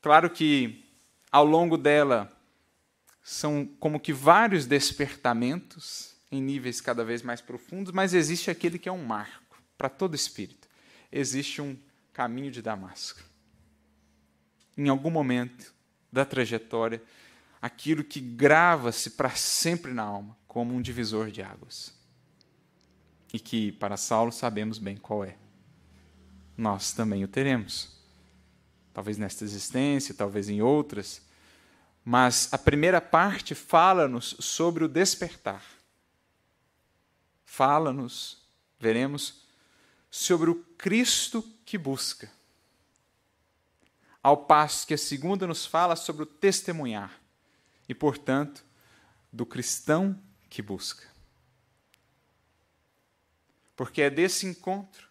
Claro 0.00 0.30
que 0.30 0.86
ao 1.30 1.44
longo 1.44 1.76
dela 1.76 2.34
são 3.22 3.66
como 3.78 4.00
que 4.00 4.14
vários 4.14 4.64
despertamentos 4.64 6.16
em 6.32 6.40
níveis 6.40 6.80
cada 6.80 7.04
vez 7.04 7.20
mais 7.20 7.42
profundos, 7.42 7.92
mas 7.92 8.14
existe 8.14 8.50
aquele 8.50 8.78
que 8.78 8.88
é 8.88 8.92
um 8.92 9.04
marco 9.04 9.62
para 9.76 9.90
todo 9.90 10.16
espírito. 10.16 10.66
Existe 11.12 11.60
um 11.60 11.76
caminho 12.14 12.50
de 12.50 12.62
Damasco. 12.62 13.20
Em 14.78 14.88
algum 14.88 15.10
momento 15.10 15.74
da 16.10 16.24
trajetória, 16.24 17.02
aquilo 17.60 18.04
que 18.04 18.20
grava-se 18.20 19.10
para 19.10 19.30
sempre 19.30 19.92
na 19.92 20.02
alma 20.02 20.36
como 20.46 20.74
um 20.74 20.80
divisor 20.80 21.30
de 21.30 21.42
águas 21.42 21.94
e 23.32 23.38
que 23.38 23.72
para 23.72 23.96
Saulo 23.96 24.32
sabemos 24.32 24.78
bem 24.78 24.96
qual 24.96 25.24
é. 25.24 25.36
Nós 26.56 26.92
também 26.92 27.22
o 27.22 27.28
teremos. 27.28 27.94
Talvez 28.94 29.18
nesta 29.18 29.44
existência, 29.44 30.14
talvez 30.14 30.48
em 30.48 30.62
outras. 30.62 31.20
Mas 32.02 32.48
a 32.52 32.56
primeira 32.56 33.00
parte 33.00 33.54
fala-nos 33.54 34.36
sobre 34.38 34.84
o 34.84 34.88
despertar. 34.88 35.62
Fala-nos, 37.44 38.42
veremos, 38.80 39.42
sobre 40.10 40.48
o 40.48 40.54
Cristo 40.78 41.42
que 41.66 41.76
busca. 41.76 42.30
Ao 44.22 44.36
passo 44.36 44.86
que 44.86 44.94
a 44.94 44.98
segunda 44.98 45.46
nos 45.46 45.66
fala 45.66 45.94
sobre 45.94 46.22
o 46.22 46.26
testemunhar 46.26 47.25
e, 47.88 47.94
portanto, 47.94 48.64
do 49.32 49.44
cristão 49.46 50.20
que 50.48 50.62
busca 50.62 51.16
porque 53.76 54.00
é 54.00 54.10
desse 54.10 54.46
encontro 54.46 55.06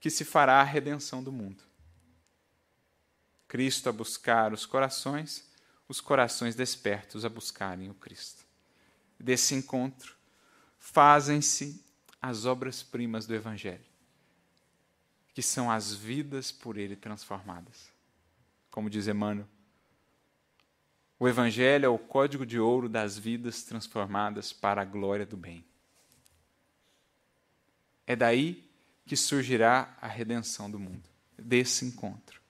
que 0.00 0.10
se 0.10 0.24
fará 0.24 0.60
a 0.60 0.64
redenção 0.64 1.22
do 1.22 1.30
mundo. 1.30 1.62
Cristo 3.46 3.88
a 3.88 3.92
buscar 3.92 4.52
os 4.52 4.66
corações, 4.66 5.48
os 5.88 6.00
corações 6.00 6.56
despertos 6.56 7.24
a 7.24 7.28
buscarem 7.28 7.88
o 7.88 7.94
Cristo. 7.94 8.44
Desse 9.18 9.54
encontro 9.54 10.16
fazem-se 10.80 11.84
as 12.20 12.44
obras-primas 12.44 13.26
do 13.26 13.34
Evangelho, 13.34 13.84
que 15.32 15.42
são 15.42 15.70
as 15.70 15.94
vidas 15.94 16.50
por 16.50 16.76
ele 16.76 16.96
transformadas. 16.96 17.92
Como 18.70 18.90
diz 18.90 19.06
Emmanuel, 19.06 19.46
o 21.22 21.28
Evangelho 21.28 21.86
é 21.86 21.88
o 21.88 22.00
código 22.00 22.44
de 22.44 22.58
ouro 22.58 22.88
das 22.88 23.16
vidas 23.16 23.62
transformadas 23.62 24.52
para 24.52 24.82
a 24.82 24.84
glória 24.84 25.24
do 25.24 25.36
bem. 25.36 25.64
É 28.04 28.16
daí 28.16 28.68
que 29.06 29.16
surgirá 29.16 29.96
a 30.00 30.08
redenção 30.08 30.68
do 30.68 30.80
mundo, 30.80 31.08
desse 31.38 31.84
encontro, 31.84 32.42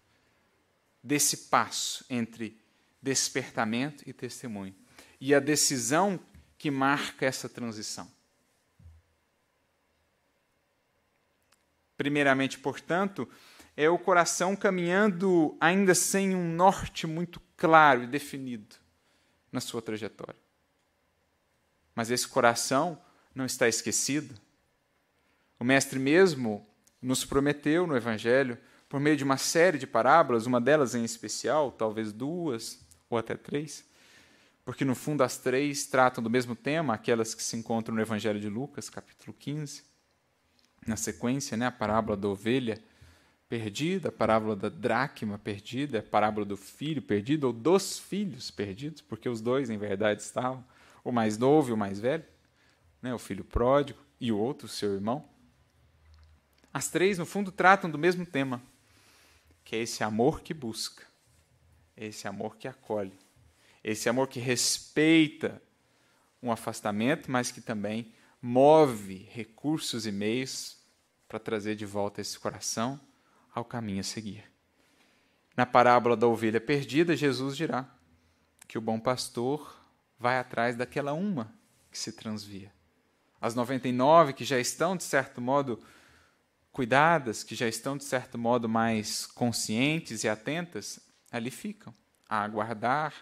desse 1.04 1.48
passo 1.50 2.02
entre 2.08 2.58
despertamento 3.02 4.08
e 4.08 4.12
testemunho, 4.14 4.74
e 5.20 5.34
a 5.34 5.38
decisão 5.38 6.18
que 6.56 6.70
marca 6.70 7.26
essa 7.26 7.50
transição. 7.50 8.10
Primeiramente, 11.94 12.58
portanto, 12.58 13.28
é 13.76 13.88
o 13.88 13.98
coração 13.98 14.54
caminhando 14.54 15.56
ainda 15.60 15.94
sem 15.94 16.34
um 16.34 16.52
norte 16.54 17.06
muito 17.06 17.40
claro 17.56 18.04
e 18.04 18.06
definido 18.06 18.76
na 19.50 19.60
sua 19.60 19.80
trajetória. 19.80 20.36
Mas 21.94 22.10
esse 22.10 22.26
coração 22.26 23.00
não 23.34 23.46
está 23.46 23.68
esquecido, 23.68 24.34
o 25.58 25.64
Mestre 25.64 25.98
mesmo 25.98 26.66
nos 27.00 27.24
prometeu 27.24 27.86
no 27.86 27.96
Evangelho, 27.96 28.58
por 28.88 29.00
meio 29.00 29.16
de 29.16 29.24
uma 29.24 29.36
série 29.36 29.78
de 29.78 29.86
parábolas, 29.86 30.44
uma 30.44 30.60
delas 30.60 30.94
em 30.94 31.04
especial, 31.04 31.70
talvez 31.70 32.12
duas 32.12 32.84
ou 33.08 33.16
até 33.16 33.36
três, 33.36 33.84
porque 34.64 34.84
no 34.84 34.94
fundo 34.94 35.22
as 35.22 35.38
três 35.38 35.86
tratam 35.86 36.22
do 36.22 36.28
mesmo 36.28 36.54
tema, 36.54 36.94
aquelas 36.94 37.34
que 37.34 37.42
se 37.42 37.56
encontram 37.56 37.94
no 37.94 38.00
Evangelho 38.00 38.40
de 38.40 38.48
Lucas, 38.48 38.90
capítulo 38.90 39.34
15. 39.38 39.82
Na 40.86 40.96
sequência, 40.96 41.56
né, 41.56 41.66
a 41.66 41.72
parábola 41.72 42.16
da 42.16 42.28
ovelha 42.28 42.82
perdida, 43.52 44.08
a 44.08 44.12
parábola 44.12 44.56
da 44.56 44.70
dracma 44.70 45.38
perdida, 45.38 45.98
a 45.98 46.02
parábola 46.02 46.46
do 46.46 46.56
filho 46.56 47.02
perdido, 47.02 47.48
ou 47.48 47.52
dos 47.52 47.98
filhos 47.98 48.50
perdidos, 48.50 49.02
porque 49.02 49.28
os 49.28 49.42
dois, 49.42 49.68
em 49.68 49.76
verdade, 49.76 50.22
estavam, 50.22 50.64
o 51.04 51.12
mais 51.12 51.36
novo 51.36 51.68
e 51.68 51.72
o 51.74 51.76
mais 51.76 52.00
velho, 52.00 52.24
né, 53.02 53.12
o 53.12 53.18
filho 53.18 53.44
pródigo 53.44 53.98
e 54.18 54.32
o 54.32 54.38
outro, 54.38 54.66
seu 54.66 54.94
irmão. 54.94 55.28
As 56.72 56.88
três, 56.88 57.18
no 57.18 57.26
fundo, 57.26 57.52
tratam 57.52 57.90
do 57.90 57.98
mesmo 57.98 58.24
tema, 58.24 58.62
que 59.62 59.76
é 59.76 59.80
esse 59.80 60.02
amor 60.02 60.40
que 60.40 60.54
busca, 60.54 61.04
esse 61.94 62.26
amor 62.26 62.56
que 62.56 62.66
acolhe, 62.66 63.12
esse 63.84 64.08
amor 64.08 64.28
que 64.28 64.40
respeita 64.40 65.60
um 66.42 66.50
afastamento, 66.50 67.30
mas 67.30 67.52
que 67.52 67.60
também 67.60 68.14
move 68.40 69.28
recursos 69.30 70.06
e 70.06 70.10
meios 70.10 70.78
para 71.28 71.38
trazer 71.38 71.76
de 71.76 71.84
volta 71.84 72.22
esse 72.22 72.38
coração 72.38 72.98
ao 73.54 73.64
caminho 73.64 74.00
a 74.00 74.04
seguir. 74.04 74.44
Na 75.56 75.66
parábola 75.66 76.16
da 76.16 76.26
ovelha 76.26 76.60
perdida, 76.60 77.16
Jesus 77.16 77.56
dirá 77.56 77.86
que 78.66 78.78
o 78.78 78.80
bom 78.80 78.98
pastor 78.98 79.78
vai 80.18 80.38
atrás 80.38 80.76
daquela 80.76 81.12
uma 81.12 81.52
que 81.90 81.98
se 81.98 82.12
transvia. 82.12 82.72
As 83.40 83.54
99 83.54 84.32
que 84.32 84.44
já 84.44 84.58
estão, 84.58 84.96
de 84.96 85.04
certo 85.04 85.40
modo, 85.40 85.82
cuidadas, 86.70 87.44
que 87.44 87.54
já 87.54 87.68
estão 87.68 87.96
de 87.96 88.04
certo 88.04 88.38
modo 88.38 88.68
mais 88.68 89.26
conscientes 89.26 90.24
e 90.24 90.28
atentas, 90.28 90.98
ali 91.30 91.50
ficam, 91.50 91.94
a 92.28 92.42
aguardar 92.42 93.12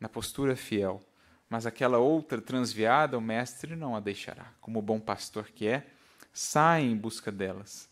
na 0.00 0.08
postura 0.08 0.56
fiel. 0.56 1.00
Mas 1.48 1.64
aquela 1.64 1.98
outra 1.98 2.40
transviada, 2.40 3.16
o 3.16 3.20
mestre 3.20 3.76
não 3.76 3.94
a 3.94 4.00
deixará. 4.00 4.52
Como 4.60 4.82
bom 4.82 4.98
pastor 4.98 5.50
que 5.50 5.68
é, 5.68 5.86
sai 6.32 6.82
em 6.82 6.96
busca 6.96 7.30
delas. 7.30 7.88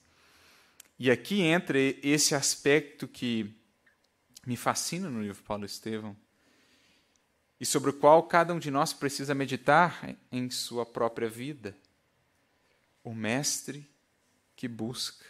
E 0.98 1.10
aqui 1.10 1.40
entra 1.40 1.78
esse 1.78 2.34
aspecto 2.34 3.08
que 3.08 3.52
me 4.46 4.56
fascina 4.56 5.10
no 5.10 5.22
livro 5.22 5.42
Paulo 5.42 5.64
Estevão 5.64 6.16
e 7.58 7.66
sobre 7.66 7.90
o 7.90 7.94
qual 7.94 8.22
cada 8.24 8.54
um 8.54 8.58
de 8.58 8.70
nós 8.70 8.92
precisa 8.92 9.34
meditar 9.34 10.16
em 10.30 10.50
sua 10.50 10.86
própria 10.86 11.28
vida. 11.28 11.76
O 13.02 13.12
mestre 13.12 13.88
que 14.54 14.68
busca 14.68 15.24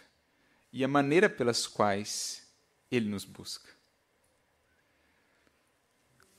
e 0.71 0.83
a 0.83 0.87
maneira 0.87 1.29
pelas 1.29 1.65
quais 1.65 2.45
ele 2.91 3.09
nos 3.09 3.25
busca. 3.25 3.69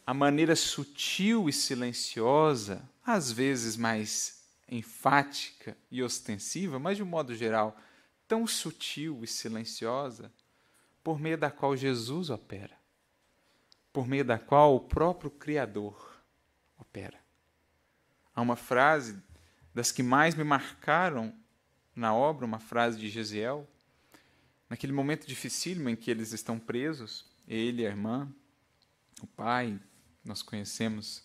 A 0.06 0.14
maneira 0.14 0.54
sutil 0.54 1.48
e 1.48 1.52
silenciosa, 1.52 2.88
às 3.04 3.32
vezes 3.32 3.76
mais 3.76 4.44
enfática 4.68 5.76
e 5.90 6.02
ostensiva, 6.02 6.78
mas 6.78 6.96
de 6.96 7.02
um 7.02 7.06
modo 7.06 7.34
geral, 7.34 7.76
tão 8.28 8.46
sutil 8.46 9.22
e 9.22 9.26
silenciosa, 9.26 10.32
por 11.02 11.18
meio 11.18 11.38
da 11.38 11.50
qual 11.50 11.76
Jesus 11.76 12.30
opera, 12.30 12.76
por 13.92 14.06
meio 14.06 14.24
da 14.24 14.38
qual 14.38 14.74
o 14.74 14.80
próprio 14.80 15.30
Criador 15.30 16.20
opera. 16.78 17.18
Há 18.34 18.40
uma 18.42 18.56
frase 18.56 19.16
das 19.72 19.92
que 19.92 20.02
mais 20.02 20.34
me 20.34 20.44
marcaram 20.44 21.32
na 21.94 22.14
obra, 22.14 22.44
uma 22.44 22.58
frase 22.58 22.98
de 22.98 23.08
Gesiel, 23.08 23.68
naquele 24.68 24.92
momento 24.92 25.26
dificílimo 25.26 25.88
em 25.88 25.96
que 25.96 26.10
eles 26.10 26.32
estão 26.32 26.58
presos, 26.58 27.24
ele, 27.46 27.86
a 27.86 27.90
irmã, 27.90 28.28
o 29.22 29.26
pai, 29.26 29.78
nós 30.24 30.42
conhecemos 30.42 31.22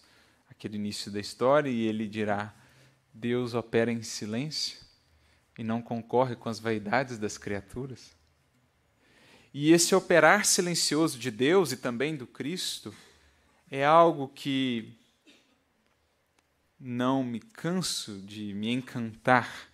aquele 0.50 0.78
início 0.78 1.12
da 1.12 1.20
história, 1.20 1.70
e 1.70 1.82
ele 1.82 2.08
dirá: 2.08 2.54
Deus 3.12 3.54
opera 3.56 3.92
em 3.92 4.04
silêncio 4.04 4.91
e 5.58 5.64
não 5.64 5.82
concorre 5.82 6.36
com 6.36 6.50
as 6.50 6.60
vaidades 6.60 7.18
das 7.18 7.38
criaturas. 7.38 8.12
E 9.54 9.72
esse 9.72 9.94
operar 9.94 10.46
silencioso 10.46 11.20
de 11.20 11.30
Deus 11.30 11.72
e 11.72 11.78
também 11.78 12.16
do 12.16 12.26
Cristo 12.26 12.94
é 13.70 13.86
algo 13.86 14.30
que 14.30 14.98
não 16.80 17.24
me 17.24 17.40
canso 17.40 18.22
de 18.22 18.54
me 18.54 18.72
encantar, 18.72 19.70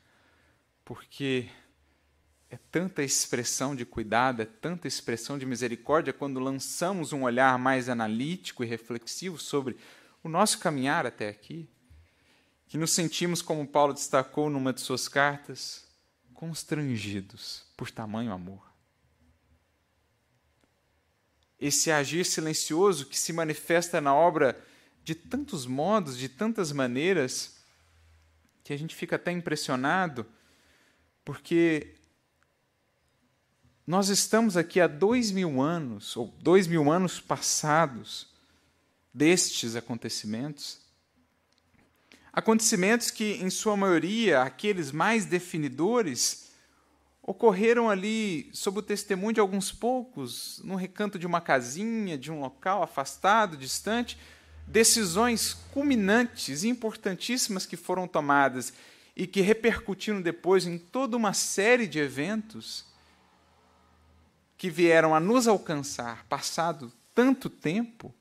porque 0.84 1.48
é 2.50 2.58
tanta 2.72 3.04
expressão 3.04 3.76
de 3.76 3.86
cuidado, 3.86 4.42
é 4.42 4.46
tanta 4.46 4.88
expressão 4.88 5.38
de 5.38 5.46
misericórdia 5.46 6.12
quando 6.12 6.40
lançamos 6.40 7.14
um 7.14 7.24
olhar 7.24 7.58
mais 7.60 7.88
analítico 7.88 8.64
e 8.64 8.68
reflexivo 8.68 9.38
sobre 9.38 9.78
o 10.24 10.30
nosso 10.30 10.60
caminhar 10.60 11.06
até 11.06 11.30
aqui 11.30 11.70
que 12.68 12.78
nos 12.78 12.92
sentimos, 12.92 13.42
como 13.42 13.68
Paulo 13.68 13.94
destacou 13.94 14.50
numa 14.50 14.74
de 14.74 14.82
suas 14.82 15.08
cartas, 15.08 15.86
constrangidos 16.34 17.64
por 17.76 17.90
tamanho 17.90 18.32
amor. 18.32 18.62
Esse 21.60 21.90
agir 21.90 22.26
silencioso 22.26 23.08
que 23.08 23.18
se 23.18 23.34
manifesta 23.34 24.00
na 24.00 24.14
obra 24.14 24.62
de 25.04 25.16
tantos 25.16 25.66
modos, 25.66 26.18
de 26.18 26.30
tantas 26.30 26.72
maneiras, 26.72 27.56
que 28.64 28.74
a 28.74 28.78
gente 28.78 28.94
fica 28.94 29.16
até 29.16 29.32
impressionado, 29.32 30.26
porque 31.24 31.96
nós 33.88 34.10
estamos 34.10 34.58
aqui 34.58 34.82
há 34.82 34.88
dois 34.88 35.32
mil 35.32 35.62
anos, 35.62 36.18
ou 36.18 36.28
dois 36.42 36.68
mil 36.68 36.92
anos 36.92 37.22
passados, 37.22 38.28
destes 39.14 39.76
acontecimentos, 39.76 40.87
Acontecimentos 42.38 43.10
que, 43.10 43.32
em 43.42 43.50
sua 43.50 43.76
maioria, 43.76 44.44
aqueles 44.44 44.92
mais 44.92 45.26
definidores, 45.26 46.52
ocorreram 47.24 47.90
ali 47.90 48.48
sob 48.54 48.78
o 48.78 48.84
testemunho 48.84 49.34
de 49.34 49.40
alguns 49.40 49.72
poucos, 49.72 50.62
num 50.64 50.76
recanto 50.76 51.18
de 51.18 51.26
uma 51.26 51.42
casinha, 51.42 52.16
de 52.16 52.32
um 52.32 52.40
local 52.40 52.84
afastado, 52.84 53.58
distante, 53.58 54.20
decisões 54.68 55.56
culminantes 55.74 56.64
importantíssimas 56.64 57.66
que 57.66 57.76
foram 57.76 58.08
tomadas 58.08 58.72
e 59.16 59.26
que 59.26 59.42
repercutiram 59.42 60.22
depois 60.22 60.68
em 60.68 60.78
toda 60.78 61.18
uma 61.18 61.34
série 61.34 61.88
de 61.88 61.98
eventos 61.98 62.86
que 64.56 64.70
vieram 64.70 65.16
a 65.16 65.20
nos 65.20 65.48
alcançar, 65.48 66.24
passado 66.28 66.94
tanto 67.16 67.50
tempo, 67.50 68.14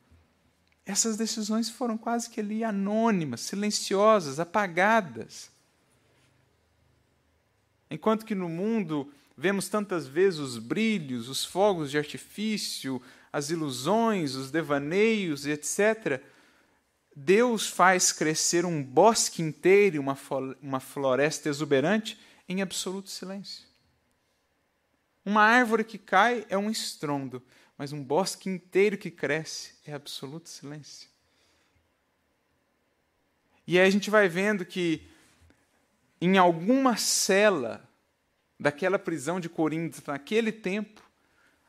essas 0.87 1.17
decisões 1.17 1.69
foram 1.69 1.99
quase 1.99 2.31
que 2.31 2.39
ali 2.39 2.63
anônimas, 2.63 3.41
silenciosas, 3.41 4.39
apagadas. 4.39 5.51
Enquanto 7.91 8.25
que 8.25 8.37
no 8.37 8.49
mundo 8.49 9.13
vemos 9.37 9.69
tantas 9.69 10.07
vezes 10.07 10.39
os 10.39 10.59
brilhos, 10.59 11.29
os 11.29 11.45
fogos 11.45 11.91
de 11.91 11.99
artifício, 11.99 13.03
as 13.33 13.51
ilusões, 13.51 14.37
os 14.37 14.53
devaneios, 14.53 15.45
etc., 15.45 16.23
Deus 17.15 17.67
faz 17.67 18.13
crescer 18.13 18.65
um 18.65 18.83
bosque 18.83 19.43
inteiro, 19.43 20.01
uma, 20.01 20.17
uma 20.63 20.81
floresta 20.81 21.49
exuberante, 21.49 22.19
em 22.49 22.63
absoluto 22.63 23.11
silêncio. 23.11 23.65
Uma 25.25 25.43
árvore 25.43 25.83
que 25.83 25.99
cai 25.99 26.47
é 26.49 26.57
um 26.57 26.71
estrondo, 26.71 27.43
mas 27.77 27.93
um 27.93 28.03
bosque 28.03 28.49
inteiro 28.49 28.97
que 28.97 29.11
cresce 29.11 29.75
é 29.87 29.93
absoluto 29.93 30.49
silêncio. 30.49 31.09
E 33.67 33.79
aí 33.79 33.87
a 33.87 33.91
gente 33.91 34.11
vai 34.11 34.29
vendo 34.29 34.65
que 34.65 35.07
em 36.21 36.39
alguma 36.39 36.97
cela 36.97 37.87
daquela 38.59 38.99
prisão 38.99 39.39
de 39.39 39.49
Corinto, 39.49 40.03
naquele 40.07 40.51
tempo, 40.51 41.03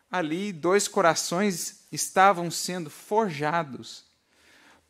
ali 0.10 0.54
dois 0.54 0.88
corações 0.88 1.86
estavam 1.92 2.50
sendo 2.50 2.90
forjados 2.90 4.06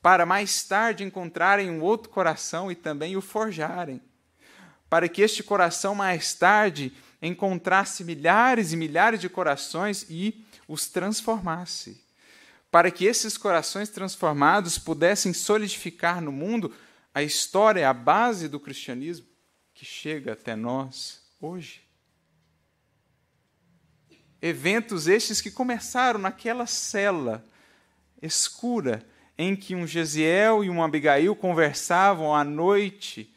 para 0.02 0.26
mais 0.26 0.64
tarde 0.64 1.04
encontrarem 1.04 1.70
um 1.70 1.82
outro 1.82 2.10
coração 2.10 2.72
e 2.72 2.76
também 2.76 3.18
o 3.18 3.22
forjarem, 3.22 4.02
para 4.90 5.10
que 5.10 5.22
este 5.22 5.44
coração 5.44 5.96
mais 5.96 6.34
tarde 6.34 6.94
encontrasse 7.22 8.04
milhares 8.04 8.72
e 8.72 8.78
milhares 8.78 9.20
de 9.20 9.28
corações 9.28 10.06
e 10.10 10.46
os 10.68 10.88
transformasse, 10.88 12.04
para 12.70 12.92
que 12.92 13.06
esses 13.06 13.38
corações 13.38 13.90
transformados 13.90 14.78
pudessem 14.78 15.34
solidificar 15.34 16.22
no 16.22 16.32
mundo 16.32 16.74
a 17.14 17.24
história, 17.24 17.90
a 17.90 17.94
base 17.94 18.48
do 18.48 18.60
cristianismo 18.60 19.26
que 19.74 19.86
chega 19.86 20.34
até 20.34 20.56
nós 20.56 21.22
hoje. 21.40 21.82
Eventos 24.42 25.08
estes 25.08 25.42
que 25.42 25.50
começaram 25.50 26.20
naquela 26.20 26.68
cela 26.68 27.44
escura 28.22 29.08
em 29.38 29.56
que 29.56 29.76
um 29.76 29.88
Gesiel 29.88 30.64
e 30.64 30.70
um 30.70 30.84
Abigail 30.84 31.36
conversavam 31.36 32.36
à 32.36 32.44
noite 32.44 33.34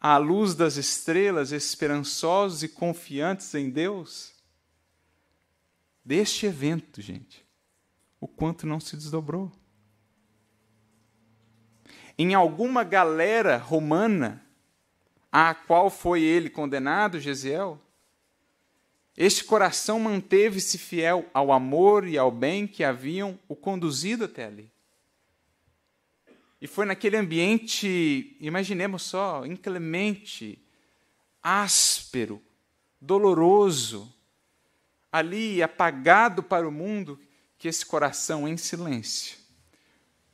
à 0.00 0.16
luz 0.16 0.54
das 0.54 0.76
estrelas, 0.76 1.52
esperançosos 1.52 2.62
e 2.62 2.68
confiantes 2.68 3.54
em 3.54 3.68
Deus 3.68 4.39
deste 6.04 6.46
evento, 6.46 7.00
gente, 7.00 7.44
o 8.20 8.26
quanto 8.26 8.66
não 8.66 8.80
se 8.80 8.96
desdobrou. 8.96 9.50
Em 12.18 12.34
alguma 12.34 12.84
galera 12.84 13.56
romana 13.56 14.44
à 15.32 15.54
qual 15.54 15.88
foi 15.88 16.22
ele 16.22 16.50
condenado, 16.50 17.20
Gesiel, 17.20 17.80
este 19.16 19.44
coração 19.44 20.00
manteve-se 20.00 20.78
fiel 20.78 21.28
ao 21.32 21.52
amor 21.52 22.06
e 22.06 22.16
ao 22.16 22.30
bem 22.30 22.66
que 22.66 22.84
haviam 22.84 23.38
o 23.48 23.56
conduzido 23.56 24.24
até 24.24 24.46
ali. 24.46 24.70
E 26.60 26.66
foi 26.66 26.84
naquele 26.84 27.16
ambiente, 27.16 28.36
imaginemos 28.38 29.02
só, 29.02 29.46
inclemente, 29.46 30.62
áspero, 31.42 32.42
doloroso, 33.00 34.12
ali 35.12 35.62
apagado 35.62 36.42
para 36.42 36.68
o 36.68 36.72
mundo, 36.72 37.18
que 37.58 37.68
esse 37.68 37.84
coração 37.84 38.48
em 38.48 38.56
silêncio 38.56 39.40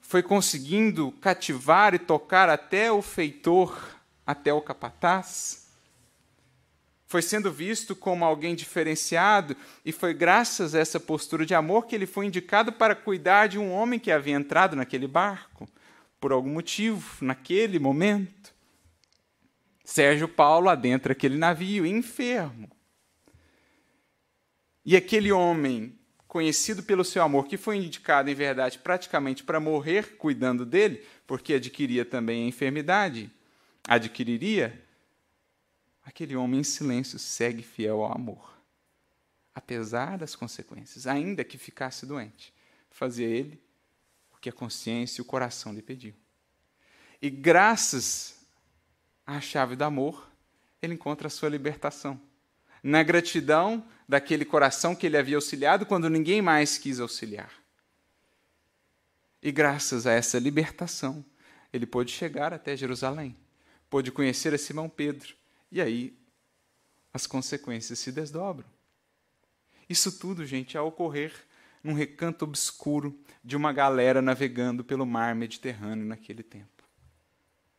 foi 0.06 0.22
conseguindo 0.22 1.10
cativar 1.20 1.92
e 1.92 1.98
tocar 1.98 2.48
até 2.48 2.92
o 2.92 3.02
feitor, 3.02 3.76
até 4.24 4.52
o 4.52 4.60
capataz. 4.60 5.66
Foi 7.08 7.20
sendo 7.20 7.50
visto 7.50 7.96
como 7.96 8.24
alguém 8.24 8.54
diferenciado, 8.54 9.56
e 9.84 9.90
foi 9.90 10.14
graças 10.14 10.76
a 10.76 10.78
essa 10.78 11.00
postura 11.00 11.44
de 11.44 11.56
amor 11.56 11.86
que 11.86 11.94
ele 11.94 12.06
foi 12.06 12.26
indicado 12.26 12.72
para 12.72 12.94
cuidar 12.94 13.48
de 13.48 13.58
um 13.58 13.72
homem 13.72 13.98
que 13.98 14.12
havia 14.12 14.36
entrado 14.36 14.76
naquele 14.76 15.08
barco, 15.08 15.68
por 16.20 16.30
algum 16.30 16.50
motivo, 16.50 17.04
naquele 17.20 17.80
momento. 17.80 18.54
Sérgio 19.84 20.28
Paulo 20.28 20.68
adentra 20.68 21.12
aquele 21.12 21.36
navio 21.36 21.84
enfermo. 21.84 22.70
E 24.86 24.96
aquele 24.96 25.32
homem 25.32 25.98
conhecido 26.28 26.80
pelo 26.80 27.04
seu 27.04 27.20
amor, 27.20 27.48
que 27.48 27.56
foi 27.56 27.76
indicado, 27.76 28.30
em 28.30 28.34
verdade, 28.34 28.78
praticamente 28.78 29.42
para 29.42 29.58
morrer 29.58 30.16
cuidando 30.16 30.64
dele, 30.64 31.04
porque 31.26 31.54
adquiria 31.54 32.04
também 32.04 32.44
a 32.44 32.46
enfermidade, 32.46 33.28
adquiriria, 33.88 34.80
aquele 36.04 36.36
homem 36.36 36.60
em 36.60 36.64
silêncio 36.64 37.18
segue 37.18 37.64
fiel 37.64 38.04
ao 38.04 38.12
amor, 38.12 38.56
apesar 39.52 40.16
das 40.18 40.36
consequências, 40.36 41.08
ainda 41.08 41.42
que 41.42 41.58
ficasse 41.58 42.06
doente. 42.06 42.54
Fazia 42.88 43.26
ele 43.26 43.60
o 44.32 44.38
que 44.38 44.48
a 44.48 44.52
consciência 44.52 45.20
e 45.20 45.22
o 45.22 45.24
coração 45.24 45.72
lhe 45.72 45.82
pediam. 45.82 46.14
E 47.20 47.28
graças 47.28 48.46
à 49.26 49.40
chave 49.40 49.74
do 49.74 49.82
amor, 49.82 50.30
ele 50.80 50.94
encontra 50.94 51.26
a 51.26 51.30
sua 51.30 51.48
libertação. 51.48 52.20
Na 52.88 53.02
gratidão 53.02 53.84
daquele 54.08 54.44
coração 54.44 54.94
que 54.94 55.06
ele 55.06 55.16
havia 55.16 55.34
auxiliado 55.34 55.84
quando 55.84 56.08
ninguém 56.08 56.40
mais 56.40 56.78
quis 56.78 57.00
auxiliar. 57.00 57.50
E 59.42 59.50
graças 59.50 60.06
a 60.06 60.12
essa 60.12 60.38
libertação, 60.38 61.24
ele 61.72 61.84
pôde 61.84 62.12
chegar 62.12 62.54
até 62.54 62.76
Jerusalém, 62.76 63.36
pôde 63.90 64.12
conhecer 64.12 64.54
a 64.54 64.58
Simão 64.58 64.88
Pedro, 64.88 65.34
e 65.68 65.80
aí 65.80 66.16
as 67.12 67.26
consequências 67.26 67.98
se 67.98 68.12
desdobram. 68.12 68.68
Isso 69.88 70.20
tudo, 70.20 70.46
gente, 70.46 70.78
a 70.78 70.82
ocorrer 70.84 71.34
num 71.82 71.92
recanto 71.92 72.44
obscuro 72.44 73.18
de 73.42 73.56
uma 73.56 73.72
galera 73.72 74.22
navegando 74.22 74.84
pelo 74.84 75.04
mar 75.04 75.34
Mediterrâneo 75.34 76.06
naquele 76.06 76.44
tempo. 76.44 76.84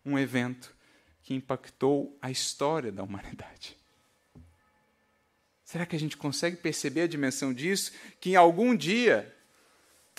Um 0.05 0.20
evento 0.20 0.76
que 1.24 1.34
impactou 1.34 2.18
a 2.22 2.30
história 2.30 2.91
da 2.91 3.03
humanidade. 3.03 3.78
Será 5.68 5.86
que 5.86 5.97
a 5.97 5.99
gente 5.99 6.15
consegue 6.15 6.55
perceber 6.55 7.01
a 7.01 7.07
dimensão 7.07 7.53
disso? 7.53 7.91
Que 8.22 8.30
em 8.30 8.36
algum 8.38 8.74
dia 8.74 9.36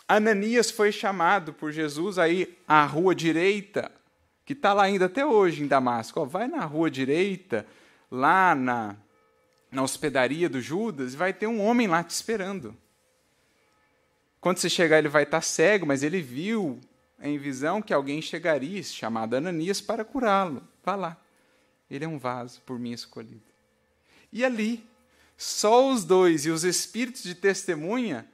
Ananias 0.07 0.71
foi 0.71 0.93
chamado 0.93 1.55
por 1.55 1.73
Jesus 1.73 2.19
aí 2.19 2.55
à 2.69 2.85
rua 2.85 3.15
direita, 3.15 3.91
que 4.45 4.53
está 4.53 4.75
lá 4.75 4.83
ainda 4.83 5.07
até 5.07 5.25
hoje 5.25 5.63
em 5.63 5.67
Damasco. 5.67 6.21
Ó, 6.21 6.27
vai 6.27 6.49
na 6.49 6.67
rua 6.67 6.91
direita, 6.91 7.67
lá 8.11 8.55
na, 8.55 8.95
na 9.73 9.83
hospedaria 9.83 10.51
do 10.51 10.61
Judas, 10.61 11.15
e 11.15 11.17
vai 11.17 11.33
ter 11.33 11.47
um 11.47 11.63
homem 11.63 11.87
lá 11.87 12.05
te 12.05 12.11
esperando. 12.11 12.77
Quando 14.43 14.59
você 14.59 14.69
chegar, 14.69 14.99
ele 14.99 15.09
vai 15.09 15.23
estar 15.23 15.39
tá 15.39 15.43
cego, 15.43 15.87
mas 15.87 16.03
ele 16.03 16.21
viu 16.21 16.79
em 17.23 17.39
visão 17.39 17.81
que 17.81 17.95
alguém 17.95 18.21
chegaria, 18.21 18.83
chamado 18.83 19.35
Ananias, 19.35 19.81
para 19.81 20.05
curá-lo. 20.05 20.63
Vá 20.85 20.95
lá. 20.95 21.17
Ele 21.91 22.05
é 22.05 22.09
um 22.09 22.19
vaso 22.19 22.61
por 22.67 22.79
mim 22.79 22.93
escolhido. 22.93 23.41
E 24.31 24.45
ali, 24.45 24.87
só 25.41 25.89
os 25.89 26.05
dois 26.05 26.45
e 26.47 26.51
os 26.51 26.65
espíritos 26.65 27.23
de 27.23 27.33
testemunha, 27.33 28.29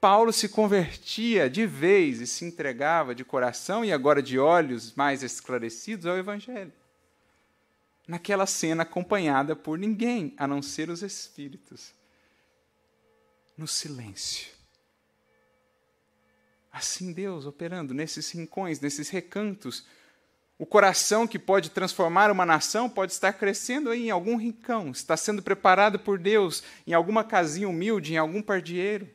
Paulo 0.00 0.32
se 0.32 0.48
convertia 0.48 1.50
de 1.50 1.66
vez 1.66 2.20
e 2.20 2.28
se 2.28 2.44
entregava 2.44 3.12
de 3.12 3.24
coração 3.24 3.84
e 3.84 3.92
agora 3.92 4.22
de 4.22 4.38
olhos 4.38 4.94
mais 4.94 5.24
esclarecidos 5.24 6.06
ao 6.06 6.16
Evangelho. 6.16 6.72
Naquela 8.06 8.46
cena 8.46 8.84
acompanhada 8.84 9.56
por 9.56 9.76
ninguém 9.76 10.32
a 10.36 10.46
não 10.46 10.62
ser 10.62 10.88
os 10.90 11.02
espíritos. 11.02 11.92
No 13.58 13.66
silêncio. 13.66 14.48
Assim 16.72 17.12
Deus 17.12 17.46
operando 17.46 17.92
nesses 17.92 18.30
rincões, 18.30 18.78
nesses 18.78 19.10
recantos 19.10 19.84
o 20.60 20.66
coração 20.66 21.26
que 21.26 21.38
pode 21.38 21.70
transformar 21.70 22.30
uma 22.30 22.44
nação 22.44 22.86
pode 22.86 23.12
estar 23.12 23.32
crescendo 23.32 23.88
aí 23.88 24.08
em 24.08 24.10
algum 24.10 24.36
rincão, 24.36 24.90
está 24.90 25.16
sendo 25.16 25.40
preparado 25.40 25.98
por 25.98 26.18
Deus 26.18 26.62
em 26.86 26.92
alguma 26.92 27.24
casinha 27.24 27.66
humilde, 27.66 28.12
em 28.12 28.18
algum 28.18 28.42
pardieiro. 28.42 29.08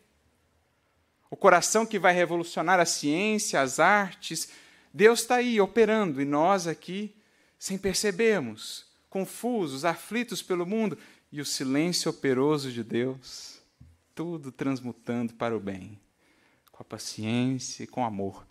O 1.29 1.37
coração 1.37 1.85
que 1.85 1.99
vai 1.99 2.15
revolucionar 2.15 2.79
a 2.79 2.85
ciência, 2.85 3.61
as 3.61 3.79
artes, 3.79 4.49
Deus 4.91 5.19
está 5.19 5.35
aí 5.35 5.61
operando 5.61 6.19
e 6.19 6.25
nós 6.25 6.65
aqui, 6.65 7.15
sem 7.59 7.77
percebermos, 7.77 8.83
confusos, 9.07 9.85
aflitos 9.85 10.41
pelo 10.41 10.65
mundo, 10.65 10.97
e 11.31 11.39
o 11.39 11.45
silêncio 11.45 12.09
operoso 12.09 12.71
de 12.71 12.83
Deus, 12.83 13.61
tudo 14.15 14.51
transmutando 14.51 15.35
para 15.35 15.55
o 15.55 15.59
bem, 15.59 15.99
com 16.71 16.81
a 16.81 16.85
paciência 16.85 17.83
e 17.83 17.87
com 17.87 18.03
amor, 18.03 18.47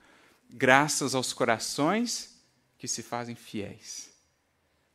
graças 0.48 1.12
aos 1.16 1.32
corações 1.32 2.33
que 2.84 2.88
se 2.88 3.02
fazem 3.02 3.34
fiéis. 3.34 4.12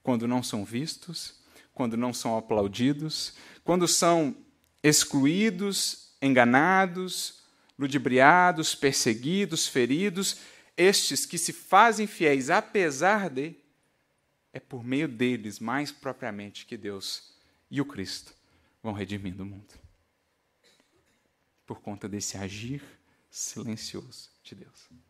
Quando 0.03 0.27
não 0.27 0.43
são 0.43 0.63
vistos, 0.63 1.39
quando 1.73 1.97
não 1.97 2.13
são 2.13 2.37
aplaudidos, 2.37 3.33
quando 3.63 3.87
são 3.87 4.37
excluídos, 4.83 6.13
enganados, 6.21 7.41
ludibriados, 7.79 8.75
perseguidos, 8.75 9.67
feridos, 9.67 10.37
estes 10.77 11.25
que 11.25 11.39
se 11.39 11.51
fazem 11.51 12.05
fiéis 12.05 12.51
apesar 12.51 13.27
de, 13.27 13.55
é 14.53 14.59
por 14.59 14.83
meio 14.83 15.07
deles, 15.07 15.59
mais 15.59 15.91
propriamente, 15.91 16.67
que 16.67 16.77
Deus 16.77 17.33
e 17.71 17.81
o 17.81 17.85
Cristo 17.85 18.35
vão 18.83 18.93
redimindo 18.93 19.41
o 19.41 19.47
mundo. 19.47 19.73
Por 21.65 21.81
conta 21.81 22.07
desse 22.07 22.37
agir 22.37 22.83
silencioso 23.31 24.29
de 24.43 24.53
Deus 24.53 25.08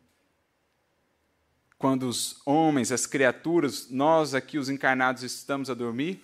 quando 1.80 2.10
os 2.10 2.42
homens, 2.46 2.92
as 2.92 3.06
criaturas, 3.06 3.90
nós 3.90 4.36
aqui, 4.36 4.58
os 4.58 4.68
encarnados, 4.68 5.24
estamos 5.24 5.70
a 5.70 5.74
dormir, 5.74 6.22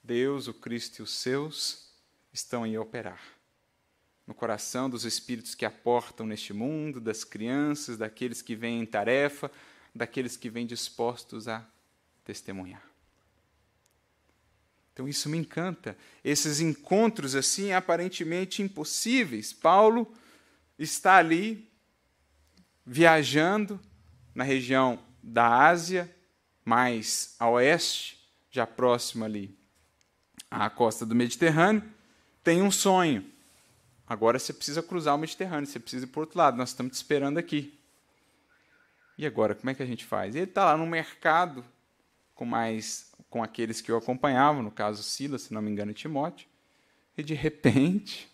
Deus, 0.00 0.46
o 0.46 0.54
Cristo 0.54 1.00
e 1.00 1.02
os 1.02 1.10
seus 1.10 1.92
estão 2.32 2.64
em 2.64 2.78
operar. 2.78 3.20
No 4.24 4.32
coração 4.32 4.88
dos 4.88 5.04
espíritos 5.04 5.56
que 5.56 5.64
aportam 5.64 6.24
neste 6.24 6.52
mundo, 6.52 7.00
das 7.00 7.24
crianças, 7.24 7.98
daqueles 7.98 8.40
que 8.40 8.54
vêm 8.54 8.80
em 8.80 8.86
tarefa, 8.86 9.50
daqueles 9.92 10.36
que 10.36 10.48
vêm 10.48 10.64
dispostos 10.64 11.48
a 11.48 11.66
testemunhar. 12.24 12.84
Então 14.92 15.08
isso 15.08 15.28
me 15.28 15.36
encanta. 15.36 15.98
Esses 16.22 16.60
encontros 16.60 17.34
assim 17.34 17.72
aparentemente 17.72 18.62
impossíveis. 18.62 19.52
Paulo 19.52 20.14
está 20.78 21.16
ali 21.16 21.68
viajando 22.86 23.80
na 24.34 24.44
região 24.44 24.98
da 25.22 25.66
Ásia, 25.66 26.14
mais 26.64 27.36
a 27.38 27.48
oeste, 27.48 28.18
já 28.50 28.66
próximo 28.66 29.24
ali 29.24 29.56
à 30.50 30.68
costa 30.68 31.06
do 31.06 31.14
Mediterrâneo, 31.14 31.82
tem 32.44 32.60
um 32.60 32.70
sonho. 32.70 33.24
Agora 34.06 34.38
você 34.38 34.52
precisa 34.52 34.82
cruzar 34.82 35.14
o 35.14 35.18
Mediterrâneo, 35.18 35.66
você 35.66 35.80
precisa 35.80 36.04
ir 36.04 36.08
para 36.08 36.18
o 36.18 36.22
outro 36.22 36.38
lado, 36.38 36.56
nós 36.56 36.70
estamos 36.70 36.92
te 36.92 36.96
esperando 36.96 37.38
aqui. 37.38 37.78
E 39.16 39.26
agora, 39.26 39.54
como 39.54 39.70
é 39.70 39.74
que 39.74 39.82
a 39.82 39.86
gente 39.86 40.04
faz? 40.04 40.34
Ele 40.34 40.44
está 40.44 40.64
lá 40.64 40.76
no 40.76 40.86
mercado 40.86 41.64
com 42.34 42.44
mais 42.44 43.10
com 43.30 43.42
aqueles 43.42 43.80
que 43.80 43.90
o 43.90 43.96
acompanhavam, 43.96 44.62
no 44.62 44.70
caso 44.70 45.02
Silas, 45.02 45.42
se 45.42 45.54
não 45.54 45.62
me 45.62 45.70
engano, 45.70 45.94
Timóteo, 45.94 46.46
e 47.16 47.22
de 47.22 47.32
repente, 47.32 48.30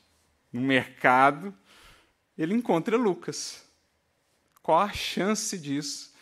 no 0.53 0.61
mercado, 0.61 1.55
ele 2.37 2.53
encontra 2.53 2.97
Lucas. 2.97 3.65
Qual 4.69 4.81
a 4.81 4.93
chance 4.93 5.57
disso? 5.57 6.13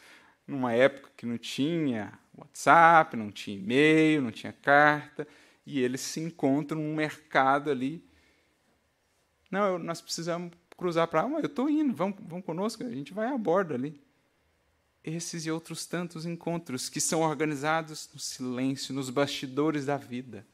Numa 0.47 0.72
época 0.72 1.11
que 1.16 1.26
não 1.26 1.36
tinha 1.36 2.16
WhatsApp, 2.32 3.16
não 3.16 3.32
tinha 3.32 3.57
e-mail, 3.57 4.22
não 4.22 4.30
tinha 4.30 4.53
carta, 4.53 5.26
e 5.66 5.80
eles 5.80 6.01
se 6.01 6.20
encontram 6.20 6.80
num 6.80 6.94
mercado 6.94 7.72
ali. 7.72 8.09
Não, 9.51 9.80
nós 9.80 10.01
precisamos 10.01 10.53
cruzar 10.76 11.09
para 11.09 11.26
lá. 11.26 11.40
Eu 11.40 11.47
estou 11.47 11.68
indo, 11.68 11.92
vamos, 11.92 12.18
vamos 12.20 12.47
conosco, 12.47 12.84
a 12.84 12.88
gente 12.88 13.12
vai 13.12 13.26
a 13.26 13.36
bordo 13.36 13.74
ali. 13.74 14.01
Esses 15.03 15.44
e 15.44 15.51
outros 15.51 15.84
tantos 15.84 16.24
encontros 16.24 16.88
que 16.88 17.01
são 17.01 17.22
organizados 17.22 18.09
no 18.14 18.20
silêncio, 18.20 18.94
nos 18.94 19.11
bastidores 19.11 19.86
da 19.86 19.97
vida. 19.97 20.47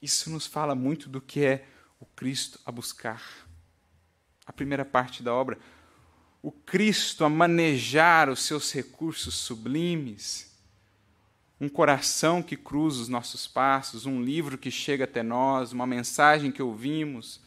Isso 0.00 0.30
nos 0.30 0.46
fala 0.46 0.76
muito 0.76 1.08
do 1.08 1.20
que 1.20 1.44
é 1.44 1.66
o 1.98 2.06
Cristo 2.06 2.60
a 2.64 2.70
buscar. 2.70 3.20
A 4.46 4.52
primeira 4.52 4.84
parte 4.84 5.20
da 5.20 5.34
obra, 5.34 5.58
o 6.42 6.50
Cristo 6.50 7.24
a 7.24 7.28
manejar 7.28 8.28
os 8.28 8.42
seus 8.42 8.72
recursos 8.72 9.34
sublimes, 9.34 10.50
um 11.60 11.68
coração 11.68 12.42
que 12.42 12.56
cruza 12.56 13.02
os 13.02 13.08
nossos 13.08 13.46
passos, 13.46 14.06
um 14.06 14.22
livro 14.22 14.56
que 14.56 14.70
chega 14.70 15.04
até 15.04 15.22
nós, 15.22 15.72
uma 15.72 15.86
mensagem 15.86 16.50
que 16.50 16.62
ouvimos, 16.62 17.40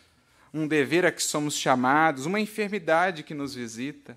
um 0.53 0.67
dever 0.67 1.05
a 1.05 1.11
que 1.11 1.23
somos 1.23 1.55
chamados, 1.55 2.27
uma 2.27 2.39
enfermidade 2.39 3.23
que 3.23 3.33
nos 3.33 3.55
visita. 3.55 4.15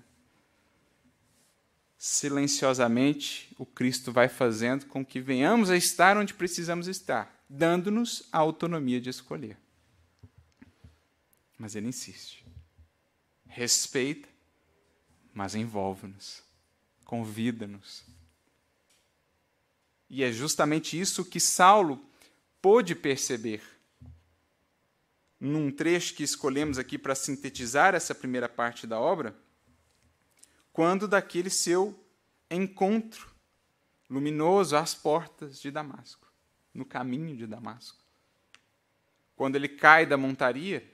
Silenciosamente, 1.97 3.51
o 3.57 3.65
Cristo 3.65 4.11
vai 4.11 4.29
fazendo 4.29 4.85
com 4.85 5.03
que 5.03 5.19
venhamos 5.19 5.71
a 5.71 5.75
estar 5.75 6.15
onde 6.15 6.35
precisamos 6.35 6.87
estar, 6.87 7.43
dando-nos 7.49 8.29
a 8.31 8.37
autonomia 8.37 9.01
de 9.01 9.09
escolher. 9.09 9.57
Mas 11.57 11.75
ele 11.75 11.87
insiste. 11.87 12.45
Respeita 13.47 14.36
mas 15.37 15.53
envolve-nos, 15.53 16.41
convida-nos. 17.05 18.03
E 20.09 20.23
é 20.23 20.31
justamente 20.31 20.99
isso 20.99 21.23
que 21.23 21.39
Saulo 21.39 22.03
pôde 22.59 22.95
perceber. 22.95 23.61
num 25.39 25.69
trecho 25.69 26.15
que 26.15 26.23
escolhemos 26.23 26.79
aqui 26.79 26.97
para 26.97 27.13
sintetizar 27.13 27.93
essa 27.93 28.15
primeira 28.15 28.49
parte 28.49 28.87
da 28.87 28.99
obra, 28.99 29.37
quando 30.73 31.07
daquele 31.07 31.51
seu 31.51 31.93
encontro 32.49 33.29
luminoso 34.09 34.75
às 34.75 34.95
portas 34.95 35.61
de 35.61 35.69
Damasco, 35.69 36.27
no 36.73 36.83
caminho 36.83 37.37
de 37.37 37.45
Damasco. 37.45 38.03
Quando 39.35 39.55
ele 39.55 39.69
cai 39.69 40.03
da 40.03 40.17
montaria, 40.17 40.91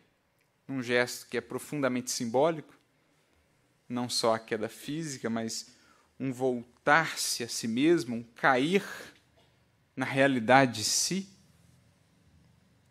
um 0.67 0.83
gesto 0.83 1.29
que 1.29 1.37
é 1.37 1.41
profundamente 1.41 2.11
simbólico, 2.11 2.82
não 3.93 4.09
só 4.09 4.33
a 4.35 4.39
queda 4.39 4.67
física, 4.67 5.29
mas 5.29 5.71
um 6.19 6.33
voltar-se 6.33 7.43
a 7.43 7.47
si 7.47 7.67
mesmo, 7.67 8.15
um 8.15 8.23
cair 8.23 8.83
na 9.95 10.05
realidade 10.05 10.79
de 10.79 10.83
si, 10.83 11.29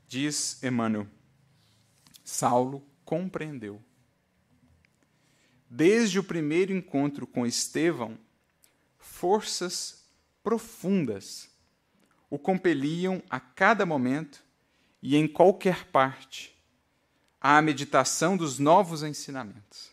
diz 0.07 0.62
Emmanuel, 0.62 1.07
Saulo 2.24 2.86
compreendeu. 3.05 3.82
Desde 5.68 6.18
o 6.18 6.24
primeiro 6.24 6.72
encontro 6.72 7.26
com 7.26 7.46
Estevão, 7.46 8.18
forças 8.98 10.07
profundas 10.42 11.50
o 12.28 12.38
compeliam 12.38 13.22
a 13.28 13.38
cada 13.38 13.84
momento 13.84 14.42
e 15.03 15.16
em 15.16 15.26
qualquer 15.28 15.84
parte 15.86 16.53
à 17.40 17.61
meditação 17.61 18.36
dos 18.36 18.59
novos 18.59 19.03
ensinamentos. 19.03 19.91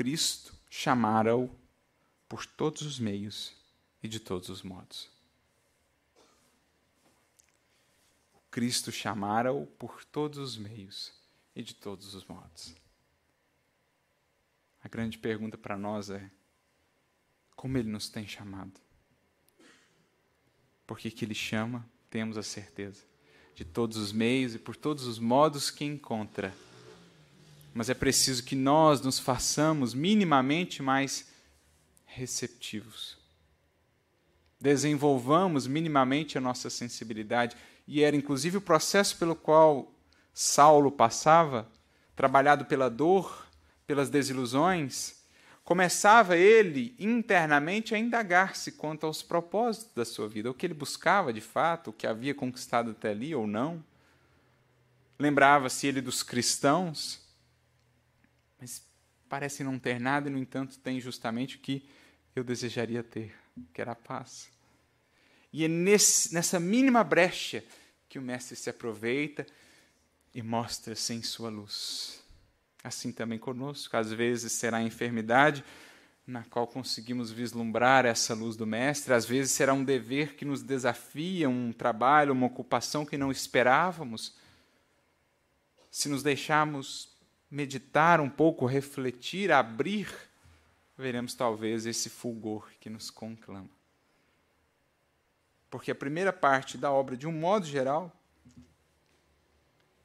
Cristo 0.00 0.54
chamara-o 0.70 1.54
por 2.26 2.46
todos 2.46 2.80
os 2.80 2.98
meios 2.98 3.54
e 4.02 4.08
de 4.08 4.18
todos 4.18 4.48
os 4.48 4.62
modos. 4.62 5.10
Cristo 8.50 8.90
chamara-o 8.90 9.66
por 9.66 10.02
todos 10.06 10.38
os 10.38 10.56
meios 10.56 11.12
e 11.54 11.62
de 11.62 11.74
todos 11.74 12.14
os 12.14 12.24
modos. 12.24 12.74
A 14.82 14.88
grande 14.88 15.18
pergunta 15.18 15.58
para 15.58 15.76
nós 15.76 16.08
é: 16.08 16.30
como 17.54 17.76
ele 17.76 17.90
nos 17.90 18.08
tem 18.08 18.26
chamado? 18.26 18.80
Porque 20.86 21.10
que 21.10 21.26
ele 21.26 21.34
chama, 21.34 21.86
temos 22.08 22.38
a 22.38 22.42
certeza, 22.42 23.04
de 23.54 23.66
todos 23.66 23.98
os 23.98 24.12
meios 24.12 24.54
e 24.54 24.58
por 24.58 24.76
todos 24.76 25.04
os 25.04 25.18
modos 25.18 25.70
que 25.70 25.84
encontra. 25.84 26.56
Mas 27.72 27.88
é 27.88 27.94
preciso 27.94 28.44
que 28.44 28.56
nós 28.56 29.00
nos 29.00 29.18
façamos 29.18 29.94
minimamente 29.94 30.82
mais 30.82 31.28
receptivos. 32.04 33.16
Desenvolvamos 34.60 35.66
minimamente 35.66 36.36
a 36.36 36.40
nossa 36.40 36.68
sensibilidade. 36.68 37.56
E 37.86 38.02
era 38.02 38.16
inclusive 38.16 38.58
o 38.58 38.60
processo 38.60 39.16
pelo 39.16 39.34
qual 39.34 39.92
Saulo 40.32 40.90
passava, 40.90 41.68
trabalhado 42.14 42.64
pela 42.64 42.90
dor, 42.90 43.46
pelas 43.86 44.10
desilusões, 44.10 45.20
começava 45.64 46.36
ele 46.36 46.94
internamente 46.98 47.94
a 47.94 47.98
indagar-se 47.98 48.72
quanto 48.72 49.06
aos 49.06 49.22
propósitos 49.22 49.94
da 49.94 50.04
sua 50.04 50.28
vida, 50.28 50.50
o 50.50 50.54
que 50.54 50.66
ele 50.66 50.74
buscava 50.74 51.32
de 51.32 51.40
fato, 51.40 51.90
o 51.90 51.92
que 51.92 52.06
havia 52.06 52.34
conquistado 52.34 52.90
até 52.90 53.10
ali 53.10 53.34
ou 53.34 53.46
não. 53.46 53.82
Lembrava-se 55.18 55.86
ele 55.86 56.00
dos 56.00 56.22
cristãos, 56.22 57.20
parece 59.30 59.62
não 59.62 59.78
ter 59.78 60.00
nada 60.00 60.28
e, 60.28 60.32
no 60.32 60.38
entanto, 60.38 60.76
tem 60.80 61.00
justamente 61.00 61.56
o 61.56 61.60
que 61.60 61.88
eu 62.34 62.42
desejaria 62.42 63.02
ter, 63.02 63.32
que 63.72 63.80
era 63.80 63.92
a 63.92 63.96
paz. 63.96 64.50
E 65.52 65.64
é 65.64 65.68
nesse, 65.68 66.34
nessa 66.34 66.58
mínima 66.58 67.04
brecha 67.04 67.64
que 68.08 68.18
o 68.18 68.22
Mestre 68.22 68.56
se 68.56 68.68
aproveita 68.68 69.46
e 70.34 70.42
mostra-se 70.42 71.14
em 71.14 71.22
sua 71.22 71.48
luz. 71.48 72.20
Assim 72.82 73.12
também 73.12 73.38
conosco, 73.38 73.96
às 73.96 74.12
vezes 74.12 74.52
será 74.52 74.78
a 74.78 74.82
enfermidade 74.82 75.64
na 76.26 76.44
qual 76.44 76.66
conseguimos 76.66 77.30
vislumbrar 77.30 78.06
essa 78.06 78.34
luz 78.34 78.56
do 78.56 78.66
Mestre, 78.66 79.12
às 79.12 79.24
vezes 79.24 79.52
será 79.52 79.72
um 79.74 79.82
dever 79.82 80.36
que 80.36 80.44
nos 80.44 80.62
desafia, 80.62 81.48
um 81.48 81.72
trabalho, 81.72 82.32
uma 82.32 82.46
ocupação 82.46 83.04
que 83.04 83.16
não 83.16 83.32
esperávamos. 83.32 84.34
Se 85.90 86.08
nos 86.08 86.22
deixarmos 86.22 87.10
meditar 87.50 88.20
um 88.20 88.30
pouco, 88.30 88.66
refletir, 88.66 89.50
abrir, 89.50 90.08
veremos 90.96 91.34
talvez 91.34 91.86
esse 91.86 92.08
fulgor 92.08 92.70
que 92.80 92.88
nos 92.88 93.10
conclama. 93.10 93.70
Porque 95.68 95.90
a 95.90 95.94
primeira 95.94 96.32
parte 96.32 96.78
da 96.78 96.90
obra, 96.90 97.16
de 97.16 97.26
um 97.26 97.32
modo 97.32 97.66
geral, 97.66 98.12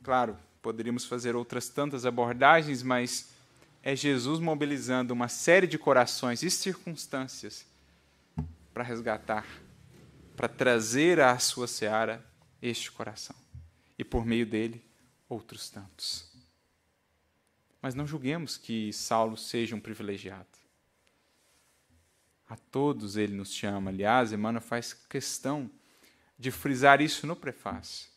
claro, 0.03 0.37
Poderíamos 0.65 1.05
fazer 1.05 1.35
outras 1.35 1.69
tantas 1.69 2.07
abordagens, 2.07 2.81
mas 2.81 3.29
é 3.83 3.95
Jesus 3.95 4.39
mobilizando 4.39 5.13
uma 5.13 5.27
série 5.27 5.67
de 5.67 5.77
corações 5.77 6.41
e 6.41 6.49
circunstâncias 6.49 7.67
para 8.73 8.83
resgatar, 8.83 9.45
para 10.35 10.47
trazer 10.47 11.19
à 11.19 11.37
sua 11.37 11.67
seara 11.67 12.25
este 12.63 12.91
coração. 12.91 13.35
E 13.95 14.03
por 14.03 14.25
meio 14.25 14.43
dele, 14.43 14.83
outros 15.29 15.69
tantos. 15.69 16.34
Mas 17.85 17.93
não 17.93 18.07
julguemos 18.07 18.57
que 18.57 18.91
Saulo 18.91 19.37
seja 19.37 19.75
um 19.75 19.79
privilegiado. 19.79 20.47
A 22.49 22.55
todos 22.55 23.15
ele 23.15 23.35
nos 23.35 23.53
chama. 23.53 23.91
Aliás, 23.91 24.33
Emmanuel 24.33 24.59
faz 24.59 24.91
questão 24.91 25.69
de 26.35 26.49
frisar 26.49 26.99
isso 26.99 27.27
no 27.27 27.35
prefácio 27.35 28.15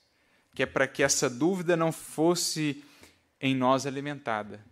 que 0.54 0.62
é 0.64 0.66
para 0.66 0.88
que 0.88 1.04
essa 1.04 1.30
dúvida 1.30 1.76
não 1.76 1.92
fosse 1.92 2.82
em 3.40 3.54
nós 3.54 3.86
alimentada. 3.86 4.64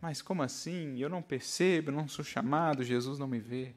Mas 0.00 0.22
como 0.22 0.42
assim? 0.42 0.96
Eu 0.98 1.08
não 1.08 1.20
percebo, 1.20 1.90
eu 1.90 1.94
não 1.96 2.06
sou 2.06 2.24
chamado, 2.24 2.84
Jesus 2.84 3.18
não 3.18 3.26
me 3.26 3.40
vê. 3.40 3.74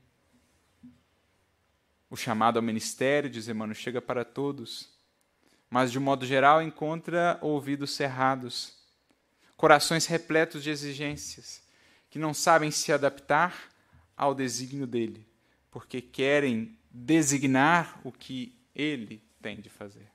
O 2.07 2.15
chamado 2.15 2.57
ao 2.57 2.61
ministério, 2.61 3.31
diz 3.31 3.47
Emmanuel, 3.47 3.73
chega 3.73 3.99
para 3.99 4.23
todos, 4.23 4.95
mas 5.71 5.91
de 5.91 5.97
um 5.97 6.03
modo 6.03 6.23
geral 6.23 6.61
encontra 6.61 7.39
ouvidos 7.41 7.95
cerrados, 7.95 8.80
corações 9.61 10.07
repletos 10.07 10.63
de 10.63 10.71
exigências, 10.71 11.61
que 12.09 12.17
não 12.17 12.33
sabem 12.33 12.71
se 12.71 12.91
adaptar 12.91 13.69
ao 14.17 14.33
desígnio 14.33 14.87
dele, 14.87 15.23
porque 15.69 16.01
querem 16.01 16.75
designar 16.89 18.01
o 18.03 18.11
que 18.11 18.59
ele 18.73 19.23
tem 19.39 19.61
de 19.61 19.69
fazer. 19.69 20.09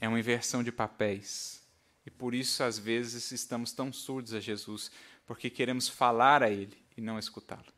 É 0.00 0.08
uma 0.08 0.18
inversão 0.18 0.64
de 0.64 0.72
papéis. 0.72 1.62
E 2.06 2.10
por 2.10 2.34
isso, 2.34 2.62
às 2.62 2.78
vezes, 2.78 3.30
estamos 3.32 3.70
tão 3.70 3.92
surdos 3.92 4.32
a 4.32 4.40
Jesus, 4.40 4.90
porque 5.26 5.50
queremos 5.50 5.90
falar 5.90 6.42
a 6.42 6.48
Ele 6.48 6.82
e 6.96 7.02
não 7.02 7.18
escutá-lo. 7.18 7.70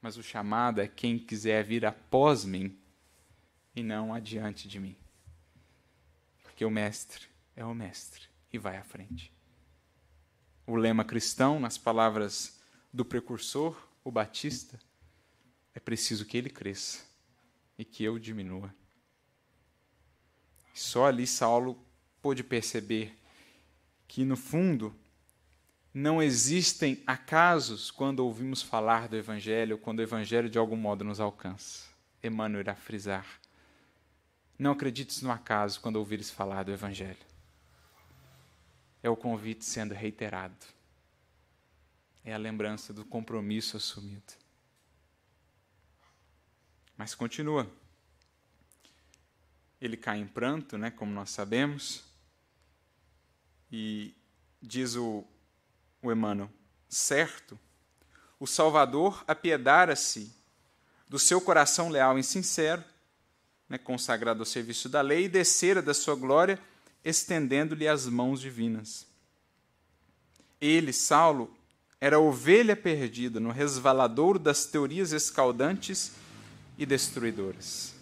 Mas 0.00 0.16
o 0.16 0.24
chamado 0.24 0.80
é 0.80 0.88
quem 0.88 1.20
quiser 1.20 1.62
vir 1.62 1.86
após 1.86 2.44
mim 2.44 2.76
e 3.76 3.80
não 3.80 4.12
adiante 4.12 4.66
de 4.66 4.80
mim. 4.80 4.96
Porque 6.42 6.64
o 6.64 6.70
Mestre 6.70 7.31
é 7.56 7.64
o 7.64 7.74
Mestre 7.74 8.28
e 8.52 8.58
vai 8.58 8.76
à 8.76 8.84
frente. 8.84 9.32
O 10.66 10.76
lema 10.76 11.04
cristão, 11.04 11.58
nas 11.58 11.76
palavras 11.76 12.60
do 12.92 13.04
precursor, 13.04 13.76
o 14.04 14.10
Batista, 14.10 14.78
é 15.74 15.80
preciso 15.80 16.24
que 16.24 16.36
ele 16.36 16.50
cresça 16.50 17.04
e 17.78 17.84
que 17.84 18.04
eu 18.04 18.18
diminua. 18.18 18.72
Só 20.74 21.06
ali 21.06 21.26
Saulo 21.26 21.78
pôde 22.20 22.42
perceber 22.44 23.18
que, 24.06 24.24
no 24.24 24.36
fundo, 24.36 24.94
não 25.92 26.22
existem 26.22 27.02
acasos 27.06 27.90
quando 27.90 28.20
ouvimos 28.20 28.62
falar 28.62 29.08
do 29.08 29.16
Evangelho, 29.16 29.76
quando 29.76 29.98
o 29.98 30.02
Evangelho 30.02 30.48
de 30.48 30.58
algum 30.58 30.76
modo 30.76 31.04
nos 31.04 31.20
alcança. 31.20 31.86
Emmanuel 32.22 32.60
irá 32.60 32.74
frisar. 32.74 33.26
Não 34.58 34.72
acredites 34.72 35.20
no 35.22 35.30
acaso 35.30 35.80
quando 35.80 35.96
ouvires 35.96 36.30
falar 36.30 36.62
do 36.62 36.72
Evangelho. 36.72 37.31
É 39.02 39.10
o 39.10 39.16
convite 39.16 39.64
sendo 39.64 39.94
reiterado. 39.94 40.66
É 42.24 42.32
a 42.32 42.38
lembrança 42.38 42.92
do 42.92 43.04
compromisso 43.04 43.76
assumido. 43.76 44.32
Mas 46.96 47.14
continua 47.14 47.68
ele 49.82 49.96
cai 49.96 50.18
em 50.18 50.26
pranto, 50.28 50.78
né, 50.78 50.92
como 50.92 51.12
nós 51.12 51.30
sabemos. 51.30 52.04
E 53.70 54.14
diz 54.62 54.94
o, 54.94 55.24
o 56.00 56.12
Emmanuel, 56.12 56.48
certo, 56.88 57.58
o 58.38 58.46
Salvador 58.46 59.24
apiedara-se 59.26 60.32
do 61.08 61.18
seu 61.18 61.40
coração 61.40 61.88
leal 61.88 62.16
e 62.16 62.22
sincero, 62.22 62.84
né, 63.68 63.76
consagrado 63.76 64.40
ao 64.40 64.46
serviço 64.46 64.88
da 64.88 65.00
lei, 65.00 65.24
e 65.24 65.28
descera 65.28 65.82
da 65.82 65.92
sua 65.92 66.14
glória, 66.14 66.60
estendendo-lhe 67.04 67.88
as 67.88 68.06
mãos 68.06 68.40
divinas. 68.40 69.06
Ele, 70.60 70.92
Saulo, 70.92 71.54
era 72.00 72.18
ovelha 72.18 72.76
perdida 72.76 73.38
no 73.38 73.50
resvaladouro 73.50 74.38
das 74.38 74.66
teorias 74.66 75.12
escaldantes 75.12 76.12
e 76.76 76.86
destruidoras 76.86 77.94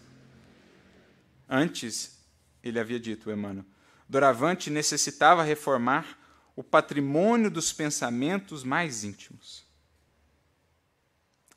Antes, 1.48 2.16
ele 2.62 2.78
havia 2.78 3.00
dito, 3.00 3.28
Emmanuel, 3.28 3.64
Doravante 4.08 4.70
necessitava 4.70 5.42
reformar 5.42 6.16
o 6.54 6.62
patrimônio 6.62 7.50
dos 7.50 7.72
pensamentos 7.72 8.62
mais 8.62 9.02
íntimos. 9.02 9.64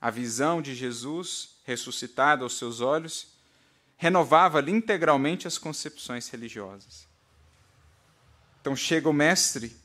A 0.01 0.09
visão 0.09 0.61
de 0.61 0.73
Jesus, 0.73 1.57
ressuscitado 1.63 2.43
aos 2.43 2.57
seus 2.57 2.81
olhos, 2.81 3.37
renovava-lhe 3.95 4.71
integralmente 4.71 5.47
as 5.47 5.57
concepções 5.57 6.27
religiosas. 6.29 7.07
Então 8.63 8.77
chega 8.77 9.09
o 9.09 9.13
Mestre 9.13 9.75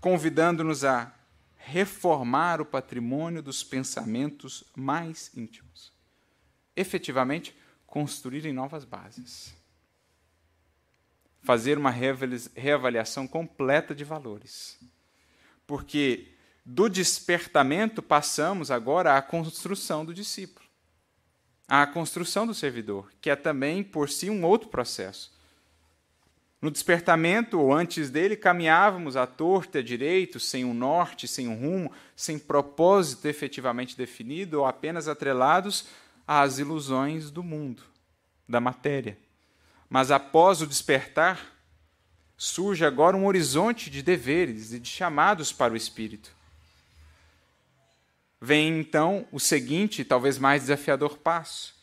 convidando-nos 0.00 0.86
a 0.86 1.14
reformar 1.58 2.58
o 2.58 2.64
patrimônio 2.64 3.42
dos 3.42 3.62
pensamentos 3.62 4.64
mais 4.74 5.30
íntimos. 5.36 5.92
Efetivamente, 6.74 7.54
construírem 7.86 8.54
novas 8.54 8.86
bases. 8.86 9.54
Fazer 11.42 11.76
uma 11.76 11.90
reavaliação 11.90 13.28
completa 13.28 13.94
de 13.94 14.02
valores. 14.02 14.78
Porque 15.66 16.32
do 16.64 16.88
despertamento 16.88 18.02
passamos 18.02 18.70
agora 18.70 19.18
à 19.18 19.20
construção 19.20 20.06
do 20.06 20.14
discípulo, 20.14 20.66
à 21.68 21.86
construção 21.86 22.46
do 22.46 22.54
servidor, 22.54 23.12
que 23.20 23.28
é 23.28 23.36
também 23.36 23.84
por 23.84 24.08
si 24.08 24.30
um 24.30 24.42
outro 24.42 24.70
processo. 24.70 25.38
No 26.60 26.70
despertamento, 26.70 27.58
ou 27.58 27.72
antes 27.72 28.10
dele, 28.10 28.36
caminhávamos 28.36 29.16
à 29.16 29.26
torta 29.26 29.78
e 29.78 29.80
à 29.80 29.82
direito, 29.82 30.38
sem 30.38 30.62
um 30.62 30.74
norte, 30.74 31.26
sem 31.26 31.48
um 31.48 31.58
rumo, 31.58 31.90
sem 32.14 32.38
propósito 32.38 33.26
efetivamente 33.26 33.96
definido, 33.96 34.60
ou 34.60 34.66
apenas 34.66 35.08
atrelados 35.08 35.86
às 36.26 36.58
ilusões 36.58 37.30
do 37.30 37.42
mundo, 37.42 37.82
da 38.46 38.60
matéria. 38.60 39.16
Mas 39.88 40.10
após 40.10 40.60
o 40.60 40.66
despertar, 40.66 41.40
surge 42.36 42.84
agora 42.84 43.16
um 43.16 43.26
horizonte 43.26 43.88
de 43.88 44.02
deveres 44.02 44.72
e 44.74 44.78
de 44.78 44.88
chamados 44.88 45.52
para 45.52 45.72
o 45.72 45.76
espírito. 45.76 46.30
Vem 48.38 48.80
então 48.80 49.26
o 49.32 49.40
seguinte, 49.40 50.04
talvez 50.04 50.38
mais 50.38 50.62
desafiador 50.62 51.16
passo 51.16 51.79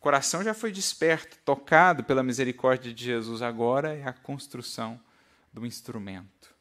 coração 0.00 0.42
já 0.42 0.54
foi 0.54 0.72
desperto, 0.72 1.36
tocado 1.44 2.02
pela 2.02 2.22
misericórdia 2.22 2.92
de 2.92 3.04
Jesus. 3.04 3.42
Agora 3.42 3.94
é 3.94 4.04
a 4.04 4.12
construção 4.12 4.98
do 5.52 5.66
instrumento, 5.66 6.54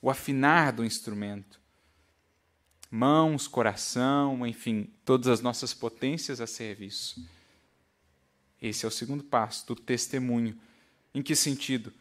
o 0.00 0.10
afinar 0.10 0.72
do 0.72 0.84
instrumento. 0.84 1.60
Mãos, 2.90 3.48
coração, 3.48 4.46
enfim, 4.46 4.88
todas 5.04 5.26
as 5.26 5.40
nossas 5.40 5.74
potências 5.74 6.40
a 6.40 6.46
serviço. 6.46 7.26
Esse 8.62 8.84
é 8.84 8.88
o 8.88 8.90
segundo 8.90 9.24
passo 9.24 9.66
do 9.66 9.74
testemunho. 9.74 10.56
Em 11.12 11.20
que 11.20 11.34
sentido? 11.34 11.92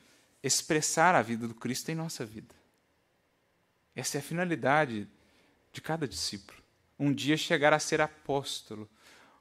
Expressar 0.44 1.16
a 1.16 1.22
vida 1.22 1.48
do 1.48 1.56
Cristo 1.56 1.90
em 1.90 1.96
nossa 1.96 2.24
vida. 2.26 2.54
Essa 3.96 4.18
é 4.18 4.20
a 4.20 4.24
finalidade 4.24 5.08
de 5.72 5.82
cada 5.82 6.08
discípulo. 6.08 6.60
Um 7.00 7.12
dia 7.12 7.38
chegar 7.38 7.74
a 7.74 7.80
ser 7.80 8.00
apóstolo, 8.00 8.88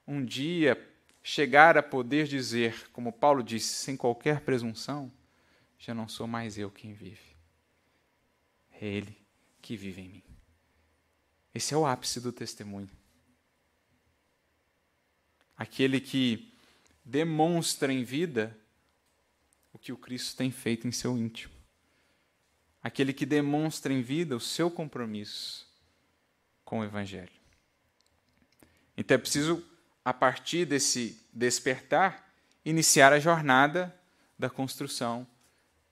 um 0.07 0.25
dia 0.25 0.75
chegar 1.23 1.79
a 1.79 1.83
poder 1.83 2.27
dizer, 2.27 2.91
como 2.91 3.13
Paulo 3.13 3.43
disse, 3.43 3.75
sem 3.75 3.97
qualquer 3.97 4.41
presunção, 4.41 5.13
já 5.79 5.95
não 5.95 6.09
sou 6.09 6.27
mais 6.27 6.59
eu 6.59 6.71
quem 6.71 6.93
vive. 6.93 7.37
É 8.73 8.87
Ele 8.87 9.17
que 9.61 9.77
vive 9.77 10.01
em 10.01 10.09
mim. 10.09 10.23
Esse 11.55 11.75
é 11.75 11.77
o 11.77 11.87
ápice 11.87 12.21
do 12.21 12.33
testemunho. 12.33 12.91
Aquele 15.57 16.01
que 16.01 16.53
demonstra 17.05 17.93
em 17.93 18.03
vida 18.03 18.57
o 19.73 19.79
que 19.79 19.93
o 19.93 19.97
Cristo 19.97 20.37
tem 20.37 20.51
feito 20.51 20.87
em 20.89 20.93
seu 20.93 21.17
íntimo. 21.17 21.55
Aquele 22.83 23.13
que 23.13 23.25
demonstra 23.25 23.93
em 23.93 24.03
vida 24.03 24.35
o 24.35 24.41
seu 24.41 24.71
compromisso 24.71 25.71
com 26.65 26.81
o 26.81 26.85
Evangelho. 26.85 27.31
Então 28.97 29.15
é 29.15 29.19
preciso 29.19 29.65
a 30.05 30.13
partir 30.13 30.65
desse 30.65 31.21
despertar, 31.33 32.29
iniciar 32.65 33.13
a 33.13 33.19
jornada 33.19 33.95
da 34.39 34.51
construção 34.51 35.27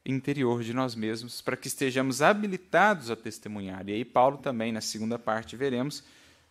interior 0.04 0.62
de 0.62 0.72
nós 0.72 0.94
mesmos, 0.94 1.40
para 1.40 1.56
que 1.56 1.68
estejamos 1.68 2.22
habilitados 2.22 3.10
a 3.10 3.16
testemunhar. 3.16 3.88
E 3.88 3.92
aí, 3.92 4.04
Paulo 4.04 4.38
também, 4.38 4.72
na 4.72 4.80
segunda 4.80 5.18
parte, 5.18 5.56
veremos, 5.56 6.02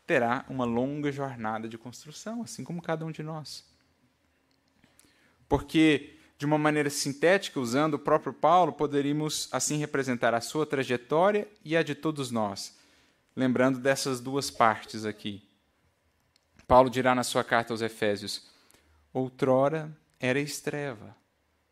terá 0.05 0.45
uma 0.47 0.65
longa 0.65 1.11
jornada 1.11 1.67
de 1.67 1.77
construção, 1.77 2.41
assim 2.41 2.63
como 2.63 2.81
cada 2.81 3.05
um 3.05 3.11
de 3.11 3.23
nós. 3.23 3.65
Porque, 5.47 6.15
de 6.37 6.45
uma 6.45 6.57
maneira 6.57 6.89
sintética, 6.89 7.59
usando 7.59 7.95
o 7.95 7.99
próprio 7.99 8.31
Paulo, 8.31 8.71
poderíamos 8.71 9.49
assim 9.51 9.77
representar 9.77 10.33
a 10.33 10.41
sua 10.41 10.65
trajetória 10.65 11.47
e 11.65 11.75
a 11.75 11.83
de 11.83 11.95
todos 11.95 12.31
nós, 12.31 12.77
lembrando 13.35 13.79
dessas 13.79 14.21
duas 14.21 14.49
partes 14.49 15.05
aqui 15.05 15.48
Paulo 16.69 16.87
dirá 16.87 17.15
na 17.15 17.23
sua 17.23 17.43
carta 17.43 17.73
aos 17.73 17.81
Efésios: 17.81 18.43
Outrora 19.11 19.91
erais 20.19 20.61
treva, 20.61 21.17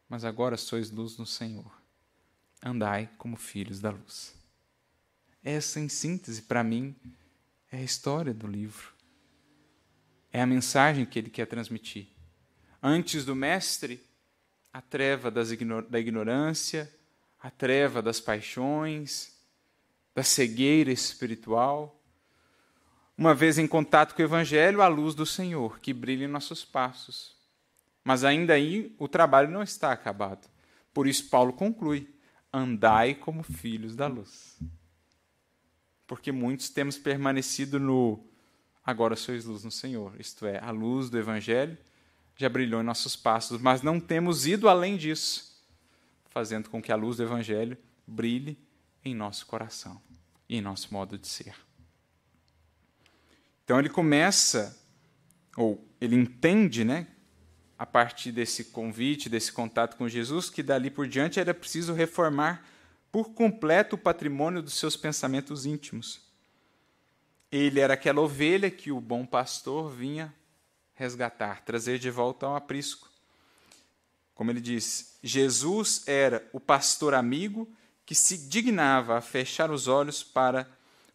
mas 0.10 0.26
agora 0.26 0.58
sois 0.58 0.90
luz 0.90 1.20
no 1.20 1.26
Senhor. 1.26 1.72
Andai 2.66 3.08
como 3.16 3.38
filhos 3.38 3.80
da 3.80 3.92
luz. 3.92 4.34
Essa, 5.44 5.80
em 5.80 5.88
síntese, 5.88 6.42
para 6.42 6.64
mim, 6.64 6.96
é 7.72 7.78
a 7.78 7.84
história 7.84 8.34
do 8.34 8.48
livro. 8.48 8.92
É 10.34 10.42
a 10.42 10.48
mensagem 10.48 11.06
que 11.06 11.20
ele 11.20 11.30
quer 11.30 11.46
transmitir. 11.46 12.08
Antes 12.82 13.24
do 13.24 13.36
Mestre, 13.36 14.04
a 14.74 14.82
treva 14.82 15.30
da 15.30 16.00
ignorância, 16.00 16.92
a 17.40 17.52
treva 17.52 18.02
das 18.02 18.20
paixões, 18.20 19.32
da 20.16 20.24
cegueira 20.24 20.92
espiritual 20.92 21.97
uma 23.18 23.34
vez 23.34 23.58
em 23.58 23.68
contato 23.68 24.14
com 24.14 24.22
o 24.22 24.26
Evangelho, 24.26 24.82
a 24.82 24.88
luz 24.88 25.16
do 25.16 25.26
Senhor, 25.26 25.80
que 25.80 25.94
brilha 25.94 26.26
em 26.26 26.30
nossos 26.30 26.64
passos. 26.64 27.36
Mas 28.04 28.24
ainda 28.24 28.54
aí 28.54 28.96
o 29.00 29.08
trabalho 29.08 29.50
não 29.50 29.64
está 29.64 29.92
acabado. 29.92 30.48
Por 30.94 31.08
isso, 31.08 31.28
Paulo 31.30 31.52
conclui: 31.52 32.08
andai 32.54 33.16
como 33.16 33.44
filhos 33.44 33.96
da 33.96 34.08
luz. 34.08 34.60
Porque 36.06 36.32
muitos 36.32 36.70
temos 36.70 36.98
permanecido 36.98 37.80
no 37.80 38.24
agora 38.86 39.18
sois 39.18 39.44
luz 39.44 39.66
no 39.66 39.72
Senhor, 39.72 40.16
isto 40.18 40.46
é, 40.46 40.64
a 40.64 40.72
luz 40.72 41.10
do 41.10 41.18
Evangelho 41.18 41.78
já 42.38 42.48
brilhou 42.48 42.80
em 42.80 42.86
nossos 42.86 43.18
passos, 43.18 43.60
mas 43.60 43.82
não 43.82 44.00
temos 44.00 44.48
ido 44.48 44.70
além 44.70 44.96
disso, 44.96 45.62
fazendo 46.30 46.70
com 46.70 46.82
que 46.82 46.92
a 46.92 46.96
luz 46.96 47.18
do 47.18 47.24
Evangelho 47.24 47.78
brilhe 48.06 48.58
em 49.04 49.14
nosso 49.14 49.46
coração 49.46 50.02
e 50.48 50.58
em 50.58 50.62
nosso 50.62 50.94
modo 50.94 51.18
de 51.18 51.28
ser. 51.28 51.67
Então 53.68 53.80
ele 53.80 53.90
começa, 53.90 54.82
ou 55.58 55.86
ele 56.00 56.16
entende, 56.16 56.86
né, 56.86 57.06
a 57.78 57.86
partir 57.86 58.32
desse 58.32 58.64
convite, 58.64 59.28
desse 59.28 59.52
contato 59.52 59.98
com 59.98 60.08
Jesus, 60.08 60.50
que 60.50 60.64
dali 60.64 60.90
por 60.90 61.06
diante 61.06 61.38
era 61.38 61.54
preciso 61.54 61.92
reformar 61.94 62.66
por 63.12 63.34
completo 63.34 63.98
o 63.98 64.00
patrimônio 64.00 64.62
dos 64.62 64.76
seus 64.76 64.96
pensamentos 64.96 65.66
íntimos. 65.66 66.22
Ele 67.52 67.82
era 67.82 67.96
aquela 67.96 68.22
ovelha 68.22 68.72
que 68.72 68.90
o 68.90 69.02
bom 69.02 69.26
pastor 69.26 69.92
vinha 69.92 70.34
resgatar, 70.94 71.66
trazer 71.66 72.00
de 72.00 72.10
volta 72.10 72.46
ao 72.46 72.56
aprisco. 72.56 73.12
Como 74.34 74.50
ele 74.50 74.62
diz, 74.62 75.20
Jesus 75.22 76.08
era 76.08 76.48
o 76.54 76.60
pastor 76.62 77.14
amigo 77.14 77.70
que 78.06 78.16
se 78.16 78.38
dignava 78.48 79.18
a 79.18 79.22
fechar 79.22 79.70
os 79.72 79.90
olhos 79.90 80.24
para 80.24 80.66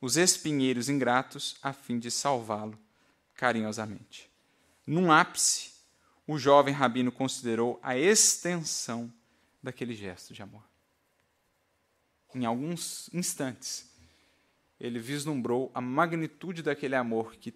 os 0.03 0.17
espinheiros 0.17 0.89
ingratos 0.89 1.57
a 1.63 1.73
fim 1.73 1.97
de 1.97 2.11
salvá-lo 2.11 2.77
carinhosamente. 3.35 4.29
Num 4.85 5.13
ápice, 5.13 5.71
o 6.27 6.37
jovem 6.37 6.75
rabino 6.75 7.13
considerou 7.13 7.79
a 7.81 7.97
extensão 7.97 9.13
daquele 9.63 9.95
gesto 9.95 10.35
de 10.35 10.43
amor. 10.43 10.65
Em 12.35 12.45
alguns 12.45 13.09
instantes, 13.13 13.89
ele 14.81 14.99
vislumbrou 14.99 15.71
a 15.73 15.81
magnitude 15.81 16.65
daquele 16.65 16.97
amor 16.97 17.37
que 17.37 17.55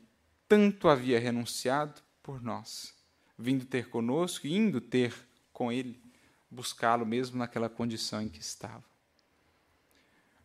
tanto 0.49 0.89
havia 0.89 1.19
renunciado 1.19 2.01
por 2.23 2.41
nós, 2.41 2.95
vindo 3.37 3.65
ter 3.65 3.89
conosco 3.89 4.47
e 4.47 4.55
indo 4.55 4.81
ter 4.81 5.13
com 5.53 5.73
ele, 5.73 6.01
buscá-lo 6.49 7.05
mesmo 7.05 7.39
naquela 7.39 7.69
condição 7.69 8.23
em 8.23 8.29
que 8.29 8.39
estava. 8.39 8.85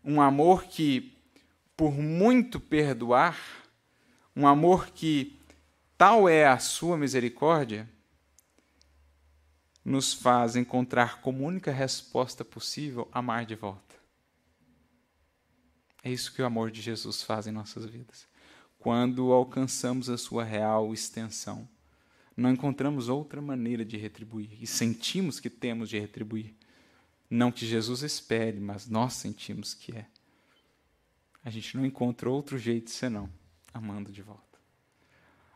Um 0.03 0.19
amor 0.19 0.63
que 0.63 1.20
por 1.81 1.93
muito 1.93 2.59
perdoar, 2.59 3.35
um 4.35 4.45
amor 4.45 4.91
que 4.91 5.35
tal 5.97 6.29
é 6.29 6.45
a 6.45 6.59
sua 6.59 6.95
misericórdia, 6.95 7.89
nos 9.83 10.13
faz 10.13 10.55
encontrar 10.55 11.21
como 11.21 11.43
única 11.43 11.71
resposta 11.71 12.45
possível 12.45 13.09
amar 13.11 13.47
de 13.47 13.55
volta. 13.55 13.95
É 16.03 16.11
isso 16.11 16.31
que 16.31 16.41
o 16.43 16.45
amor 16.45 16.69
de 16.69 16.83
Jesus 16.83 17.23
faz 17.23 17.47
em 17.47 17.51
nossas 17.51 17.83
vidas. 17.87 18.27
Quando 18.77 19.31
alcançamos 19.31 20.07
a 20.07 20.19
sua 20.19 20.43
real 20.43 20.93
extensão, 20.93 21.67
não 22.37 22.51
encontramos 22.51 23.09
outra 23.09 23.41
maneira 23.41 23.83
de 23.83 23.97
retribuir 23.97 24.55
e 24.61 24.67
sentimos 24.67 25.39
que 25.39 25.49
temos 25.49 25.89
de 25.89 25.97
retribuir. 25.97 26.53
Não 27.27 27.51
que 27.51 27.65
Jesus 27.65 28.03
espere, 28.03 28.59
mas 28.59 28.87
nós 28.87 29.13
sentimos 29.13 29.73
que 29.73 29.97
é. 29.97 30.05
A 31.43 31.49
gente 31.49 31.75
não 31.75 31.85
encontra 31.85 32.29
outro 32.29 32.57
jeito 32.57 32.91
senão 32.91 33.29
amando 33.73 34.11
de 34.11 34.21
volta. 34.21 34.41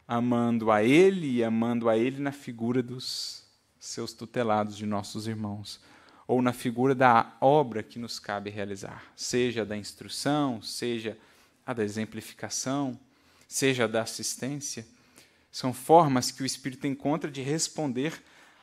Amando 0.07 0.71
a 0.71 0.83
Ele 0.83 1.37
e 1.37 1.43
amando 1.43 1.89
a 1.89 1.97
Ele 1.97 2.19
na 2.19 2.31
figura 2.31 2.81
dos 2.81 3.43
seus 3.79 4.13
tutelados, 4.13 4.75
de 4.75 4.85
nossos 4.85 5.27
irmãos, 5.27 5.79
ou 6.27 6.41
na 6.41 6.53
figura 6.53 6.95
da 6.95 7.35
obra 7.39 7.83
que 7.83 7.99
nos 7.99 8.17
cabe 8.19 8.49
realizar, 8.49 9.03
seja 9.15 9.63
da 9.63 9.77
instrução, 9.77 10.61
seja 10.61 11.17
a 11.65 11.73
da 11.73 11.83
exemplificação, 11.83 12.99
seja 13.47 13.87
da 13.87 14.01
assistência. 14.01 14.87
São 15.51 15.71
formas 15.71 16.31
que 16.31 16.41
o 16.41 16.45
Espírito 16.45 16.87
encontra 16.87 17.29
de 17.29 17.41
responder 17.41 18.21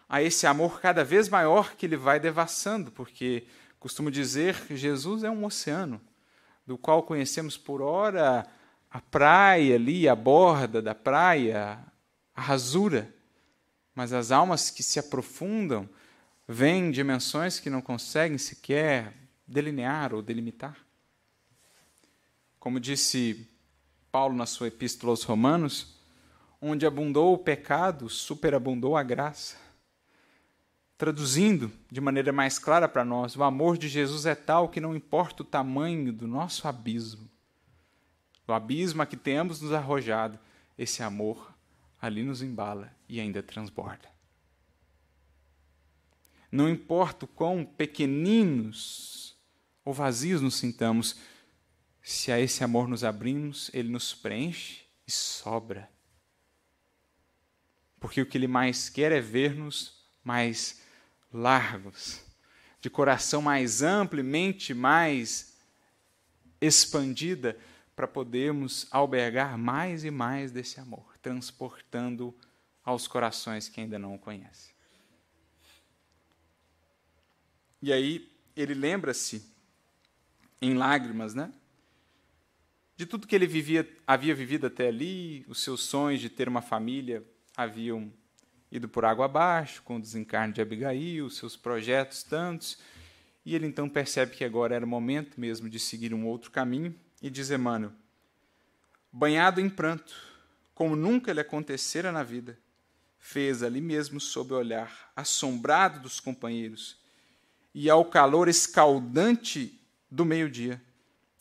a 0.08 0.20
esse 0.22 0.46
amor 0.46 0.80
cada 0.80 1.04
vez 1.04 1.28
maior 1.28 1.74
que 1.74 1.86
ele 1.86 1.96
vai 1.96 2.20
devassando, 2.20 2.90
porque 2.90 3.44
costumo 3.80 4.10
dizer 4.10 4.66
que 4.66 4.76
Jesus 4.76 5.24
é 5.24 5.30
um 5.30 5.44
oceano, 5.44 6.00
do 6.66 6.78
qual 6.78 7.02
conhecemos 7.02 7.56
por 7.56 7.82
ora 7.82 8.46
a 8.90 9.00
praia 9.00 9.74
ali, 9.74 10.08
a 10.08 10.14
borda 10.14 10.82
da 10.82 10.94
praia, 10.94 11.78
a 12.34 12.40
rasura, 12.40 13.12
mas 13.94 14.12
as 14.12 14.30
almas 14.30 14.70
que 14.70 14.82
se 14.82 14.98
aprofundam 14.98 15.88
vêm 16.46 16.90
dimensões 16.90 17.58
que 17.58 17.70
não 17.70 17.80
conseguem 17.80 18.38
sequer 18.38 19.14
delinear 19.46 20.14
ou 20.14 20.22
delimitar. 20.22 20.76
Como 22.58 22.78
disse 22.78 23.48
Paulo 24.10 24.34
na 24.34 24.46
sua 24.46 24.68
epístola 24.68 25.12
aos 25.12 25.22
Romanos, 25.22 25.96
onde 26.60 26.86
abundou 26.86 27.34
o 27.34 27.38
pecado, 27.38 28.08
superabundou 28.08 28.96
a 28.96 29.02
graça. 29.02 29.56
Traduzindo 31.02 31.72
de 31.90 32.00
maneira 32.00 32.32
mais 32.32 32.60
clara 32.60 32.88
para 32.88 33.04
nós, 33.04 33.34
o 33.34 33.42
amor 33.42 33.76
de 33.76 33.88
Jesus 33.88 34.24
é 34.24 34.36
tal 34.36 34.68
que 34.68 34.80
não 34.80 34.94
importa 34.94 35.42
o 35.42 35.44
tamanho 35.44 36.12
do 36.12 36.28
nosso 36.28 36.68
abismo, 36.68 37.28
o 38.46 38.52
abismo 38.52 39.02
a 39.02 39.06
que 39.06 39.16
tenhamos 39.16 39.60
nos 39.60 39.72
arrojado, 39.72 40.38
esse 40.78 41.02
amor 41.02 41.52
ali 42.00 42.22
nos 42.22 42.40
embala 42.40 42.94
e 43.08 43.18
ainda 43.18 43.42
transborda. 43.42 44.08
Não 46.52 46.68
importa 46.68 47.24
o 47.24 47.28
quão 47.28 47.64
pequeninos 47.64 49.36
ou 49.84 49.92
vazios 49.92 50.40
nos 50.40 50.54
sintamos, 50.54 51.16
se 52.00 52.30
a 52.30 52.38
esse 52.38 52.62
amor 52.62 52.86
nos 52.86 53.02
abrimos, 53.02 53.72
ele 53.74 53.88
nos 53.88 54.14
preenche 54.14 54.84
e 55.04 55.10
sobra. 55.10 55.90
Porque 57.98 58.22
o 58.22 58.26
que 58.26 58.38
ele 58.38 58.46
mais 58.46 58.88
quer 58.88 59.10
é 59.10 59.20
ver-nos 59.20 60.00
mais 60.22 60.80
largos, 61.32 62.20
de 62.80 62.90
coração 62.90 63.40
mais 63.40 63.82
amplamente 63.82 64.74
mais 64.74 65.56
expandida, 66.60 67.58
para 67.94 68.08
podermos 68.08 68.86
albergar 68.90 69.58
mais 69.58 70.04
e 70.04 70.10
mais 70.10 70.50
desse 70.50 70.80
amor, 70.80 71.16
transportando 71.20 72.34
aos 72.84 73.06
corações 73.06 73.68
que 73.68 73.80
ainda 73.80 73.98
não 73.98 74.14
o 74.14 74.18
conhecem. 74.18 74.72
E 77.80 77.92
aí 77.92 78.30
ele 78.56 78.74
lembra-se, 78.74 79.44
em 80.60 80.74
lágrimas, 80.74 81.34
né? 81.34 81.52
De 82.96 83.04
tudo 83.04 83.26
que 83.26 83.34
ele 83.34 83.46
vivia, 83.46 83.88
havia 84.06 84.34
vivido 84.34 84.66
até 84.66 84.88
ali, 84.88 85.44
os 85.48 85.62
seus 85.62 85.82
sonhos 85.82 86.20
de 86.20 86.30
ter 86.30 86.48
uma 86.48 86.62
família 86.62 87.24
haviam 87.56 88.12
ido 88.72 88.88
por 88.88 89.04
água 89.04 89.26
abaixo, 89.26 89.82
com 89.82 89.96
o 89.96 90.00
desencarne 90.00 90.54
de 90.54 90.62
Abigail, 90.62 91.28
seus 91.28 91.54
projetos 91.54 92.22
tantos, 92.22 92.78
e 93.44 93.54
ele 93.54 93.66
então 93.66 93.86
percebe 93.86 94.34
que 94.34 94.44
agora 94.44 94.74
era 94.74 94.84
o 94.84 94.88
momento 94.88 95.38
mesmo 95.38 95.68
de 95.68 95.78
seguir 95.78 96.14
um 96.14 96.26
outro 96.26 96.50
caminho, 96.50 96.98
e 97.20 97.28
diz 97.28 97.50
Emmanuel, 97.50 97.92
banhado 99.12 99.60
em 99.60 99.68
pranto, 99.68 100.14
como 100.74 100.96
nunca 100.96 101.34
lhe 101.34 101.40
acontecera 101.40 102.10
na 102.10 102.22
vida, 102.22 102.58
fez 103.18 103.62
ali 103.62 103.80
mesmo, 103.80 104.18
sob 104.18 104.54
o 104.54 104.56
olhar 104.56 105.12
assombrado 105.14 106.00
dos 106.00 106.18
companheiros, 106.18 106.98
e 107.74 107.90
ao 107.90 108.06
calor 108.06 108.48
escaldante 108.48 109.78
do 110.10 110.24
meio-dia, 110.24 110.82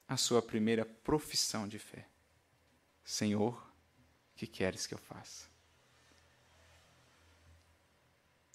a 0.06 0.18
sua 0.18 0.42
primeira 0.42 0.84
profissão 0.84 1.66
de 1.66 1.80
fé: 1.80 2.06
Senhor, 3.06 3.72
que 4.36 4.46
queres 4.46 4.86
que 4.86 4.94
eu 4.94 5.00
faça? 5.00 5.51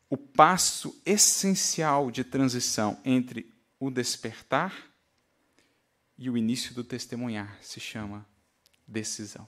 O 0.09 0.17
passo 0.17 1.01
essencial 1.05 2.11
de 2.11 2.23
transição 2.23 2.99
entre 3.05 3.53
o 3.79 3.91
despertar 3.91 4.75
e 6.17 6.31
o 6.31 6.37
início 6.37 6.75
do 6.75 6.85
testemunhar 6.85 7.59
se 7.61 7.81
chama 7.81 8.27
decisão. 8.87 9.47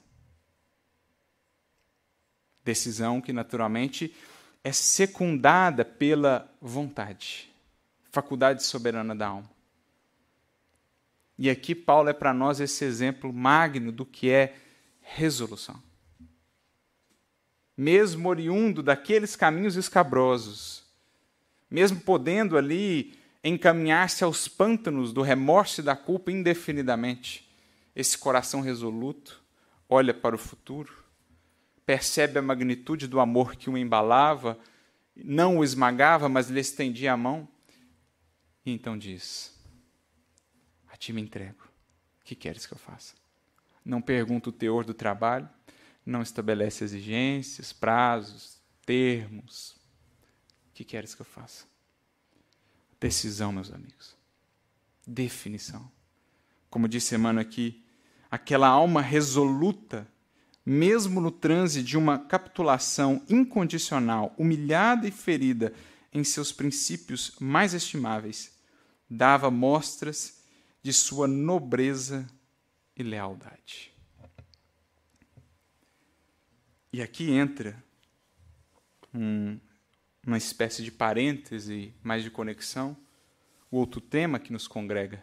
Decisão 2.64 3.20
que, 3.20 3.32
naturalmente, 3.32 4.14
é 4.62 4.72
secundada 4.72 5.84
pela 5.84 6.52
vontade, 6.60 7.50
faculdade 8.10 8.64
soberana 8.64 9.14
da 9.14 9.28
alma. 9.28 9.50
E 11.38 11.48
aqui 11.48 11.74
Paulo 11.74 12.08
é 12.08 12.12
para 12.12 12.34
nós 12.34 12.58
esse 12.58 12.84
exemplo 12.84 13.32
magno 13.32 13.92
do 13.92 14.04
que 14.04 14.28
é 14.28 14.56
resolução 15.00 15.87
mesmo 17.78 18.28
oriundo 18.28 18.82
daqueles 18.82 19.36
caminhos 19.36 19.76
escabrosos, 19.76 20.82
mesmo 21.70 22.00
podendo 22.00 22.58
ali 22.58 23.16
encaminhar-se 23.44 24.24
aos 24.24 24.48
pântanos 24.48 25.12
do 25.12 25.22
remorso 25.22 25.80
e 25.80 25.84
da 25.84 25.94
culpa 25.94 26.32
indefinidamente, 26.32 27.48
esse 27.94 28.18
coração 28.18 28.60
resoluto 28.60 29.40
olha 29.88 30.12
para 30.12 30.34
o 30.34 30.38
futuro, 30.38 30.92
percebe 31.86 32.40
a 32.40 32.42
magnitude 32.42 33.06
do 33.06 33.20
amor 33.20 33.54
que 33.54 33.70
o 33.70 33.78
embalava, 33.78 34.58
não 35.14 35.58
o 35.58 35.64
esmagava, 35.64 36.28
mas 36.28 36.50
lhe 36.50 36.58
estendia 36.58 37.12
a 37.12 37.16
mão, 37.16 37.48
e 38.66 38.72
então 38.72 38.98
diz: 38.98 39.56
A 40.88 40.96
ti 40.96 41.12
me 41.12 41.22
entrego, 41.22 41.62
o 42.20 42.24
que 42.24 42.34
queres 42.34 42.66
que 42.66 42.74
eu 42.74 42.78
faça? 42.78 43.14
Não 43.84 44.02
pergunta 44.02 44.48
o 44.48 44.52
teor 44.52 44.84
do 44.84 44.92
trabalho, 44.92 45.48
não 46.08 46.22
estabelece 46.22 46.82
exigências, 46.84 47.70
prazos, 47.70 48.58
termos. 48.86 49.72
O 50.70 50.72
que 50.72 50.82
queres 50.82 51.14
que 51.14 51.20
eu 51.20 51.26
faça? 51.26 51.66
Decisão, 52.98 53.52
meus 53.52 53.70
amigos. 53.70 54.16
Definição. 55.06 55.92
Como 56.70 56.88
disse 56.88 57.14
Emmanuel 57.14 57.42
aqui, 57.46 57.84
aquela 58.30 58.68
alma 58.68 59.02
resoluta, 59.02 60.08
mesmo 60.64 61.20
no 61.20 61.30
transe 61.30 61.82
de 61.82 61.98
uma 61.98 62.18
capitulação 62.18 63.22
incondicional, 63.28 64.34
humilhada 64.38 65.06
e 65.06 65.10
ferida 65.10 65.74
em 66.10 66.24
seus 66.24 66.52
princípios 66.52 67.34
mais 67.38 67.74
estimáveis, 67.74 68.58
dava 69.10 69.50
mostras 69.50 70.42
de 70.82 70.92
sua 70.92 71.28
nobreza 71.28 72.26
e 72.96 73.02
lealdade. 73.02 73.97
E 76.92 77.02
aqui 77.02 77.30
entra 77.30 77.82
um, 79.12 79.58
uma 80.26 80.38
espécie 80.38 80.82
de 80.82 80.90
parêntese, 80.90 81.92
mais 82.02 82.22
de 82.22 82.30
conexão, 82.30 82.96
o 83.70 83.76
outro 83.76 84.00
tema 84.00 84.38
que 84.38 84.52
nos 84.52 84.66
congrega. 84.66 85.22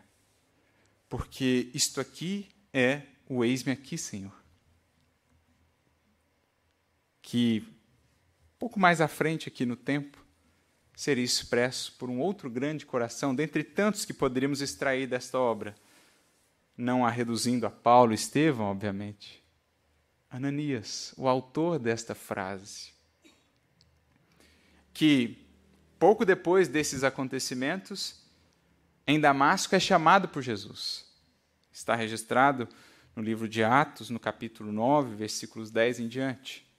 Porque 1.09 1.69
isto 1.73 1.99
aqui 1.99 2.47
é 2.73 3.03
o 3.27 3.43
eis-me 3.43 3.71
aqui, 3.71 3.97
Senhor. 3.97 4.35
Que 7.21 7.67
pouco 8.59 8.79
mais 8.79 9.01
à 9.01 9.07
frente 9.07 9.47
aqui 9.47 9.65
no 9.65 9.75
tempo 9.75 10.23
seria 10.95 11.23
expresso 11.23 11.93
por 11.93 12.09
um 12.09 12.19
outro 12.19 12.49
grande 12.49 12.85
coração, 12.85 13.35
dentre 13.35 13.63
tantos 13.63 14.05
que 14.05 14.13
poderíamos 14.13 14.61
extrair 14.61 15.07
desta 15.07 15.37
obra, 15.37 15.75
não 16.77 17.05
a 17.05 17.09
reduzindo 17.09 17.65
a 17.65 17.71
Paulo 17.71 18.11
e 18.11 18.15
Estevão, 18.15 18.67
obviamente, 18.67 19.44
Ananias, 20.35 21.13
o 21.15 21.29
autor 21.29 21.79
desta 21.79 22.13
frase, 22.13 22.91
que 24.93 25.37
pouco 25.97 26.25
depois 26.25 26.67
desses 26.67 27.05
acontecimentos, 27.05 28.21
em 29.07 29.17
Damasco 29.17 29.73
é 29.73 29.79
chamado 29.79 30.27
por 30.27 30.41
Jesus. 30.41 31.05
Está 31.71 31.95
registrado 31.95 32.67
no 33.15 33.23
livro 33.23 33.47
de 33.47 33.63
Atos, 33.63 34.09
no 34.09 34.19
capítulo 34.19 34.73
9, 34.73 35.15
versículos 35.15 35.71
10 35.71 36.01
em 36.01 36.07
diante. 36.09 36.69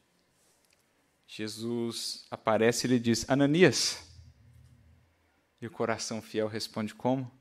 Jesus 1.26 2.26
aparece 2.30 2.86
e 2.86 2.90
lhe 2.90 3.00
diz: 3.00 3.24
Ananias. 3.26 4.06
E 5.62 5.66
o 5.66 5.70
coração 5.70 6.20
fiel 6.20 6.46
responde: 6.46 6.94
Como? 6.94 7.32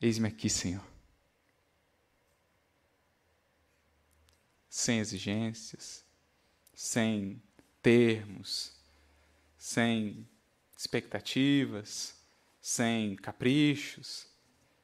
Eis-me 0.00 0.28
aqui, 0.28 0.48
Senhor. 0.48 0.95
Sem 4.76 4.98
exigências, 4.98 6.04
sem 6.74 7.42
termos, 7.80 8.76
sem 9.56 10.28
expectativas, 10.76 12.14
sem 12.60 13.16
caprichos. 13.16 14.28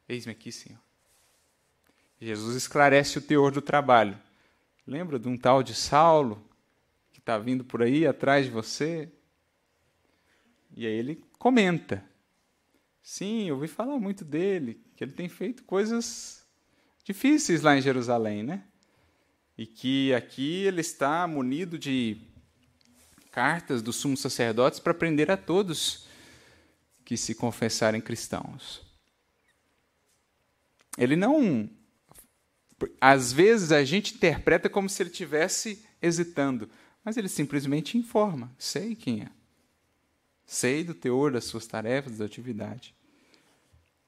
Eis-me 0.09 0.31
aqui, 0.31 0.51
Senhor. 0.51 0.79
Jesus 2.19 2.55
esclarece 2.55 3.19
o 3.19 3.21
teor 3.21 3.51
do 3.51 3.61
trabalho. 3.61 4.19
Lembra 4.87 5.19
de 5.19 5.27
um 5.27 5.37
tal 5.37 5.61
de 5.61 5.75
Saulo 5.75 6.43
que 7.11 7.19
está 7.19 7.37
vindo 7.37 7.63
por 7.63 7.83
aí 7.83 8.07
atrás 8.07 8.45
de 8.47 8.51
você? 8.51 9.11
E 10.75 10.87
aí 10.87 10.93
ele 10.93 11.23
comenta. 11.37 12.03
Sim, 12.99 13.47
eu 13.47 13.55
ouvi 13.55 13.67
falar 13.67 13.99
muito 13.99 14.25
dele, 14.25 14.83
que 14.95 15.03
ele 15.03 15.13
tem 15.13 15.29
feito 15.29 15.63
coisas 15.63 16.43
difíceis 17.03 17.61
lá 17.61 17.77
em 17.77 17.81
Jerusalém, 17.81 18.41
né? 18.41 18.65
E 19.57 19.65
que 19.65 20.13
aqui 20.13 20.63
ele 20.65 20.81
está 20.81 21.27
munido 21.27 21.77
de 21.77 22.17
cartas 23.31 23.81
dos 23.81 23.95
sumos 23.95 24.19
sacerdotes 24.19 24.79
para 24.79 24.93
prender 24.93 25.31
a 25.31 25.37
todos 25.37 26.07
que 27.03 27.17
se 27.17 27.35
confessarem 27.35 28.01
cristãos. 28.01 28.81
Ele 30.97 31.15
não. 31.15 31.69
Às 32.99 33.31
vezes 33.31 33.71
a 33.71 33.83
gente 33.83 34.15
interpreta 34.15 34.69
como 34.69 34.89
se 34.89 35.01
ele 35.01 35.09
estivesse 35.09 35.85
hesitando, 36.01 36.69
mas 37.03 37.17
ele 37.17 37.29
simplesmente 37.29 37.97
informa: 37.97 38.51
sei 38.57 38.95
quem 38.95 39.21
é. 39.21 39.29
Sei 40.45 40.83
do 40.83 40.93
teor 40.93 41.31
das 41.31 41.45
suas 41.45 41.65
tarefas, 41.65 42.17
da 42.17 42.25
atividade. 42.25 42.93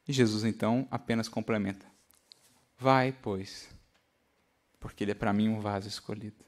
E 0.08 0.14
Jesus 0.14 0.44
então 0.44 0.88
apenas 0.92 1.28
complementa: 1.28 1.86
Vai, 2.78 3.12
pois, 3.12 3.70
porque 4.80 5.04
ele 5.04 5.12
é 5.12 5.16
para 5.16 5.34
mim 5.34 5.50
um 5.50 5.60
vaso 5.60 5.88
escolhido. 5.88 6.44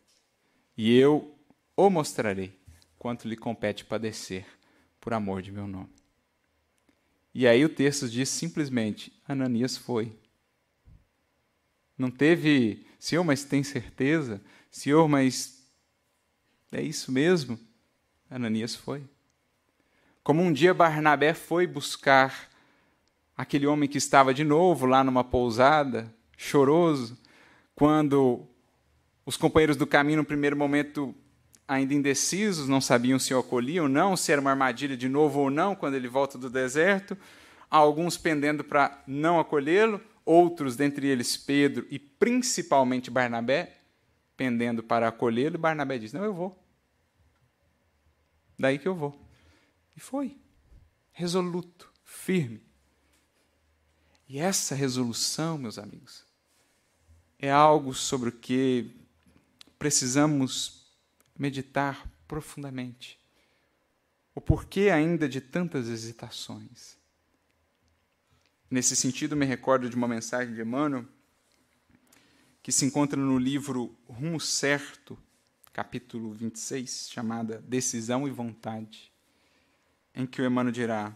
E 0.78 0.96
eu 0.98 1.36
o 1.76 1.90
mostrarei 1.90 2.60
quanto 2.98 3.28
lhe 3.28 3.36
compete 3.36 3.86
padecer 3.86 4.46
por 5.00 5.14
amor 5.14 5.42
de 5.42 5.52
meu 5.52 5.68
nome. 5.68 5.94
E 7.34 7.48
aí 7.48 7.64
o 7.64 7.70
texto 7.70 8.10
diz 8.10 8.30
simplesmente: 8.30 9.14
Ananias 9.28 9.78
foi. 9.78 10.18
Não 11.98 12.12
teve, 12.12 12.86
Senhor, 13.00 13.24
mas 13.24 13.44
tem 13.44 13.64
certeza? 13.64 14.42
Senhor, 14.70 15.08
mas 15.08 15.68
é 16.72 16.82
isso 16.82 17.12
mesmo? 17.12 17.60
Ananias 18.30 18.76
foi. 18.76 19.04
Como 20.24 20.42
um 20.42 20.52
dia 20.52 20.74
Barnabé 20.74 21.34
foi 21.34 21.66
buscar 21.66 22.50
aquele 23.36 23.66
homem 23.66 23.88
que 23.88 23.98
estava 23.98 24.34
de 24.34 24.44
novo 24.44 24.86
lá 24.86 25.04
numa 25.04 25.24
pousada, 25.24 26.14
choroso, 26.36 27.18
quando 27.78 28.44
os 29.24 29.38
companheiros 29.38 29.78
do 29.78 29.86
caminho, 29.86 30.18
no 30.18 30.26
primeiro 30.26 30.58
momento, 30.58 31.14
ainda 31.68 31.94
indecisos, 31.94 32.68
não 32.68 32.82
sabiam 32.82 33.20
se 33.20 33.36
o 33.36 33.38
acolhiam 33.38 33.84
ou 33.84 33.90
não, 33.90 34.18
se 34.18 34.32
era 34.32 34.42
uma 34.42 34.50
armadilha 34.50 34.98
de 34.98 35.08
novo 35.08 35.42
ou 35.42 35.52
não, 35.52 35.76
quando 35.76 35.94
ele 35.94 36.08
volta 36.08 36.40
do 36.40 36.50
deserto, 36.50 37.16
alguns 37.70 38.18
pendendo 38.18 38.64
para 38.64 39.04
não 39.06 39.40
acolhê-lo, 39.40 40.02
outros, 40.26 40.76
dentre 40.76 41.06
eles 41.06 41.38
Pedro 41.38 41.86
e 41.92 42.00
principalmente 42.00 43.12
Barnabé, 43.12 43.78
pendendo 44.36 44.82
para 44.82 45.08
acolhê-lo, 45.08 45.60
Barnabé 45.60 46.00
diz: 46.00 46.12
Não, 46.12 46.24
eu 46.24 46.34
vou. 46.34 46.58
Daí 48.58 48.80
que 48.80 48.88
eu 48.88 48.96
vou. 48.96 49.24
E 49.96 50.00
foi. 50.00 50.36
Resoluto, 51.12 51.94
firme. 52.04 52.66
E 54.28 54.40
essa 54.40 54.74
resolução, 54.74 55.60
meus 55.60 55.78
amigos, 55.78 56.27
é 57.40 57.52
algo 57.52 57.94
sobre 57.94 58.30
o 58.30 58.32
que 58.32 58.92
precisamos 59.78 60.86
meditar 61.38 62.10
profundamente. 62.28 63.20
O 64.34 64.42
porquê 64.42 64.90
ainda 64.90 65.28
de 65.28 65.42
tantas 65.42 65.88
hesitações. 65.88 66.98
Nesse 68.70 68.96
sentido, 68.96 69.36
me 69.36 69.46
recordo 69.46 69.90
de 69.90 69.96
uma 69.96 70.08
mensagem 70.08 70.54
de 70.54 70.62
Emmanuel 70.62 71.06
que 72.62 72.72
se 72.72 72.86
encontra 72.86 73.20
no 73.20 73.38
livro 73.38 73.96
Rumo 74.08 74.40
Certo, 74.40 75.18
capítulo 75.72 76.34
26, 76.34 77.10
chamada 77.12 77.62
Decisão 77.62 78.28
e 78.28 78.32
Vontade 78.32 79.12
em 80.18 80.26
que 80.26 80.42
o 80.42 80.46
Emmanuel 80.46 80.74
dirá: 80.74 81.16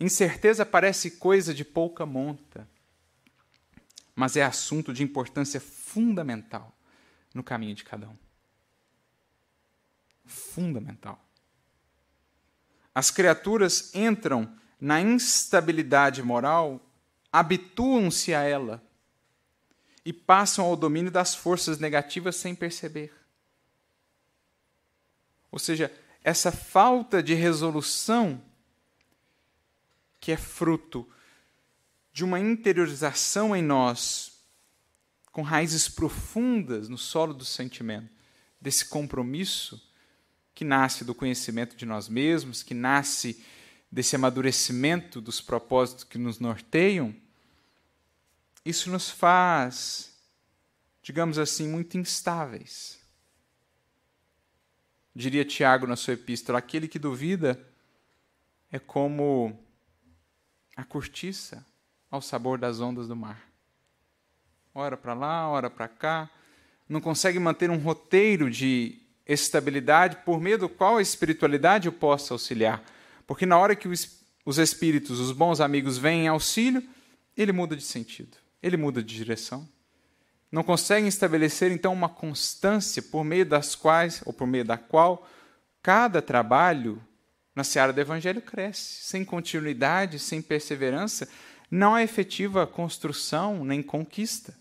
Incerteza 0.00 0.64
parece 0.64 1.12
coisa 1.12 1.52
de 1.52 1.64
pouca 1.64 2.06
monta, 2.06 2.66
mas 4.14 4.36
é 4.36 4.42
assunto 4.42 4.92
de 4.92 5.02
importância 5.02 5.60
fundamental 5.60 6.76
no 7.34 7.42
caminho 7.42 7.74
de 7.74 7.84
cada 7.84 8.08
um. 8.08 8.16
Fundamental. 10.24 11.22
As 12.94 13.10
criaturas 13.10 13.94
entram 13.94 14.54
na 14.80 15.00
instabilidade 15.00 16.22
moral, 16.22 16.80
habituam-se 17.32 18.34
a 18.34 18.42
ela 18.42 18.82
e 20.04 20.12
passam 20.12 20.64
ao 20.64 20.76
domínio 20.76 21.10
das 21.10 21.34
forças 21.34 21.78
negativas 21.78 22.36
sem 22.36 22.54
perceber. 22.54 23.14
Ou 25.50 25.58
seja, 25.58 25.92
essa 26.24 26.50
falta 26.50 27.22
de 27.22 27.34
resolução, 27.34 28.42
que 30.20 30.32
é 30.32 30.36
fruto 30.36 31.08
de 32.12 32.24
uma 32.24 32.38
interiorização 32.38 33.56
em 33.56 33.62
nós, 33.62 34.32
com 35.30 35.42
raízes 35.42 35.88
profundas 35.88 36.88
no 36.88 36.98
solo 36.98 37.32
do 37.32 37.44
sentimento, 37.44 38.10
desse 38.60 38.84
compromisso 38.84 39.82
que 40.54 40.64
nasce 40.64 41.04
do 41.04 41.14
conhecimento 41.14 41.74
de 41.74 41.86
nós 41.86 42.08
mesmos, 42.08 42.62
que 42.62 42.74
nasce 42.74 43.42
desse 43.90 44.14
amadurecimento 44.14 45.20
dos 45.20 45.40
propósitos 45.40 46.04
que 46.04 46.18
nos 46.18 46.38
norteiam, 46.38 47.14
isso 48.64 48.90
nos 48.90 49.10
faz, 49.10 50.14
digamos 51.02 51.38
assim, 51.38 51.66
muito 51.66 51.98
instáveis. 51.98 53.00
Diria 55.14 55.44
Tiago 55.44 55.86
na 55.86 55.96
sua 55.96 56.14
epístola: 56.14 56.58
aquele 56.58 56.86
que 56.86 56.98
duvida 56.98 57.60
é 58.70 58.78
como 58.78 59.58
a 60.76 60.84
cortiça 60.84 61.66
ao 62.12 62.22
sabor 62.22 62.58
das 62.58 62.78
ondas 62.80 63.08
do 63.08 63.16
mar. 63.16 63.42
Ora 64.72 64.96
para 64.96 65.14
lá, 65.14 65.48
ora 65.48 65.68
para 65.68 65.88
cá, 65.88 66.30
não 66.88 67.00
consegue 67.00 67.40
manter 67.40 67.70
um 67.70 67.78
roteiro 67.78 68.48
de 68.48 69.00
estabilidade 69.26 70.18
por 70.24 70.40
meio 70.40 70.58
do 70.58 70.68
qual 70.68 70.98
a 70.98 71.02
espiritualidade 71.02 71.88
o 71.88 71.92
possa 71.92 72.32
auxiliar. 72.32 72.80
Porque 73.26 73.44
na 73.44 73.58
hora 73.58 73.74
que 73.74 73.88
os 73.88 74.58
espíritos, 74.58 75.18
os 75.18 75.32
bons 75.32 75.60
amigos, 75.60 75.98
vêm 75.98 76.26
em 76.26 76.28
auxílio, 76.28 76.80
ele 77.36 77.50
muda 77.50 77.74
de 77.74 77.82
sentido, 77.82 78.36
ele 78.62 78.76
muda 78.76 79.02
de 79.02 79.16
direção 79.16 79.68
não 80.52 80.62
conseguem 80.62 81.08
estabelecer 81.08 81.72
então 81.72 81.94
uma 81.94 82.10
constância 82.10 83.02
por 83.02 83.24
meio 83.24 83.46
das 83.46 83.74
quais 83.74 84.20
ou 84.26 84.34
por 84.34 84.46
meio 84.46 84.66
da 84.66 84.76
qual 84.76 85.26
cada 85.82 86.20
trabalho 86.20 87.02
na 87.54 87.64
seara 87.64 87.90
do 87.90 88.00
evangelho 88.00 88.42
cresce. 88.42 89.02
Sem 89.02 89.24
continuidade, 89.24 90.18
sem 90.18 90.42
perseverança, 90.42 91.26
não 91.74 91.94
há 91.94 92.02
efetiva 92.02 92.66
construção 92.66 93.64
nem 93.64 93.82
conquista. 93.82 94.54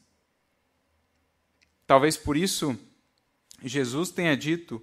Talvez 1.86 2.16
por 2.16 2.38
isso 2.38 2.80
Jesus 3.62 4.12
tenha 4.12 4.38
dito 4.38 4.82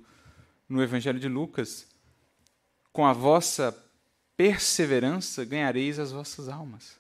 no 0.69 0.83
evangelho 0.83 1.19
de 1.19 1.27
Lucas: 1.27 1.89
com 2.93 3.07
a 3.07 3.15
vossa 3.15 3.75
perseverança 4.37 5.43
ganhareis 5.43 5.99
as 5.99 6.13
vossas 6.13 6.51
almas. 6.51 6.99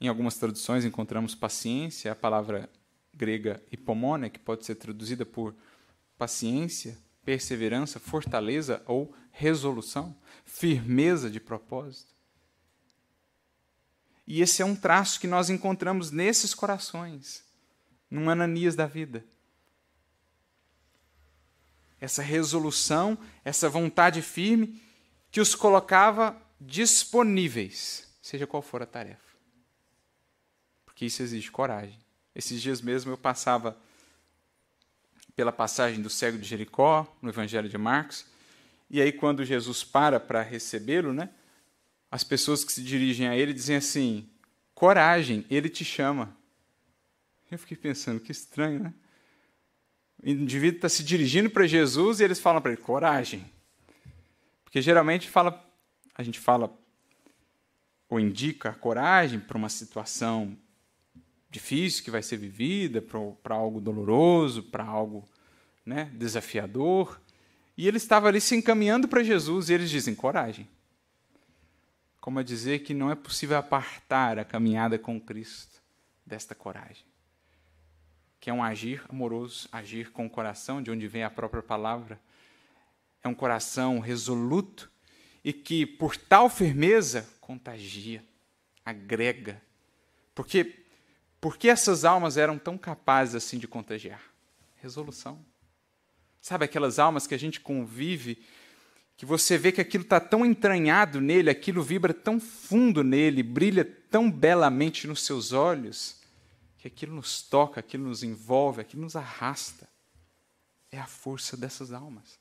Em 0.00 0.08
algumas 0.08 0.36
traduções 0.36 0.84
encontramos 0.84 1.32
paciência, 1.32 2.10
a 2.10 2.16
palavra 2.16 2.68
grega 3.14 3.62
hipomone, 3.70 4.28
que 4.28 4.40
pode 4.40 4.66
ser 4.66 4.74
traduzida 4.74 5.24
por 5.24 5.54
paciência, 6.18 6.98
perseverança, 7.24 8.00
fortaleza 8.00 8.82
ou 8.84 9.14
resolução, 9.30 10.16
firmeza 10.44 11.30
de 11.30 11.38
propósito. 11.38 12.13
E 14.26 14.40
esse 14.40 14.62
é 14.62 14.64
um 14.64 14.74
traço 14.74 15.20
que 15.20 15.26
nós 15.26 15.50
encontramos 15.50 16.10
nesses 16.10 16.54
corações, 16.54 17.44
num 18.10 18.30
Ananias 18.30 18.74
da 18.74 18.86
vida. 18.86 19.24
Essa 22.00 22.22
resolução, 22.22 23.18
essa 23.44 23.68
vontade 23.68 24.22
firme 24.22 24.82
que 25.30 25.40
os 25.40 25.54
colocava 25.54 26.36
disponíveis, 26.60 28.08
seja 28.22 28.46
qual 28.46 28.62
for 28.62 28.82
a 28.82 28.86
tarefa 28.86 29.24
porque 30.94 31.06
isso 31.06 31.24
exige 31.24 31.50
coragem. 31.50 31.98
Esses 32.34 32.62
dias 32.62 32.80
mesmo 32.80 33.10
eu 33.10 33.18
passava 33.18 33.76
pela 35.34 35.50
passagem 35.50 36.00
do 36.00 36.08
cego 36.08 36.38
de 36.38 36.44
Jericó, 36.44 37.04
no 37.20 37.30
Evangelho 37.30 37.68
de 37.68 37.76
Marcos, 37.76 38.24
e 38.88 39.02
aí 39.02 39.10
quando 39.10 39.44
Jesus 39.44 39.82
para 39.82 40.20
para 40.20 40.40
recebê-lo, 40.40 41.12
né, 41.12 41.30
as 42.14 42.22
pessoas 42.22 42.62
que 42.64 42.72
se 42.72 42.80
dirigem 42.80 43.26
a 43.26 43.36
ele 43.36 43.52
dizem 43.52 43.74
assim: 43.74 44.30
coragem, 44.72 45.44
ele 45.50 45.68
te 45.68 45.84
chama. 45.84 46.32
Eu 47.50 47.58
fiquei 47.58 47.76
pensando, 47.76 48.20
que 48.20 48.30
estranho, 48.30 48.78
né? 48.78 48.94
o 50.22 50.28
indivíduo 50.28 50.76
está 50.76 50.88
se 50.88 51.02
dirigindo 51.02 51.50
para 51.50 51.66
Jesus 51.66 52.20
e 52.20 52.24
eles 52.24 52.38
falam 52.38 52.62
para 52.62 52.70
ele: 52.70 52.80
coragem. 52.80 53.44
Porque 54.62 54.80
geralmente 54.80 55.28
fala, 55.28 55.60
a 56.14 56.22
gente 56.22 56.38
fala 56.38 56.72
ou 58.08 58.20
indica 58.20 58.72
coragem 58.74 59.40
para 59.40 59.58
uma 59.58 59.68
situação 59.68 60.56
difícil 61.50 62.04
que 62.04 62.12
vai 62.12 62.22
ser 62.22 62.36
vivida, 62.36 63.02
para 63.42 63.56
algo 63.56 63.80
doloroso, 63.80 64.62
para 64.62 64.84
algo 64.84 65.28
né, 65.84 66.12
desafiador. 66.14 67.20
E 67.76 67.88
ele 67.88 67.96
estava 67.96 68.28
ali 68.28 68.40
se 68.40 68.54
encaminhando 68.54 69.08
para 69.08 69.24
Jesus 69.24 69.68
e 69.68 69.74
eles 69.74 69.90
dizem: 69.90 70.14
coragem. 70.14 70.68
Como 72.24 72.38
a 72.38 72.42
dizer 72.42 72.78
que 72.78 72.94
não 72.94 73.10
é 73.10 73.14
possível 73.14 73.58
apartar 73.58 74.38
a 74.38 74.46
caminhada 74.46 74.98
com 74.98 75.20
Cristo 75.20 75.82
desta 76.24 76.54
coragem. 76.54 77.04
Que 78.40 78.48
é 78.48 78.52
um 78.52 78.64
agir 78.64 79.04
amoroso, 79.10 79.68
agir 79.70 80.10
com 80.10 80.24
o 80.24 80.30
coração, 80.30 80.82
de 80.82 80.90
onde 80.90 81.06
vem 81.06 81.22
a 81.22 81.28
própria 81.28 81.62
palavra. 81.62 82.18
É 83.22 83.28
um 83.28 83.34
coração 83.34 84.00
resoluto 84.00 84.90
e 85.44 85.52
que, 85.52 85.84
por 85.84 86.16
tal 86.16 86.48
firmeza, 86.48 87.28
contagia, 87.42 88.24
agrega. 88.82 89.60
Porque 90.34 90.82
porque 91.42 91.68
essas 91.68 92.06
almas 92.06 92.38
eram 92.38 92.58
tão 92.58 92.78
capazes 92.78 93.34
assim 93.34 93.58
de 93.58 93.68
contagiar? 93.68 94.22
Resolução. 94.80 95.44
Sabe 96.40 96.64
aquelas 96.64 96.98
almas 96.98 97.26
que 97.26 97.34
a 97.34 97.38
gente 97.38 97.60
convive, 97.60 98.42
que 99.16 99.24
você 99.24 99.56
vê 99.56 99.70
que 99.70 99.80
aquilo 99.80 100.04
está 100.04 100.18
tão 100.18 100.44
entranhado 100.44 101.20
nele, 101.20 101.48
aquilo 101.48 101.82
vibra 101.82 102.12
tão 102.12 102.40
fundo 102.40 103.04
nele, 103.04 103.42
brilha 103.42 103.84
tão 103.84 104.30
belamente 104.30 105.06
nos 105.06 105.24
seus 105.24 105.52
olhos, 105.52 106.20
que 106.78 106.88
aquilo 106.88 107.14
nos 107.14 107.42
toca, 107.42 107.80
aquilo 107.80 108.08
nos 108.08 108.22
envolve, 108.22 108.80
aquilo 108.80 109.02
nos 109.02 109.16
arrasta. 109.16 109.88
É 110.90 110.98
a 110.98 111.06
força 111.06 111.56
dessas 111.56 111.92
almas. 111.92 112.38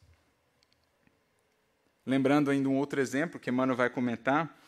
Lembrando 2.05 2.51
ainda 2.51 2.67
um 2.67 2.77
outro 2.77 2.99
exemplo 2.99 3.39
que 3.39 3.49
Emmanuel 3.49 3.77
vai 3.77 3.89
comentar, 3.89 4.59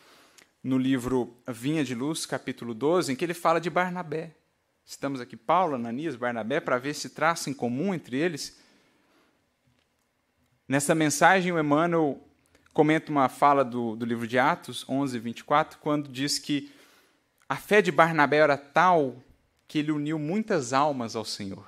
no 0.62 0.78
livro 0.78 1.36
Vinha 1.46 1.84
de 1.84 1.94
Luz, 1.94 2.26
capítulo 2.26 2.74
12, 2.74 3.12
em 3.12 3.16
que 3.16 3.24
ele 3.24 3.34
fala 3.34 3.60
de 3.60 3.70
Barnabé. 3.70 4.34
Estamos 4.84 5.20
aqui, 5.20 5.36
Paulo, 5.36 5.74
Ananias, 5.74 6.16
Barnabé, 6.16 6.60
para 6.60 6.78
ver 6.78 6.94
se 6.94 7.10
traço 7.10 7.50
em 7.50 7.54
comum 7.54 7.92
entre 7.92 8.16
eles. 8.16 8.58
Nessa 10.68 10.94
mensagem, 10.94 11.52
o 11.52 11.58
Emmanuel 11.58 12.20
comenta 12.72 13.10
uma 13.10 13.28
fala 13.28 13.64
do, 13.64 13.96
do 13.96 14.04
livro 14.04 14.26
de 14.26 14.38
Atos 14.38 14.84
11, 14.88 15.18
24, 15.18 15.78
quando 15.78 16.10
diz 16.10 16.38
que 16.38 16.72
a 17.48 17.56
fé 17.56 17.80
de 17.80 17.92
Barnabé 17.92 18.38
era 18.38 18.56
tal 18.56 19.22
que 19.68 19.78
ele 19.78 19.92
uniu 19.92 20.18
muitas 20.18 20.72
almas 20.72 21.14
ao 21.14 21.24
Senhor. 21.24 21.64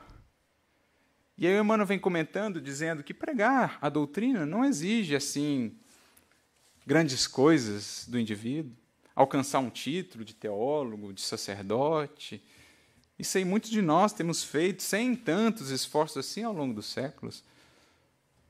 E 1.36 1.46
aí 1.46 1.56
o 1.56 1.60
Emmanuel 1.60 1.86
vem 1.86 1.98
comentando, 1.98 2.60
dizendo 2.60 3.02
que 3.02 3.14
pregar 3.14 3.78
a 3.80 3.88
doutrina 3.88 4.44
não 4.44 4.64
exige, 4.64 5.14
assim, 5.14 5.76
grandes 6.84 7.26
coisas 7.26 8.04
do 8.08 8.18
indivíduo 8.18 8.76
alcançar 9.18 9.58
um 9.58 9.68
título 9.68 10.24
de 10.24 10.32
teólogo, 10.32 11.12
de 11.12 11.20
sacerdote. 11.20 12.40
Isso 13.18 13.36
aí 13.36 13.44
muitos 13.44 13.68
de 13.68 13.82
nós 13.82 14.12
temos 14.12 14.44
feito 14.44 14.80
sem 14.80 15.16
tantos 15.16 15.70
esforços 15.70 16.18
assim 16.18 16.44
ao 16.44 16.52
longo 16.52 16.72
dos 16.72 16.86
séculos. 16.86 17.42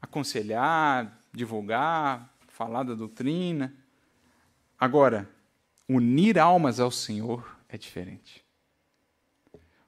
Aconselhar, 0.00 1.20
divulgar, 1.32 2.34
falar 2.46 2.82
da 2.82 2.94
doutrina. 2.94 3.74
Agora, 4.78 5.28
unir 5.88 6.38
almas 6.38 6.80
ao 6.80 6.90
Senhor 6.90 7.56
é 7.68 7.76
diferente. 7.76 8.44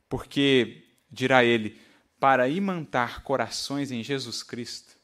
Porque, 0.09 0.85
dirá 1.11 1.45
ele, 1.45 1.81
para 2.19 2.49
imantar 2.49 3.23
corações 3.23 3.91
em 3.91 4.03
Jesus 4.03 4.43
Cristo, 4.43 4.97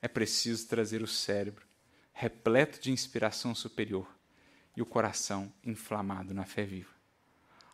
é 0.00 0.08
preciso 0.08 0.66
trazer 0.66 1.02
o 1.02 1.06
cérebro 1.06 1.64
repleto 2.14 2.80
de 2.80 2.92
inspiração 2.92 3.54
superior 3.54 4.06
e 4.76 4.80
o 4.80 4.86
coração 4.86 5.52
inflamado 5.64 6.32
na 6.32 6.44
fé 6.44 6.64
viva. 6.64 6.90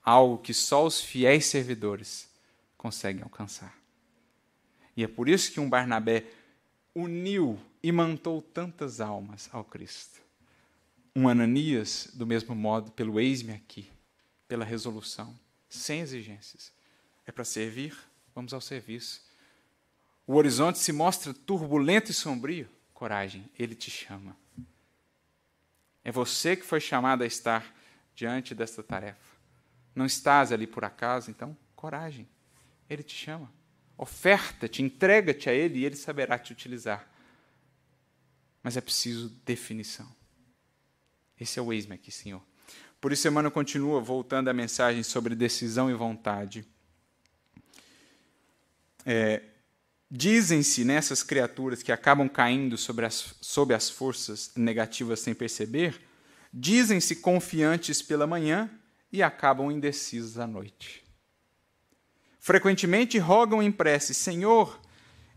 Algo 0.02 0.38
que 0.38 0.54
só 0.54 0.86
os 0.86 1.00
fiéis 1.00 1.44
servidores 1.46 2.28
conseguem 2.76 3.22
alcançar. 3.22 3.78
E 4.96 5.04
é 5.04 5.08
por 5.08 5.28
isso 5.28 5.52
que 5.52 5.60
um 5.60 5.68
Barnabé 5.68 6.24
uniu 7.02 7.58
e 7.82 7.90
mantou 7.90 8.40
tantas 8.42 9.00
almas 9.00 9.48
ao 9.52 9.64
Cristo. 9.64 10.20
Um 11.14 11.28
Ananias, 11.28 12.08
do 12.14 12.26
mesmo 12.26 12.54
modo, 12.54 12.92
pelo 12.92 13.18
eis-me 13.18 13.52
aqui, 13.52 13.90
pela 14.46 14.64
resolução, 14.64 15.38
sem 15.68 16.00
exigências. 16.00 16.72
É 17.26 17.32
para 17.32 17.44
servir? 17.44 17.96
Vamos 18.34 18.54
ao 18.54 18.60
serviço. 18.60 19.22
O 20.26 20.34
horizonte 20.36 20.78
se 20.78 20.92
mostra 20.92 21.34
turbulento 21.34 22.10
e 22.10 22.14
sombrio. 22.14 22.68
Coragem, 22.94 23.48
ele 23.58 23.74
te 23.74 23.90
chama. 23.90 24.36
É 26.04 26.12
você 26.12 26.56
que 26.56 26.64
foi 26.64 26.80
chamado 26.80 27.22
a 27.22 27.26
estar 27.26 27.74
diante 28.14 28.54
desta 28.54 28.82
tarefa. 28.82 29.36
Não 29.94 30.06
estás 30.06 30.52
ali 30.52 30.66
por 30.66 30.84
acaso, 30.84 31.30
então, 31.30 31.56
coragem. 31.74 32.28
Ele 32.88 33.02
te 33.02 33.14
chama. 33.14 33.50
Oferta-te, 34.02 34.82
entrega-te 34.82 35.50
a 35.50 35.52
Ele 35.52 35.80
e 35.80 35.84
Ele 35.84 35.94
saberá 35.94 36.38
te 36.38 36.52
utilizar. 36.52 37.06
Mas 38.62 38.76
é 38.76 38.80
preciso 38.80 39.28
definição. 39.44 40.10
Esse 41.38 41.58
é 41.58 41.62
o 41.62 41.70
eis 41.70 41.90
aqui, 41.90 42.10
Senhor. 42.10 42.42
Por 42.98 43.12
isso, 43.12 43.28
Emmanuel 43.28 43.52
continua 43.52 44.00
voltando 44.00 44.48
à 44.48 44.54
mensagem 44.54 45.02
sobre 45.02 45.34
decisão 45.34 45.90
e 45.90 45.94
vontade. 45.94 46.66
É, 49.04 49.42
Dizem-se 50.10 50.82
nessas 50.82 51.22
criaturas 51.22 51.82
que 51.82 51.92
acabam 51.92 52.26
caindo 52.26 52.78
sobre 52.78 53.04
as, 53.04 53.34
sob 53.40 53.74
as 53.74 53.90
forças 53.90 54.50
negativas 54.56 55.20
sem 55.20 55.34
perceber, 55.34 56.00
dizem-se 56.52 57.16
confiantes 57.16 58.00
pela 58.00 58.26
manhã 58.26 58.68
e 59.12 59.22
acabam 59.22 59.70
indecisos 59.70 60.38
à 60.38 60.46
noite. 60.46 61.04
Frequentemente 62.40 63.18
rogam 63.18 63.62
em 63.62 63.70
prece: 63.70 64.14
Senhor, 64.14 64.80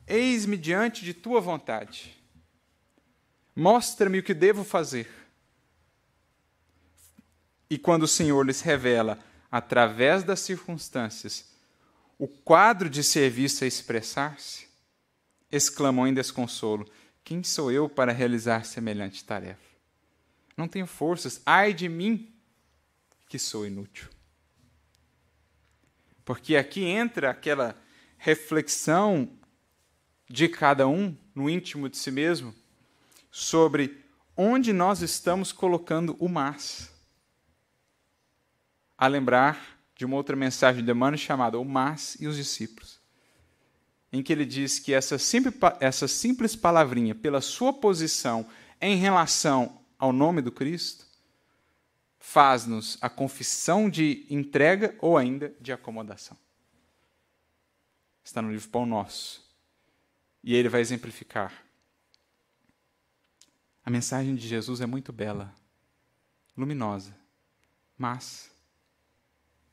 eis-me 0.08 0.58
diante 0.58 1.04
de 1.04 1.14
tua 1.14 1.42
vontade. 1.42 2.18
Mostra-me 3.54 4.20
o 4.20 4.24
que 4.24 4.34
devo 4.34 4.64
fazer. 4.64 5.08
E 7.70 7.78
quando 7.78 8.04
o 8.04 8.08
Senhor 8.08 8.44
lhes 8.46 8.62
revela, 8.62 9.20
através 9.52 10.24
das 10.24 10.40
circunstâncias, 10.40 11.52
o 12.18 12.28
quadro 12.28 12.90
de 12.90 13.04
serviço 13.04 13.64
a 13.64 13.68
expressar-se, 13.68 14.68
exclamam 15.52 16.08
em 16.08 16.14
desconsolo: 16.14 16.90
Quem 17.22 17.44
sou 17.44 17.70
eu 17.70 17.90
para 17.90 18.14
realizar 18.14 18.66
semelhante 18.66 19.26
tarefa? 19.26 19.74
Não 20.56 20.70
tenho 20.70 20.88
forças, 20.88 21.42
ai 21.46 21.74
de 21.74 21.90
mim, 21.90 22.34
que 23.28 23.38
sou 23.38 23.66
inútil. 23.66 24.13
Porque 26.26 26.56
aqui 26.56 26.84
entra 26.84 27.30
aquela 27.30 27.76
reflexão 28.18 29.30
de 30.30 30.48
cada 30.48 30.88
um 30.88 31.16
no 31.36 31.50
íntimo 31.50 31.90
de 31.90 31.98
si 31.98 32.12
mesmo 32.12 32.56
sobre 33.30 34.04
onde 34.36 34.72
nós 34.72 35.02
estamos 35.02 35.52
colocando 35.52 36.16
o 36.20 36.30
mas. 36.30 36.92
A 38.98 39.08
lembrar 39.08 39.80
de 39.96 40.06
uma 40.06 40.16
outra 40.16 40.36
mensagem 40.36 40.84
de 40.84 40.92
Emmanuel 40.92 41.18
chamada 41.18 41.60
O 41.60 41.66
Mas 41.66 42.18
e 42.20 42.28
os 42.28 42.36
Discípulos, 42.36 43.00
em 44.12 44.24
que 44.24 44.32
ele 44.32 44.46
diz 44.46 44.80
que 44.80 44.94
essa 44.94 45.18
simples, 45.18 45.56
essa 45.80 46.08
simples 46.08 46.56
palavrinha, 46.56 47.14
pela 47.14 47.42
sua 47.42 47.74
posição 47.74 48.46
em 48.80 48.96
relação 48.98 49.82
ao 50.00 50.12
nome 50.12 50.42
do 50.42 50.52
Cristo, 50.52 51.06
faz-nos 52.26 52.98
a 53.02 53.10
confissão 53.10 53.90
de 53.90 54.26
entrega 54.30 54.96
ou 55.02 55.18
ainda 55.18 55.54
de 55.60 55.74
acomodação. 55.74 56.38
Está 58.24 58.42
no 58.42 58.50
livro 58.50 58.70
Pão 58.70 58.86
Nosso. 58.86 59.46
E 60.42 60.56
ele 60.56 60.70
vai 60.70 60.80
exemplificar. 60.80 61.54
A 63.86 63.90
mensagem 63.90 64.36
de 64.36 64.48
Jesus 64.48 64.80
é 64.80 64.86
muito 64.86 65.12
bela, 65.12 65.54
luminosa, 66.56 67.14
mas 67.98 68.50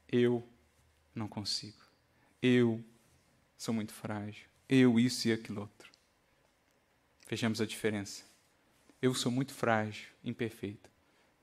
eu 0.09 0.47
não 1.15 1.29
consigo. 1.29 1.81
Eu 2.43 2.85
sou 3.57 3.73
muito 3.73 3.93
frágil. 3.93 4.49
Eu 4.69 4.99
isso 4.99 5.29
e 5.29 5.33
aquilo 5.33 5.61
outro. 5.61 5.89
Vejamos 7.29 7.61
a 7.61 7.67
diferença. 7.67 8.25
Eu 9.01 9.15
sou 9.15 9.31
muito 9.31 9.55
frágil, 9.55 10.09
imperfeito, 10.25 10.91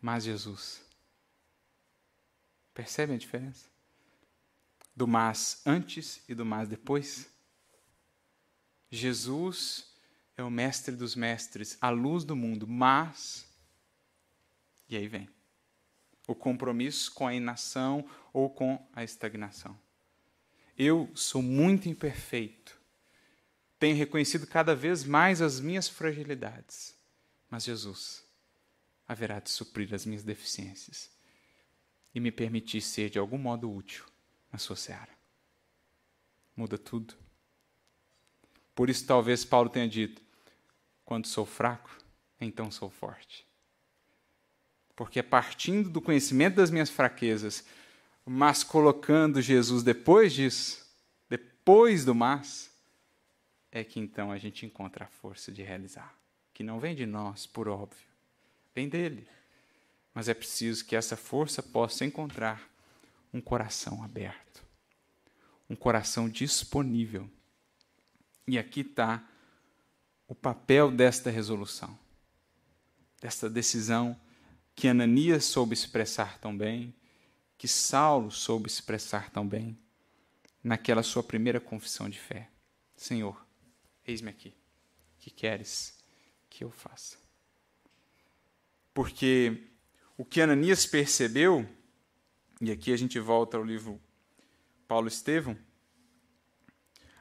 mas 0.02 0.26
Jesus. 0.26 0.86
Percebem 2.78 3.16
a 3.16 3.18
diferença? 3.18 3.66
Do 4.96 5.08
mas 5.08 5.64
antes 5.66 6.22
e 6.30 6.36
do 6.36 6.46
mas 6.46 6.70
depois? 6.70 7.28
Jesus 8.92 9.96
é 10.38 10.44
o 10.44 10.52
mestre 10.52 10.96
dos 10.96 11.16
mestres, 11.16 11.76
a 11.82 11.90
luz 11.90 12.24
do 12.24 12.36
mundo, 12.36 12.68
mas. 12.68 13.48
E 14.88 14.96
aí 14.96 15.08
vem 15.08 15.28
o 16.28 16.36
compromisso 16.36 17.12
com 17.16 17.26
a 17.26 17.34
inação 17.34 18.08
ou 18.32 18.48
com 18.48 18.88
a 18.94 19.04
estagnação. 19.04 19.76
Eu 20.78 21.10
sou 21.16 21.42
muito 21.42 21.90
imperfeito, 21.90 22.80
tenho 23.80 23.96
reconhecido 23.96 24.46
cada 24.46 24.76
vez 24.76 25.04
mais 25.04 25.42
as 25.42 25.60
minhas 25.60 25.90
fragilidades. 25.90 26.96
Mas 27.50 27.64
Jesus 27.64 28.24
haverá 29.08 29.40
de 29.40 29.50
suprir 29.50 29.92
as 29.96 30.06
minhas 30.06 30.22
deficiências 30.22 31.17
e 32.18 32.20
me 32.20 32.32
permitir 32.32 32.82
ser 32.82 33.12
de 33.12 33.20
algum 33.20 33.38
modo 33.38 33.72
útil 33.72 34.04
na 34.52 34.58
sua 34.58 34.76
seara. 34.76 35.16
Muda 36.56 36.76
tudo. 36.76 37.14
Por 38.74 38.90
isso, 38.90 39.06
talvez 39.06 39.46
Paulo 39.46 39.70
tenha 39.70 39.88
dito: 39.88 40.20
quando 41.06 41.28
sou 41.28 41.46
fraco, 41.46 41.96
então 42.42 42.72
sou 42.72 42.90
forte. 42.90 43.46
Porque 44.96 45.22
partindo 45.22 45.92
do 45.92 46.02
conhecimento 46.02 46.56
das 46.56 46.72
minhas 46.72 46.90
fraquezas, 46.90 47.64
mas 48.26 48.64
colocando 48.64 49.40
Jesus 49.40 49.84
depois 49.84 50.34
disso, 50.34 50.92
depois 51.30 52.04
do 52.04 52.16
mas, 52.16 52.76
é 53.72 53.84
que 53.84 54.00
então 54.00 54.32
a 54.32 54.40
gente 54.40 54.66
encontra 54.66 55.06
a 55.06 55.08
força 55.08 55.52
de 55.52 55.62
realizar. 55.62 56.18
Que 56.52 56.64
não 56.64 56.80
vem 56.80 56.96
de 56.96 57.06
nós, 57.06 57.46
por 57.46 57.68
óbvio, 57.68 58.08
vem 58.74 58.90
dele. 58.90 59.28
Mas 60.18 60.28
é 60.28 60.34
preciso 60.34 60.84
que 60.84 60.96
essa 60.96 61.16
força 61.16 61.62
possa 61.62 62.04
encontrar 62.04 62.68
um 63.32 63.40
coração 63.40 64.04
aberto, 64.04 64.66
um 65.70 65.76
coração 65.76 66.28
disponível. 66.28 67.30
E 68.48 68.58
aqui 68.58 68.80
está 68.80 69.24
o 70.28 70.34
papel 70.34 70.90
desta 70.90 71.30
resolução, 71.30 71.96
desta 73.22 73.48
decisão 73.48 74.20
que 74.76 74.88
Ananias 74.88 75.46
soube 75.46 75.76
expressar 75.76 76.40
tão 76.40 76.58
bem, 76.58 76.96
que 77.56 77.68
Saulo 77.68 78.32
soube 78.32 78.66
expressar 78.66 79.30
tão 79.30 79.48
bem, 79.48 79.78
naquela 80.64 81.04
sua 81.04 81.22
primeira 81.22 81.60
confissão 81.60 82.10
de 82.10 82.20
fé: 82.20 82.50
Senhor, 82.96 83.46
eis-me 84.04 84.32
aqui, 84.32 84.56
que 85.20 85.30
queres 85.30 86.04
que 86.50 86.64
eu 86.64 86.72
faça? 86.72 87.18
Porque 88.96 89.77
o 90.18 90.26
que 90.26 90.42
Ananias 90.42 90.86
percebeu, 90.86 91.68
e 92.60 92.72
aqui 92.72 92.92
a 92.92 92.98
gente 92.98 93.20
volta 93.20 93.56
ao 93.56 93.64
livro 93.64 94.02
Paulo 94.88 95.08
Estevão, 95.08 95.56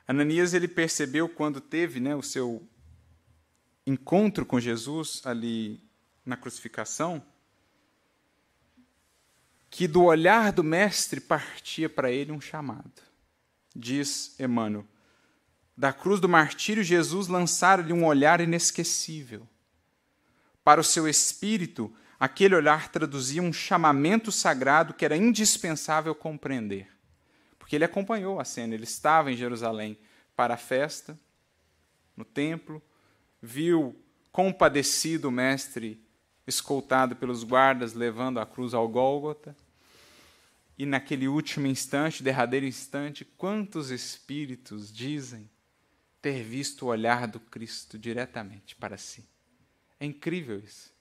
Ananias 0.09 0.55
ele 0.55 0.69
percebeu 0.69 1.29
quando 1.29 1.61
teve 1.61 2.01
né, 2.01 2.15
o 2.15 2.23
seu 2.23 2.67
encontro 3.87 4.47
com 4.47 4.59
Jesus 4.59 5.21
ali 5.25 5.83
na 6.25 6.37
crucificação, 6.37 7.23
que 9.69 9.87
do 9.87 10.05
olhar 10.05 10.53
do 10.53 10.65
Mestre 10.65 11.21
partia 11.21 11.89
para 11.89 12.11
ele 12.11 12.33
um 12.33 12.41
chamado. 12.41 13.03
Diz 13.75 14.39
Emmanuel: 14.41 14.87
da 15.77 15.93
cruz 15.93 16.21
do 16.21 16.29
martírio, 16.29 16.83
Jesus 16.83 17.29
lançara-lhe 17.29 17.93
um 17.93 18.07
olhar 18.07 18.41
inesquecível. 18.41 19.47
Para 20.65 20.81
o 20.81 20.85
seu 20.85 21.07
espírito, 21.07 21.95
aquele 22.19 22.55
olhar 22.55 22.89
traduzia 22.91 23.43
um 23.43 23.53
chamamento 23.53 24.33
sagrado 24.33 24.95
que 24.95 25.05
era 25.05 25.17
indispensável 25.17 26.15
compreender. 26.15 26.89
Porque 27.59 27.77
ele 27.77 27.85
acompanhou 27.85 28.41
a 28.41 28.45
cena, 28.45 28.75
ele 28.75 28.85
estava 28.85 29.33
em 29.33 29.37
Jerusalém 29.37 29.99
para 30.35 30.55
a 30.55 30.59
festa, 30.59 31.19
no 32.17 32.25
templo, 32.25 32.83
viu 33.43 34.01
compadecido 34.33 35.29
o 35.29 35.33
mestre 35.33 36.01
escoltado 36.47 37.17
pelos 37.17 37.43
guardas 37.43 37.93
levando 37.93 38.39
a 38.39 38.47
cruz 38.47 38.73
ao 38.73 38.89
Gólgota. 38.89 39.57
E 40.79 40.87
naquele 40.87 41.27
último 41.27 41.67
instante, 41.67 42.23
derradeiro 42.23 42.67
instante, 42.67 43.25
quantos 43.25 43.91
espíritos 43.91 44.93
dizem 44.93 45.51
ter 46.21 46.43
visto 46.43 46.85
o 46.85 46.89
olhar 46.89 47.27
do 47.27 47.41
Cristo 47.41 47.99
diretamente 47.99 48.77
para 48.77 48.97
si? 48.97 49.27
É 49.99 50.05
incrível 50.05 50.59
isso. 50.59 50.96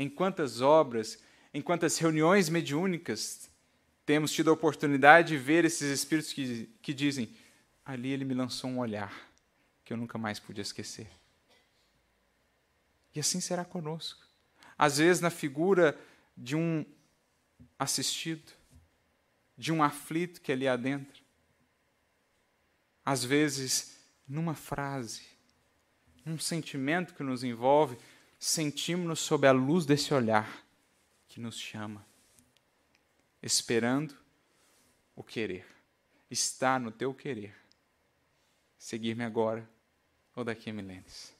Em 0.00 0.08
quantas 0.08 0.62
obras, 0.62 1.22
em 1.52 1.60
quantas 1.60 1.98
reuniões 1.98 2.48
mediúnicas 2.48 3.50
temos 4.06 4.32
tido 4.32 4.48
a 4.48 4.54
oportunidade 4.54 5.28
de 5.28 5.36
ver 5.36 5.66
esses 5.66 5.90
espíritos 5.92 6.32
que, 6.32 6.70
que 6.80 6.94
dizem: 6.94 7.36
ali 7.84 8.10
ele 8.10 8.24
me 8.24 8.32
lançou 8.32 8.70
um 8.70 8.78
olhar 8.78 9.30
que 9.84 9.92
eu 9.92 9.98
nunca 9.98 10.16
mais 10.16 10.40
podia 10.40 10.62
esquecer. 10.62 11.06
E 13.14 13.20
assim 13.20 13.42
será 13.42 13.62
conosco. 13.62 14.24
Às 14.78 14.96
vezes, 14.96 15.20
na 15.20 15.28
figura 15.28 16.00
de 16.34 16.56
um 16.56 16.82
assistido, 17.78 18.52
de 19.54 19.70
um 19.70 19.82
aflito 19.82 20.40
que 20.40 20.50
ali 20.50 20.66
adentra. 20.66 21.20
Às 23.04 23.22
vezes, 23.22 23.98
numa 24.26 24.54
frase, 24.54 25.26
num 26.24 26.38
sentimento 26.38 27.12
que 27.12 27.22
nos 27.22 27.44
envolve, 27.44 27.98
sentimos-nos 28.40 29.20
sob 29.20 29.46
a 29.46 29.52
luz 29.52 29.86
desse 29.86 30.12
olhar 30.12 30.66
que 31.28 31.38
nos 31.38 31.56
chama, 31.56 32.04
esperando 33.40 34.16
o 35.14 35.22
querer. 35.22 35.64
Está 36.28 36.76
no 36.80 36.90
teu 36.90 37.14
querer. 37.14 37.54
Seguir-me 38.76 39.22
agora 39.22 39.68
ou 40.34 40.42
daqui 40.42 40.70
a 40.70 40.72
milênios 40.72 41.38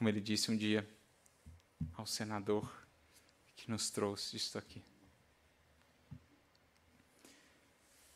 como 0.00 0.08
ele 0.08 0.18
disse 0.18 0.50
um 0.50 0.56
dia 0.56 0.88
ao 1.92 2.06
senador 2.06 2.66
que 3.54 3.70
nos 3.70 3.90
trouxe 3.90 4.34
isto 4.34 4.56
aqui. 4.56 4.82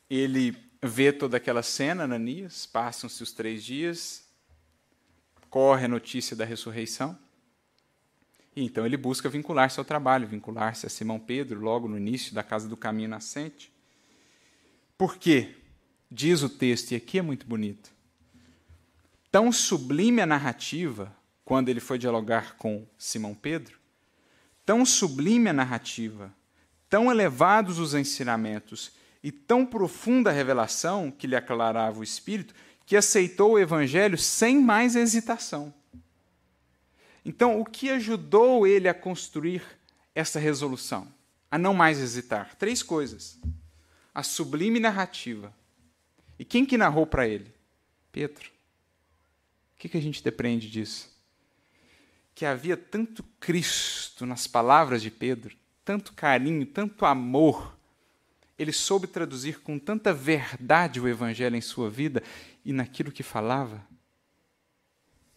Ele 0.09 0.57
vê 0.81 1.13
toda 1.13 1.37
aquela 1.37 1.61
cena, 1.61 2.05
Ananias, 2.05 2.65
passam-se 2.65 3.21
os 3.21 3.31
três 3.31 3.63
dias, 3.63 4.24
corre 5.55 5.85
a 5.85 5.87
notícia 5.87 6.35
da 6.35 6.43
ressurreição, 6.43 7.17
e 8.53 8.65
então 8.65 8.85
ele 8.85 8.97
busca 8.97 9.29
vincular-se 9.29 9.79
ao 9.79 9.85
trabalho, 9.85 10.27
vincular-se 10.27 10.85
a 10.85 10.89
Simão 10.89 11.17
Pedro, 11.17 11.61
logo 11.61 11.87
no 11.87 11.97
início 11.97 12.35
da 12.35 12.43
Casa 12.43 12.67
do 12.67 12.75
Caminho 12.75 13.07
Nascente. 13.07 13.71
Por 14.97 15.15
quê? 15.15 15.55
Diz 16.11 16.43
o 16.43 16.49
texto, 16.49 16.91
e 16.91 16.95
aqui 16.95 17.19
é 17.19 17.21
muito 17.21 17.47
bonito. 17.47 17.89
Tão 19.31 19.49
sublime 19.49 20.21
a 20.21 20.25
narrativa 20.25 21.15
quando 21.45 21.69
ele 21.69 21.79
foi 21.79 21.97
dialogar 21.97 22.57
com 22.57 22.85
Simão 22.97 23.33
Pedro, 23.33 23.79
tão 24.65 24.85
sublime 24.85 25.49
a 25.49 25.53
narrativa, 25.53 26.35
tão 26.89 27.09
elevados 27.09 27.79
os 27.79 27.93
ensinamentos 27.93 28.91
e 29.23 29.31
tão 29.31 29.65
profunda 29.65 30.31
a 30.31 30.33
revelação 30.33 31.09
que 31.09 31.25
lhe 31.25 31.35
aclarava 31.37 32.01
o 32.01 32.03
espírito, 32.03 32.53
que 32.85 32.95
aceitou 32.95 33.53
o 33.53 33.59
evangelho 33.59 34.17
sem 34.17 34.59
mais 34.59 34.95
hesitação. 34.95 35.73
Então, 37.23 37.59
o 37.59 37.65
que 37.65 37.89
ajudou 37.89 38.67
ele 38.67 38.87
a 38.87 38.93
construir 38.93 39.63
essa 40.13 40.39
resolução? 40.39 41.07
A 41.49 41.57
não 41.57 41.73
mais 41.73 41.99
hesitar? 41.99 42.55
Três 42.55 42.83
coisas. 42.83 43.39
A 44.13 44.21
sublime 44.21 44.79
narrativa. 44.79 45.53
E 46.37 46.45
quem 46.45 46.65
que 46.65 46.77
narrou 46.77 47.07
para 47.07 47.27
ele? 47.27 47.51
Pedro. 48.11 48.49
O 49.73 49.79
que, 49.79 49.89
que 49.89 49.97
a 49.97 50.01
gente 50.01 50.23
depreende 50.23 50.69
disso? 50.69 51.15
que 52.35 52.45
havia 52.45 52.75
tanto 52.75 53.23
Cristo 53.39 54.25
nas 54.25 54.45
palavras 54.45 55.01
de 55.01 55.09
Pedro, 55.09 55.55
tanto 55.85 56.11
carinho, 56.11 56.65
tanto 56.65 57.05
amor. 57.05 57.74
Ele 58.57 58.71
soube 58.71 59.07
traduzir 59.07 59.59
com 59.59 59.77
tanta 59.77 60.13
verdade 60.13 60.99
o 60.99 61.07
Evangelho 61.07 61.55
em 61.55 61.61
sua 61.61 61.89
vida 61.89 62.23
e 62.63 62.71
naquilo 62.71 63.11
que 63.11 63.23
falava, 63.23 63.85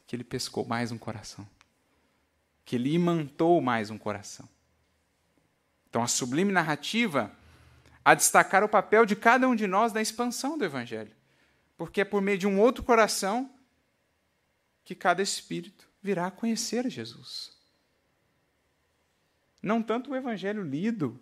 que 0.06 0.14
ele 0.14 0.24
pescou 0.24 0.64
mais 0.64 0.92
um 0.92 0.98
coração, 0.98 1.46
que 2.64 2.76
ele 2.76 2.92
imantou 2.92 3.60
mais 3.60 3.90
um 3.90 3.98
coração. 3.98 4.48
Então, 5.88 6.02
a 6.02 6.06
sublime 6.06 6.52
narrativa 6.52 7.32
a 8.04 8.14
destacar 8.14 8.62
o 8.62 8.68
papel 8.68 9.04
de 9.04 9.16
cada 9.16 9.48
um 9.48 9.54
de 9.54 9.66
nós 9.66 9.92
na 9.92 10.00
expansão 10.00 10.56
do 10.56 10.64
Evangelho, 10.64 11.14
porque 11.76 12.00
é 12.00 12.04
por 12.04 12.22
meio 12.22 12.38
de 12.38 12.46
um 12.46 12.60
outro 12.60 12.82
coração 12.82 13.50
que 14.84 14.94
cada 14.94 15.20
espírito 15.20 15.86
virá 16.02 16.28
a 16.28 16.30
conhecer 16.30 16.88
Jesus. 16.88 17.52
Não 19.62 19.82
tanto 19.82 20.10
o 20.10 20.16
evangelho 20.16 20.62
lido, 20.62 21.20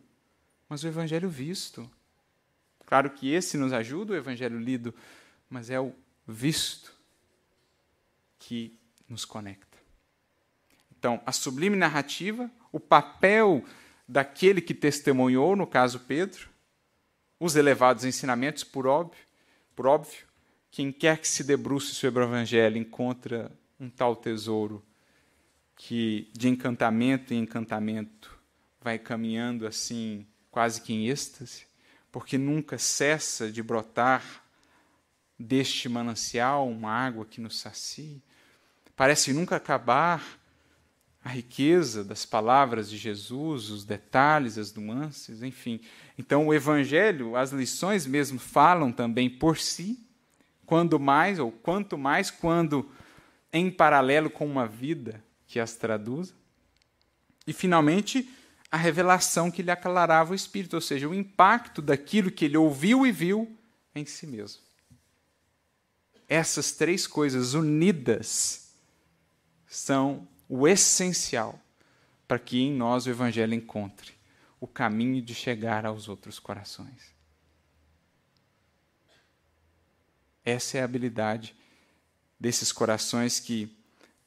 mas 0.68 0.82
o 0.82 0.88
evangelho 0.88 1.28
visto. 1.28 1.90
Claro 2.84 3.10
que 3.10 3.32
esse 3.32 3.56
nos 3.56 3.72
ajuda, 3.72 4.12
o 4.12 4.16
evangelho 4.16 4.58
lido, 4.58 4.94
mas 5.48 5.70
é 5.70 5.80
o 5.80 5.92
visto 6.26 6.92
que 8.38 8.78
nos 9.08 9.24
conecta. 9.24 9.76
Então, 10.98 11.20
a 11.26 11.32
sublime 11.32 11.76
narrativa, 11.76 12.50
o 12.72 12.80
papel 12.80 13.64
daquele 14.08 14.60
que 14.60 14.74
testemunhou, 14.74 15.56
no 15.56 15.66
caso 15.66 16.00
Pedro, 16.00 16.48
os 17.38 17.54
elevados 17.54 18.04
ensinamentos, 18.04 18.64
por 18.64 18.86
óbvio, 18.86 19.20
por 19.74 19.86
óbvio, 19.86 20.26
quem 20.70 20.90
quer 20.90 21.18
que 21.18 21.28
se 21.28 21.44
debruce 21.44 21.94
sobre 21.94 22.22
o 22.22 22.26
evangelho 22.26 22.76
encontra 22.76 23.52
um 23.78 23.90
tal 23.90 24.16
tesouro 24.16 24.84
que 25.76 26.30
de 26.32 26.48
encantamento 26.48 27.34
em 27.34 27.38
encantamento 27.38 28.36
vai 28.80 28.98
caminhando 28.98 29.66
assim, 29.66 30.26
quase 30.56 30.80
que 30.80 30.90
em 30.90 31.06
êxtase, 31.06 31.66
porque 32.10 32.38
nunca 32.38 32.78
cessa 32.78 33.52
de 33.52 33.62
brotar 33.62 34.42
deste 35.38 35.86
manancial, 35.86 36.66
uma 36.66 36.90
água 36.90 37.26
que 37.26 37.42
nos 37.42 37.60
sacia. 37.60 38.16
Parece 38.96 39.34
nunca 39.34 39.56
acabar 39.56 40.24
a 41.22 41.28
riqueza 41.28 42.02
das 42.02 42.24
palavras 42.24 42.88
de 42.88 42.96
Jesus, 42.96 43.68
os 43.68 43.84
detalhes, 43.84 44.56
as 44.56 44.72
nuances, 44.72 45.42
enfim. 45.42 45.78
Então, 46.16 46.46
o 46.46 46.54
Evangelho, 46.54 47.36
as 47.36 47.52
lições 47.52 48.06
mesmo 48.06 48.38
falam 48.38 48.90
também 48.90 49.28
por 49.28 49.58
si, 49.58 50.08
quando 50.64 50.98
mais, 50.98 51.38
ou 51.38 51.52
quanto 51.52 51.98
mais, 51.98 52.30
quando 52.30 52.90
em 53.52 53.70
paralelo 53.70 54.30
com 54.30 54.46
uma 54.46 54.66
vida 54.66 55.22
que 55.46 55.60
as 55.60 55.76
traduza. 55.76 56.32
E, 57.46 57.52
finalmente, 57.52 58.26
a 58.70 58.76
revelação 58.76 59.50
que 59.50 59.62
lhe 59.62 59.70
aclarava 59.70 60.32
o 60.32 60.34
espírito, 60.34 60.74
ou 60.74 60.80
seja, 60.80 61.08
o 61.08 61.14
impacto 61.14 61.80
daquilo 61.80 62.30
que 62.30 62.44
ele 62.44 62.56
ouviu 62.56 63.06
e 63.06 63.12
viu 63.12 63.56
em 63.94 64.04
si 64.04 64.26
mesmo. 64.26 64.62
Essas 66.28 66.72
três 66.72 67.06
coisas 67.06 67.54
unidas 67.54 68.72
são 69.66 70.26
o 70.48 70.66
essencial 70.66 71.60
para 72.26 72.38
que 72.38 72.60
em 72.60 72.72
nós 72.72 73.06
o 73.06 73.10
Evangelho 73.10 73.54
encontre 73.54 74.14
o 74.60 74.66
caminho 74.66 75.22
de 75.22 75.34
chegar 75.34 75.86
aos 75.86 76.08
outros 76.08 76.38
corações. 76.38 77.14
Essa 80.44 80.78
é 80.78 80.82
a 80.82 80.84
habilidade 80.84 81.54
desses 82.38 82.72
corações 82.72 83.38
que 83.38 83.76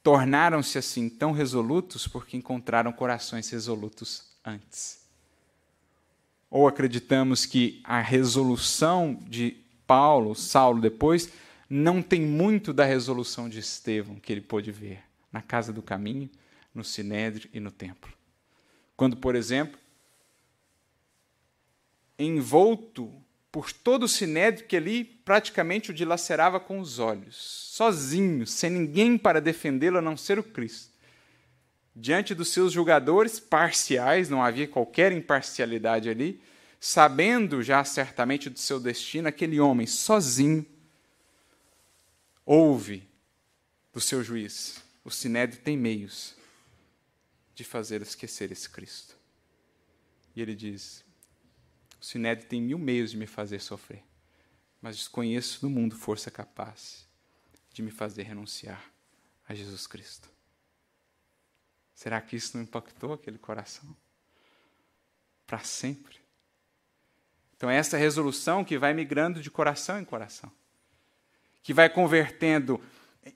tornaram-se 0.02 0.78
assim 0.78 1.08
tão 1.08 1.32
resolutos 1.32 2.06
porque 2.06 2.36
encontraram 2.36 2.92
corações 2.92 3.48
resolutos 3.50 4.29
antes. 4.50 5.00
Ou 6.50 6.66
acreditamos 6.66 7.46
que 7.46 7.80
a 7.84 8.00
resolução 8.00 9.18
de 9.28 9.56
Paulo, 9.86 10.34
Saulo 10.34 10.80
depois, 10.80 11.30
não 11.68 12.02
tem 12.02 12.20
muito 12.20 12.72
da 12.72 12.84
resolução 12.84 13.48
de 13.48 13.60
Estevão 13.60 14.16
que 14.16 14.32
ele 14.32 14.40
pôde 14.40 14.72
ver 14.72 15.02
na 15.32 15.40
casa 15.40 15.72
do 15.72 15.82
caminho, 15.82 16.28
no 16.74 16.82
sinédrio 16.82 17.48
e 17.52 17.60
no 17.60 17.70
templo. 17.70 18.12
Quando, 18.96 19.16
por 19.16 19.34
exemplo, 19.34 19.78
envolto 22.18 23.12
por 23.50 23.72
todo 23.72 24.04
o 24.04 24.08
sinédrio 24.08 24.66
que 24.66 24.76
ali 24.76 25.04
praticamente 25.04 25.90
o 25.90 25.94
dilacerava 25.94 26.60
com 26.60 26.78
os 26.78 26.98
olhos, 26.98 27.36
sozinho, 27.36 28.46
sem 28.46 28.70
ninguém 28.70 29.16
para 29.16 29.40
defendê-lo 29.40 29.98
a 29.98 30.02
não 30.02 30.16
ser 30.16 30.38
o 30.38 30.44
Cristo. 30.44 30.89
Diante 31.94 32.34
dos 32.34 32.48
seus 32.48 32.72
julgadores 32.72 33.40
parciais, 33.40 34.28
não 34.28 34.42
havia 34.42 34.68
qualquer 34.68 35.12
imparcialidade 35.12 36.08
ali, 36.08 36.40
sabendo 36.78 37.62
já 37.62 37.84
certamente 37.84 38.48
do 38.48 38.58
seu 38.58 38.78
destino, 38.78 39.28
aquele 39.28 39.60
homem 39.60 39.86
sozinho 39.86 40.64
ouve 42.46 43.08
do 43.92 44.00
seu 44.00 44.22
juiz: 44.22 44.82
o 45.04 45.10
sinédrio 45.10 45.60
tem 45.60 45.76
meios 45.76 46.34
de 47.54 47.64
fazer 47.64 48.00
esquecer 48.00 48.50
esse 48.50 48.70
Cristo. 48.70 49.16
E 50.34 50.40
ele 50.40 50.54
diz: 50.54 51.04
o 52.00 52.04
Sinédrio 52.04 52.48
tem 52.48 52.62
mil 52.62 52.78
meios 52.78 53.10
de 53.10 53.16
me 53.18 53.26
fazer 53.26 53.60
sofrer, 53.60 54.02
mas 54.80 54.96
desconheço 54.96 55.58
no 55.62 55.70
mundo 55.70 55.94
força 55.94 56.30
capaz 56.30 57.06
de 57.74 57.82
me 57.82 57.90
fazer 57.90 58.22
renunciar 58.22 58.90
a 59.46 59.54
Jesus 59.54 59.86
Cristo. 59.86 60.28
Será 62.00 62.18
que 62.18 62.34
isso 62.34 62.56
não 62.56 62.64
impactou 62.64 63.12
aquele 63.12 63.36
coração? 63.36 63.94
Para 65.46 65.58
sempre. 65.58 66.16
Então, 67.54 67.68
é 67.68 67.76
essa 67.76 67.98
resolução 67.98 68.64
que 68.64 68.78
vai 68.78 68.94
migrando 68.94 69.42
de 69.42 69.50
coração 69.50 70.00
em 70.00 70.04
coração, 70.06 70.50
que 71.62 71.74
vai 71.74 71.90
convertendo 71.90 72.80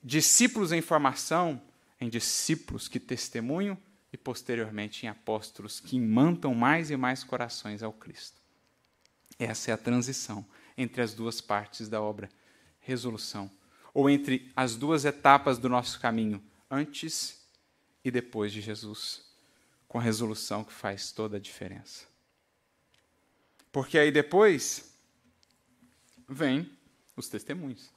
discípulos 0.03 0.73
em 0.73 0.81
formação 0.81 1.61
em 2.01 2.09
discípulos 2.09 2.89
que 2.89 2.99
testemunham 2.99 3.77
e, 4.11 4.17
posteriormente, 4.17 5.05
em 5.05 5.11
apóstolos 5.11 5.79
que 5.79 5.97
imantam 5.97 6.55
mais 6.55 6.91
e 6.91 6.97
mais 6.97 7.23
corações 7.23 7.83
ao 7.83 7.93
Cristo. 7.93 8.41
Essa 9.39 9.73
é 9.73 9.75
a 9.75 9.79
transição 9.79 10.43
entre 10.75 11.03
as 11.03 11.13
duas 11.13 11.39
partes 11.39 11.87
da 11.87 12.01
obra, 12.01 12.31
resolução, 12.81 13.51
ou 13.93 14.09
entre 14.09 14.51
as 14.57 14.75
duas 14.75 15.05
etapas 15.05 15.59
do 15.59 15.69
nosso 15.69 16.01
caminho, 16.01 16.43
antes 16.71 17.44
e 18.05 18.11
depois 18.11 18.53
de 18.53 18.61
Jesus, 18.61 19.25
com 19.89 19.99
a 19.99 20.03
resolução 20.03 20.63
que 20.63 20.73
faz 20.73 21.11
toda 21.11 21.39
a 21.39 21.41
diferença. 21.41 22.07
Porque 23.73 23.99
aí 23.99 24.13
depois 24.13 24.95
vem 26.29 26.71
os 27.17 27.29
testemunhos. 27.29 27.91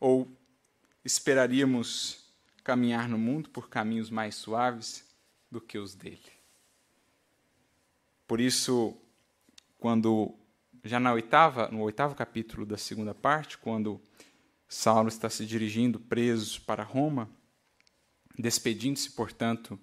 Ou 0.00 0.28
esperaríamos 1.04 2.24
caminhar 2.64 3.08
no 3.08 3.16
mundo 3.16 3.48
por 3.48 3.68
caminhos 3.68 4.10
mais 4.10 4.34
suaves 4.34 5.04
do 5.50 5.60
que 5.60 5.78
os 5.78 5.94
dele. 5.94 6.38
Por 8.26 8.40
isso, 8.40 8.94
quando 9.78 10.34
já 10.84 11.00
na 11.00 11.12
oitava, 11.12 11.68
no 11.68 11.80
oitavo 11.80 12.14
capítulo 12.14 12.66
da 12.66 12.76
segunda 12.76 13.14
parte, 13.14 13.56
quando 13.56 14.00
Saulo 14.68 15.08
está 15.08 15.30
se 15.30 15.46
dirigindo 15.46 15.98
preso 15.98 16.60
para 16.62 16.82
Roma, 16.82 17.28
despedindo-se, 18.38 19.10
portanto, 19.10 19.78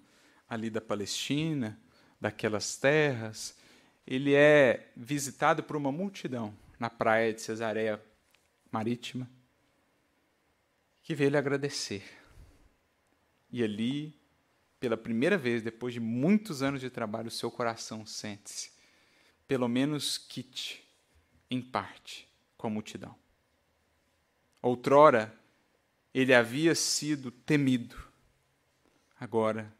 ali 0.47 0.69
da 0.69 0.81
Palestina, 0.81 1.79
daquelas 2.19 2.77
terras, 2.77 3.57
ele 4.05 4.33
é 4.33 4.91
visitado 4.95 5.63
por 5.63 5.75
uma 5.75 5.91
multidão 5.91 6.55
na 6.79 6.89
praia 6.89 7.33
de 7.33 7.41
Cesareia 7.41 8.01
Marítima, 8.71 9.29
que 11.01 11.15
veio 11.15 11.31
lhe 11.31 11.37
agradecer. 11.37 12.03
E 13.51 13.63
ali, 13.63 14.15
pela 14.79 14.97
primeira 14.97 15.37
vez, 15.37 15.61
depois 15.61 15.93
de 15.93 15.99
muitos 15.99 16.61
anos 16.61 16.81
de 16.81 16.89
trabalho, 16.89 17.27
o 17.27 17.31
seu 17.31 17.51
coração 17.51 18.05
sente-se 18.05 18.75
pelo 19.47 19.67
menos 19.67 20.17
quite, 20.17 20.83
em 21.49 21.61
parte, 21.61 22.27
com 22.57 22.67
a 22.67 22.69
multidão. 22.69 23.15
Outrora, 24.61 25.33
ele 26.13 26.33
havia 26.33 26.73
sido 26.73 27.29
temido, 27.29 27.95
agora 29.19 29.73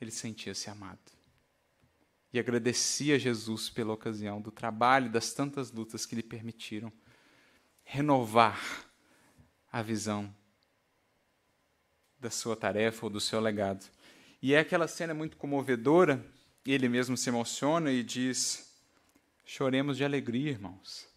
ele 0.00 0.10
sentia-se 0.10 0.70
amado. 0.70 0.98
E 2.32 2.38
agradecia 2.38 3.16
a 3.16 3.18
Jesus 3.18 3.68
pela 3.68 3.92
ocasião 3.92 4.40
do 4.40 4.50
trabalho 4.50 5.10
das 5.10 5.32
tantas 5.32 5.72
lutas 5.72 6.06
que 6.06 6.14
lhe 6.14 6.22
permitiram 6.22 6.92
renovar 7.82 8.88
a 9.70 9.82
visão 9.82 10.34
da 12.18 12.30
sua 12.30 12.54
tarefa 12.54 13.06
ou 13.06 13.10
do 13.10 13.20
seu 13.20 13.40
legado. 13.40 13.84
E 14.40 14.54
é 14.54 14.60
aquela 14.60 14.86
cena 14.86 15.12
muito 15.12 15.36
comovedora, 15.36 16.24
ele 16.64 16.88
mesmo 16.88 17.16
se 17.16 17.28
emociona 17.28 17.90
e 17.90 18.02
diz: 18.02 18.72
Choremos 19.44 19.96
de 19.96 20.04
alegria, 20.04 20.50
irmãos. 20.50 21.08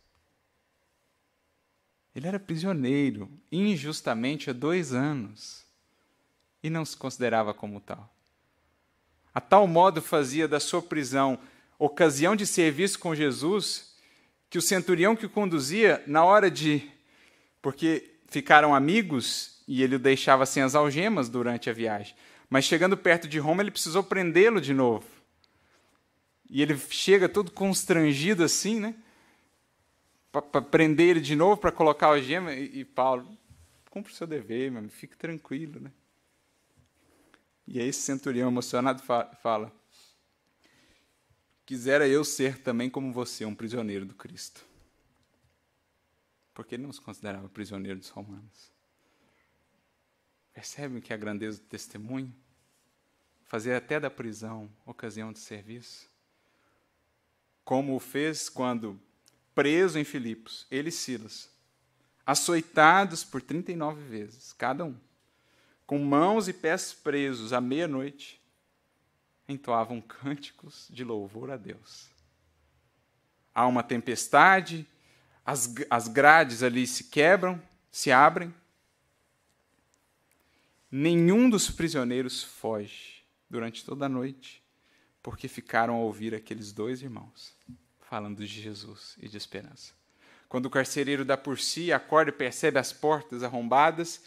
Ele 2.15 2.27
era 2.27 2.39
prisioneiro, 2.39 3.29
injustamente, 3.51 4.49
há 4.49 4.53
dois 4.53 4.93
anos, 4.93 5.65
e 6.63 6.69
não 6.69 6.85
se 6.85 6.97
considerava 6.97 7.53
como 7.53 7.81
tal. 7.81 8.09
A 9.35 9.41
tal 9.41 9.67
modo 9.67 10.01
fazia 10.01 10.47
da 10.47 10.59
sua 10.59 10.81
prisão 10.81 11.37
ocasião 11.77 12.35
de 12.35 12.47
serviço 12.47 12.97
com 12.97 13.13
Jesus, 13.13 13.93
que 14.49 14.57
o 14.57 14.61
centurião 14.61 15.15
que 15.15 15.25
o 15.25 15.29
conduzia, 15.29 16.01
na 16.07 16.23
hora 16.23 16.49
de. 16.49 16.89
Porque 17.61 18.11
ficaram 18.27 18.73
amigos 18.73 19.61
e 19.67 19.83
ele 19.83 19.95
o 19.95 19.99
deixava 19.99 20.45
sem 20.45 20.63
as 20.63 20.75
algemas 20.75 21.29
durante 21.29 21.69
a 21.69 21.73
viagem. 21.73 22.15
Mas 22.49 22.65
chegando 22.65 22.95
perto 22.95 23.27
de 23.27 23.39
Roma, 23.39 23.63
ele 23.63 23.71
precisou 23.71 24.03
prendê-lo 24.03 24.61
de 24.61 24.73
novo. 24.73 25.05
E 26.49 26.61
ele 26.61 26.77
chega 26.77 27.27
todo 27.27 27.51
constrangido 27.51 28.43
assim, 28.43 28.79
né? 28.79 28.95
Para 30.31 30.61
prender 30.61 31.09
ele 31.09 31.21
de 31.21 31.35
novo, 31.35 31.57
para 31.57 31.71
colocar 31.71 32.11
o 32.11 32.21
gema. 32.21 32.53
E, 32.53 32.79
e 32.79 32.85
Paulo, 32.85 33.27
cumpre 33.89 34.11
o 34.11 34.15
seu 34.15 34.27
dever, 34.27 34.71
meu, 34.71 34.87
fique 34.89 35.17
tranquilo, 35.17 35.79
né? 35.79 35.91
E 37.67 37.79
aí 37.79 37.87
esse 37.87 38.01
centurião 38.01 38.49
emocionado 38.49 39.01
fala: 39.03 39.71
Quisera 41.65 42.07
eu 42.07 42.23
ser 42.23 42.59
também 42.59 42.89
como 42.89 43.11
você, 43.11 43.45
um 43.45 43.55
prisioneiro 43.55 44.05
do 44.05 44.13
Cristo. 44.13 44.65
Porque 46.53 46.75
ele 46.75 46.83
não 46.83 46.93
se 46.93 47.01
considerava 47.01 47.49
prisioneiro 47.49 47.99
dos 47.99 48.09
romanos. 48.09 48.71
Percebem 50.53 51.01
que 51.01 51.13
a 51.13 51.17
grandeza 51.17 51.59
do 51.59 51.65
testemunho? 51.65 52.33
Fazer 53.45 53.73
até 53.73 53.99
da 53.99 54.09
prisão 54.09 54.69
ocasião 54.85 55.31
de 55.31 55.39
serviço 55.39 56.13
como 57.63 57.95
o 57.95 57.99
fez 57.99 58.49
quando, 58.49 58.99
preso 59.55 59.97
em 59.97 60.03
Filipos, 60.03 60.67
ele 60.69 60.89
e 60.89 60.91
Silas, 60.91 61.49
açoitados 62.25 63.23
por 63.23 63.41
39 63.41 64.01
vezes, 64.03 64.53
cada 64.53 64.83
um, 64.83 64.95
com 65.85 65.99
mãos 65.99 66.47
e 66.47 66.53
pés 66.53 66.93
presos 66.93 67.53
à 67.53 67.59
meia-noite, 67.59 68.41
entoavam 69.47 70.01
cânticos 70.01 70.87
de 70.89 71.03
louvor 71.03 71.51
a 71.51 71.57
Deus. 71.57 72.09
Há 73.53 73.67
uma 73.67 73.83
tempestade, 73.83 74.87
as, 75.45 75.73
as 75.89 76.07
grades 76.07 76.63
ali 76.63 76.87
se 76.87 77.05
quebram, 77.05 77.61
se 77.91 78.11
abrem. 78.11 78.53
Nenhum 80.89 81.49
dos 81.49 81.69
prisioneiros 81.69 82.43
foge 82.43 83.23
durante 83.49 83.85
toda 83.85 84.05
a 84.05 84.09
noite, 84.09 84.63
porque 85.21 85.47
ficaram 85.47 85.95
a 85.95 85.99
ouvir 85.99 86.33
aqueles 86.33 86.71
dois 86.71 87.01
irmãos 87.01 87.55
falando 87.99 88.37
de 88.37 88.45
Jesus 88.45 89.15
e 89.19 89.27
de 89.27 89.37
esperança. 89.37 89.93
Quando 90.47 90.67
o 90.67 90.69
carcereiro 90.69 91.25
dá 91.25 91.35
por 91.35 91.57
si, 91.57 91.91
acorda 91.91 92.29
e 92.29 92.33
percebe 92.33 92.77
as 92.77 92.93
portas 92.93 93.41
arrombadas, 93.41 94.23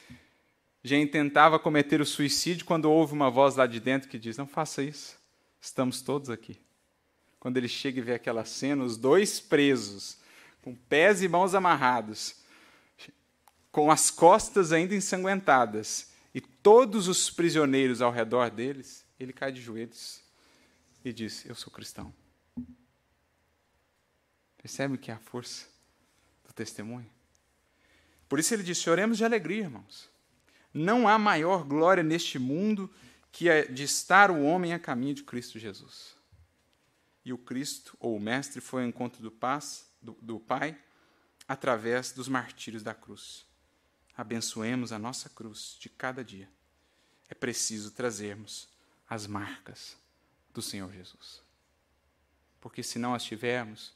já 0.86 0.96
intentava 0.96 1.58
cometer 1.58 2.00
o 2.00 2.06
suicídio 2.06 2.64
quando 2.64 2.90
ouve 2.90 3.12
uma 3.12 3.30
voz 3.30 3.56
lá 3.56 3.66
de 3.66 3.80
dentro 3.80 4.08
que 4.08 4.18
diz: 4.18 4.36
Não 4.36 4.46
faça 4.46 4.82
isso, 4.82 5.18
estamos 5.60 6.00
todos 6.00 6.30
aqui. 6.30 6.60
Quando 7.40 7.56
ele 7.56 7.68
chega 7.68 7.98
e 7.98 8.02
vê 8.02 8.14
aquela 8.14 8.44
cena, 8.44 8.84
os 8.84 8.96
dois 8.96 9.40
presos, 9.40 10.18
com 10.62 10.74
pés 10.74 11.22
e 11.22 11.28
mãos 11.28 11.54
amarrados, 11.54 12.36
com 13.70 13.90
as 13.90 14.10
costas 14.10 14.72
ainda 14.72 14.94
ensanguentadas, 14.94 16.10
e 16.34 16.40
todos 16.40 17.08
os 17.08 17.30
prisioneiros 17.30 18.00
ao 18.00 18.12
redor 18.12 18.50
deles, 18.50 19.04
ele 19.18 19.32
cai 19.32 19.50
de 19.50 19.60
joelhos 19.60 20.22
e 21.04 21.12
diz: 21.12 21.44
Eu 21.46 21.54
sou 21.54 21.72
cristão. 21.72 22.12
Percebe 24.58 24.98
que 24.98 25.10
é 25.10 25.14
a 25.14 25.18
força 25.18 25.66
do 26.44 26.52
testemunho? 26.52 27.08
Por 28.28 28.38
isso 28.38 28.54
ele 28.54 28.62
diz: 28.62 28.78
choremos 28.78 29.16
de 29.18 29.24
alegria, 29.24 29.62
irmãos. 29.62 30.15
Não 30.76 31.08
há 31.08 31.18
maior 31.18 31.64
glória 31.64 32.02
neste 32.02 32.38
mundo 32.38 32.90
que 33.32 33.48
a 33.48 33.64
de 33.64 33.82
estar 33.82 34.30
o 34.30 34.42
homem 34.42 34.74
a 34.74 34.78
caminho 34.78 35.14
de 35.14 35.22
Cristo 35.22 35.58
Jesus. 35.58 36.14
E 37.24 37.32
o 37.32 37.38
Cristo, 37.38 37.96
ou 37.98 38.14
o 38.14 38.20
Mestre, 38.20 38.60
foi 38.60 38.82
ao 38.82 38.88
encontro 38.88 39.22
do, 39.22 39.30
paz, 39.30 39.90
do, 40.00 40.16
do 40.20 40.38
Pai 40.38 40.78
através 41.48 42.12
dos 42.12 42.28
martírios 42.28 42.82
da 42.82 42.94
cruz. 42.94 43.46
Abençoemos 44.16 44.92
a 44.92 44.98
nossa 44.98 45.28
cruz 45.28 45.76
de 45.80 45.88
cada 45.88 46.22
dia. 46.22 46.48
É 47.28 47.34
preciso 47.34 47.90
trazermos 47.90 48.68
as 49.08 49.26
marcas 49.26 49.96
do 50.52 50.62
Senhor 50.62 50.92
Jesus. 50.92 51.42
Porque 52.60 52.82
se 52.82 52.98
não 52.98 53.14
as 53.14 53.24
tivermos, 53.24 53.92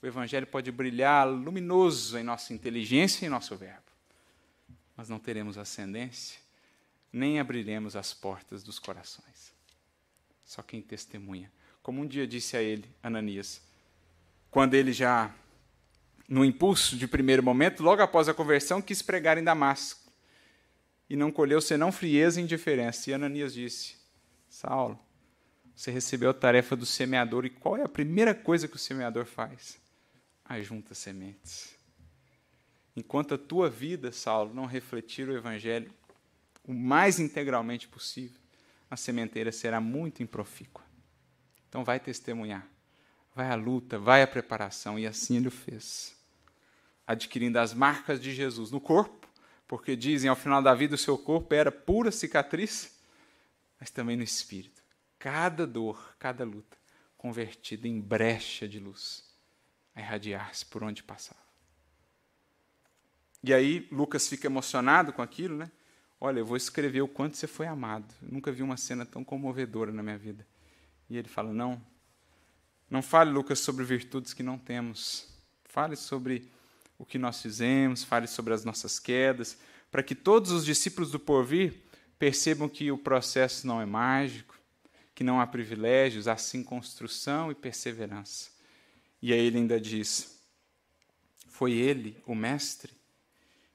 o 0.00 0.06
Evangelho 0.06 0.46
pode 0.46 0.70
brilhar 0.72 1.28
luminoso 1.28 2.16
em 2.16 2.22
nossa 2.22 2.52
inteligência 2.52 3.24
e 3.24 3.26
em 3.26 3.30
nosso 3.30 3.56
verbo, 3.56 3.91
mas 4.96 5.08
não 5.08 5.18
teremos 5.18 5.58
ascendência, 5.58 6.40
nem 7.12 7.38
abriremos 7.38 7.96
as 7.96 8.14
portas 8.14 8.62
dos 8.62 8.78
corações. 8.78 9.52
Só 10.44 10.62
quem 10.62 10.82
testemunha. 10.82 11.50
Como 11.82 12.00
um 12.00 12.06
dia 12.06 12.26
disse 12.26 12.56
a 12.56 12.62
ele, 12.62 12.88
Ananias, 13.02 13.60
quando 14.50 14.74
ele 14.74 14.92
já, 14.92 15.34
no 16.28 16.44
impulso 16.44 16.96
de 16.96 17.06
primeiro 17.06 17.42
momento, 17.42 17.82
logo 17.82 18.02
após 18.02 18.28
a 18.28 18.34
conversão, 18.34 18.80
quis 18.80 19.02
pregar 19.02 19.38
em 19.38 19.44
Damasco. 19.44 20.00
E 21.08 21.16
não 21.16 21.30
colheu 21.30 21.60
senão 21.60 21.92
frieza 21.92 22.40
e 22.40 22.44
indiferença. 22.44 23.10
E 23.10 23.14
Ananias 23.14 23.52
disse: 23.52 23.96
Saulo, 24.48 24.98
você 25.74 25.90
recebeu 25.90 26.30
a 26.30 26.34
tarefa 26.34 26.74
do 26.74 26.86
semeador, 26.86 27.44
e 27.44 27.50
qual 27.50 27.76
é 27.76 27.82
a 27.82 27.88
primeira 27.88 28.34
coisa 28.34 28.68
que 28.68 28.76
o 28.76 28.78
semeador 28.78 29.26
faz? 29.26 29.82
ajunta 30.52 30.94
sementes. 30.94 31.74
Enquanto 32.96 33.34
a 33.34 33.38
tua 33.38 33.70
vida, 33.70 34.12
Saulo, 34.12 34.54
não 34.54 34.66
refletir 34.66 35.28
o 35.28 35.36
Evangelho 35.36 35.92
o 36.64 36.72
mais 36.72 37.18
integralmente 37.18 37.88
possível, 37.88 38.40
a 38.90 38.96
sementeira 38.96 39.50
será 39.50 39.80
muito 39.80 40.22
improfícua. 40.22 40.84
Então 41.68 41.84
vai 41.84 41.98
testemunhar, 41.98 42.66
vai 43.34 43.50
à 43.50 43.54
luta, 43.54 43.98
vai 43.98 44.22
à 44.22 44.26
preparação, 44.26 44.98
e 44.98 45.06
assim 45.06 45.36
ele 45.36 45.48
o 45.48 45.50
fez. 45.50 46.14
Adquirindo 47.06 47.58
as 47.58 47.74
marcas 47.74 48.20
de 48.20 48.32
Jesus 48.32 48.70
no 48.70 48.80
corpo, 48.80 49.26
porque 49.66 49.96
dizem 49.96 50.28
ao 50.28 50.36
final 50.36 50.62
da 50.62 50.74
vida 50.74 50.94
o 50.94 50.98
seu 50.98 51.16
corpo 51.16 51.54
era 51.54 51.72
pura 51.72 52.12
cicatriz, 52.12 52.96
mas 53.80 53.90
também 53.90 54.16
no 54.16 54.22
espírito. 54.22 54.82
Cada 55.18 55.66
dor, 55.66 56.14
cada 56.18 56.44
luta, 56.44 56.76
convertida 57.16 57.88
em 57.88 58.00
brecha 58.00 58.68
de 58.68 58.78
luz 58.78 59.24
a 59.94 60.00
irradiar-se 60.00 60.66
por 60.66 60.84
onde 60.84 61.02
passava. 61.02 61.40
E 63.42 63.52
aí 63.52 63.88
Lucas 63.90 64.28
fica 64.28 64.46
emocionado 64.46 65.12
com 65.12 65.20
aquilo, 65.20 65.56
né? 65.56 65.70
Olha, 66.20 66.38
eu 66.38 66.46
vou 66.46 66.56
escrever 66.56 67.02
o 67.02 67.08
quanto 67.08 67.36
você 67.36 67.48
foi 67.48 67.66
amado. 67.66 68.14
Nunca 68.22 68.52
vi 68.52 68.62
uma 68.62 68.76
cena 68.76 69.04
tão 69.04 69.24
comovedora 69.24 69.90
na 69.90 70.02
minha 70.02 70.16
vida. 70.16 70.46
E 71.10 71.16
ele 71.16 71.28
fala: 71.28 71.52
Não, 71.52 71.82
não 72.88 73.02
fale, 73.02 73.30
Lucas, 73.30 73.58
sobre 73.58 73.84
virtudes 73.84 74.32
que 74.32 74.42
não 74.42 74.56
temos. 74.56 75.26
Fale 75.64 75.96
sobre 75.96 76.48
o 76.96 77.04
que 77.04 77.18
nós 77.18 77.42
fizemos, 77.42 78.04
fale 78.04 78.28
sobre 78.28 78.54
as 78.54 78.64
nossas 78.64 79.00
quedas, 79.00 79.58
para 79.90 80.02
que 80.02 80.14
todos 80.14 80.52
os 80.52 80.64
discípulos 80.64 81.10
do 81.10 81.18
porvir 81.18 81.74
percebam 82.18 82.68
que 82.68 82.92
o 82.92 82.98
processo 82.98 83.66
não 83.66 83.80
é 83.80 83.86
mágico, 83.86 84.56
que 85.14 85.24
não 85.24 85.40
há 85.40 85.46
privilégios, 85.46 86.28
há 86.28 86.36
sim 86.36 86.62
construção 86.62 87.50
e 87.50 87.54
perseverança. 87.56 88.50
E 89.20 89.32
aí 89.32 89.40
ele 89.40 89.58
ainda 89.58 89.80
diz: 89.80 90.38
Foi 91.48 91.72
ele, 91.72 92.22
o 92.24 92.34
Mestre, 92.34 92.92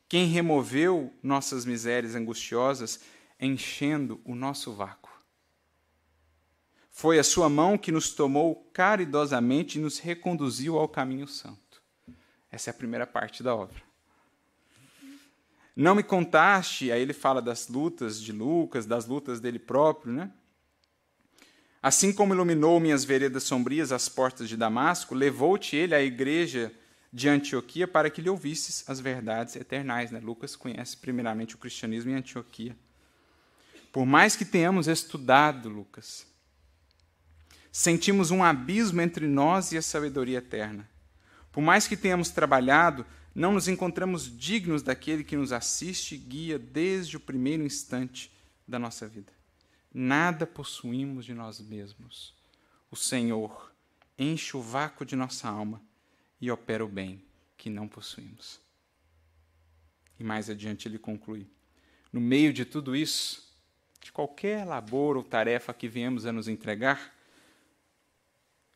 quem 0.07 0.27
removeu 0.27 1.13
nossas 1.21 1.65
misérias 1.65 2.15
angustiosas, 2.15 2.99
enchendo 3.39 4.21
o 4.23 4.33
nosso 4.33 4.73
vácuo. 4.73 5.11
Foi 6.89 7.19
a 7.19 7.23
sua 7.23 7.49
mão 7.49 7.77
que 7.77 7.91
nos 7.91 8.11
tomou 8.11 8.55
caridosamente 8.73 9.77
e 9.77 9.81
nos 9.81 9.99
reconduziu 9.99 10.77
ao 10.79 10.87
caminho 10.87 11.27
santo. 11.27 11.81
Essa 12.49 12.69
é 12.69 12.71
a 12.71 12.73
primeira 12.73 13.05
parte 13.05 13.43
da 13.43 13.55
obra. 13.55 13.87
Não 15.75 15.93
me 15.93 16.01
contaste, 16.01 16.91
aí 16.91 16.99
ele 16.99 17.13
fala 17.13 17.39
das 17.39 17.67
lutas 17.67 18.19
de 18.19 18.31
Lucas, 18.31 18.87
das 18.87 19.05
lutas 19.05 19.39
dele 19.39 19.59
próprio, 19.59 20.11
né? 20.11 20.31
Assim 21.83 22.11
como 22.11 22.33
iluminou 22.33 22.79
minhas 22.79 23.05
veredas 23.05 23.43
sombrias 23.43 23.91
as 23.91 24.09
portas 24.09 24.49
de 24.49 24.57
Damasco, 24.57 25.13
levou-te 25.13 25.75
ele 25.75 25.93
à 25.93 26.01
igreja 26.01 26.73
de 27.17 27.27
Antioquia 27.27 27.87
para 27.87 28.11
que 28.11 28.21
lhe 28.21 28.29
ouvisses 28.29 28.87
as 28.87 28.99
verdades 28.99 29.55
eternais. 29.55 30.11
Né? 30.11 30.19
Lucas 30.19 30.55
conhece 30.55 30.95
primeiramente 30.95 31.55
o 31.55 31.57
cristianismo 31.57 32.11
em 32.11 32.13
Antioquia. 32.13 32.77
Por 33.91 34.05
mais 34.05 34.35
que 34.35 34.45
tenhamos 34.45 34.87
estudado, 34.87 35.67
Lucas, 35.67 36.27
sentimos 37.71 38.29
um 38.29 38.43
abismo 38.43 39.01
entre 39.01 39.25
nós 39.25 39.71
e 39.71 39.77
a 39.79 39.81
sabedoria 39.81 40.37
eterna. 40.37 40.87
Por 41.51 41.61
mais 41.61 41.87
que 41.87 41.97
tenhamos 41.97 42.29
trabalhado, 42.29 43.03
não 43.33 43.51
nos 43.51 43.67
encontramos 43.67 44.37
dignos 44.37 44.83
daquele 44.83 45.23
que 45.23 45.35
nos 45.35 45.51
assiste 45.51 46.13
e 46.13 46.19
guia 46.19 46.59
desde 46.59 47.17
o 47.17 47.19
primeiro 47.19 47.63
instante 47.63 48.31
da 48.67 48.77
nossa 48.77 49.07
vida. 49.07 49.33
Nada 49.91 50.45
possuímos 50.45 51.25
de 51.25 51.33
nós 51.33 51.59
mesmos. 51.59 52.35
O 52.91 52.95
Senhor 52.95 53.71
enche 54.19 54.55
o 54.55 54.61
vácuo 54.61 55.03
de 55.03 55.15
nossa 55.15 55.49
alma 55.49 55.81
e 56.39 56.51
opera 56.51 56.83
o 56.83 56.87
bem 56.87 57.23
que 57.57 57.69
não 57.69 57.87
possuímos. 57.87 58.59
E 60.19 60.23
mais 60.23 60.49
adiante 60.49 60.87
ele 60.87 60.99
conclui: 60.99 61.47
no 62.11 62.21
meio 62.21 62.53
de 62.53 62.65
tudo 62.65 62.95
isso, 62.95 63.55
de 63.99 64.11
qualquer 64.11 64.65
labor 64.65 65.17
ou 65.17 65.23
tarefa 65.23 65.73
que 65.73 65.87
viemos 65.87 66.25
a 66.25 66.31
nos 66.31 66.47
entregar, 66.47 67.15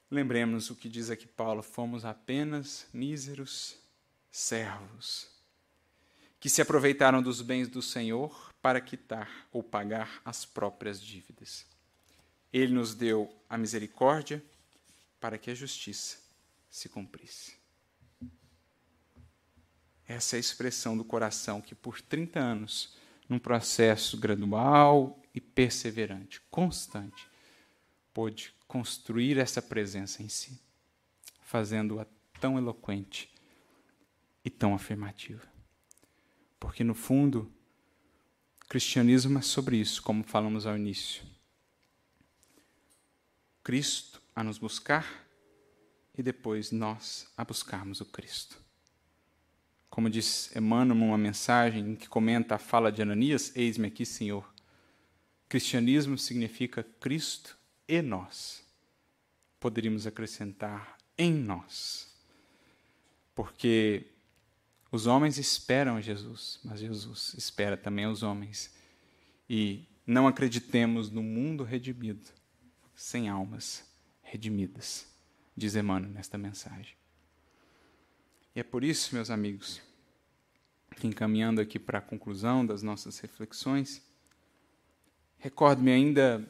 lembremos 0.10 0.70
o 0.70 0.76
que 0.76 0.90
diz 0.90 1.10
aqui 1.10 1.28
Paulo: 1.28 1.62
fomos 1.62 2.06
apenas 2.06 2.88
míseros 2.94 3.78
servos 4.30 5.30
que 6.40 6.50
se 6.50 6.60
aproveitaram 6.60 7.22
dos 7.22 7.40
bens 7.40 7.68
do 7.70 7.84
Senhor 7.84 8.52
para 8.64 8.82
quitar 8.82 9.48
ou 9.52 9.62
pagar 9.62 10.22
as 10.26 10.44
próprias 10.44 11.00
dívidas. 11.00 11.68
Ele 12.52 12.74
nos 12.74 12.96
deu 12.96 13.32
a 13.48 13.58
misericórdia 13.60 14.44
para 15.20 15.38
que 15.38 15.52
a 15.52 15.56
justiça 15.56 16.21
se 16.72 16.88
cumprisse. 16.88 17.60
Essa 20.08 20.36
é 20.36 20.38
a 20.38 20.40
expressão 20.40 20.98
do 20.98 21.04
coração 21.04 21.62
que, 21.62 21.76
por 21.76 22.02
30 22.02 22.40
anos, 22.40 22.98
num 23.30 23.38
processo 23.38 24.18
gradual 24.18 25.22
e 25.36 25.40
perseverante, 25.40 26.42
constante, 26.50 27.30
pôde 28.14 28.54
construir 28.68 29.38
essa 29.38 29.62
presença 29.62 30.24
em 30.24 30.30
si, 30.30 30.60
fazendo-a 31.42 32.06
tão 32.40 32.58
eloquente 32.58 33.30
e 34.44 34.50
tão 34.50 34.74
afirmativa. 34.74 35.48
Porque, 36.60 36.84
no 36.84 36.96
fundo, 36.96 37.52
cristianismo 38.68 39.40
é 39.40 39.42
sobre 39.42 39.78
isso, 39.78 40.02
como 40.02 40.24
falamos 40.24 40.66
ao 40.66 40.76
início. 40.76 41.24
Cristo 43.64 44.22
a 44.36 44.44
nos 44.44 44.58
buscar 44.58 45.31
e 46.18 46.22
depois 46.24 46.72
nós 46.72 47.28
a 47.38 47.44
buscarmos 47.44 48.02
o 48.02 48.06
Cristo. 48.06 48.58
Como 49.90 50.10
diz 50.10 50.56
Emmanuel 50.56 50.98
numa 50.98 51.18
mensagem 51.18 51.92
em 51.92 51.96
que 51.96 52.08
comenta 52.08 52.56
a 52.56 52.60
fala 52.60 52.92
de 52.92 53.02
Ananias, 53.02 53.52
eis-me 53.56 53.88
aqui, 53.88 54.06
Senhor. 54.06 54.50
Cristianismo 55.50 56.18
significa 56.18 56.84
Cristo 57.00 57.58
e 57.88 58.02
nós. 58.02 58.64
Poderíamos 59.60 60.08
acrescentar 60.08 60.98
em 61.18 61.34
nós. 61.34 62.16
Porque 63.36 64.08
os 64.92 65.08
homens 65.08 65.38
esperam 65.38 66.02
Jesus, 66.02 66.60
mas 66.64 66.80
Jesus 66.80 67.34
espera 67.38 67.76
também 67.76 68.08
os 68.08 68.24
homens. 68.24 68.74
E 69.50 69.86
não 70.06 70.28
acreditemos 70.28 71.10
no 71.10 71.22
mundo 71.22 71.64
redimido 71.64 72.26
sem 72.96 73.28
almas 73.28 73.84
redimidas, 74.22 75.08
diz 75.56 75.76
Emmanuel 75.76 76.12
nesta 76.12 76.38
mensagem. 76.38 76.96
E 78.56 78.60
é 78.60 78.64
por 78.64 78.84
isso, 78.84 79.16
meus 79.16 79.30
amigos, 79.30 79.82
que 80.98 81.08
encaminhando 81.08 81.62
aqui 81.62 81.80
para 81.80 82.00
a 82.00 82.02
conclusão 82.02 82.66
das 82.66 82.84
nossas 82.84 83.20
reflexões, 83.20 84.02
recordo-me 85.38 85.92
ainda 85.92 86.46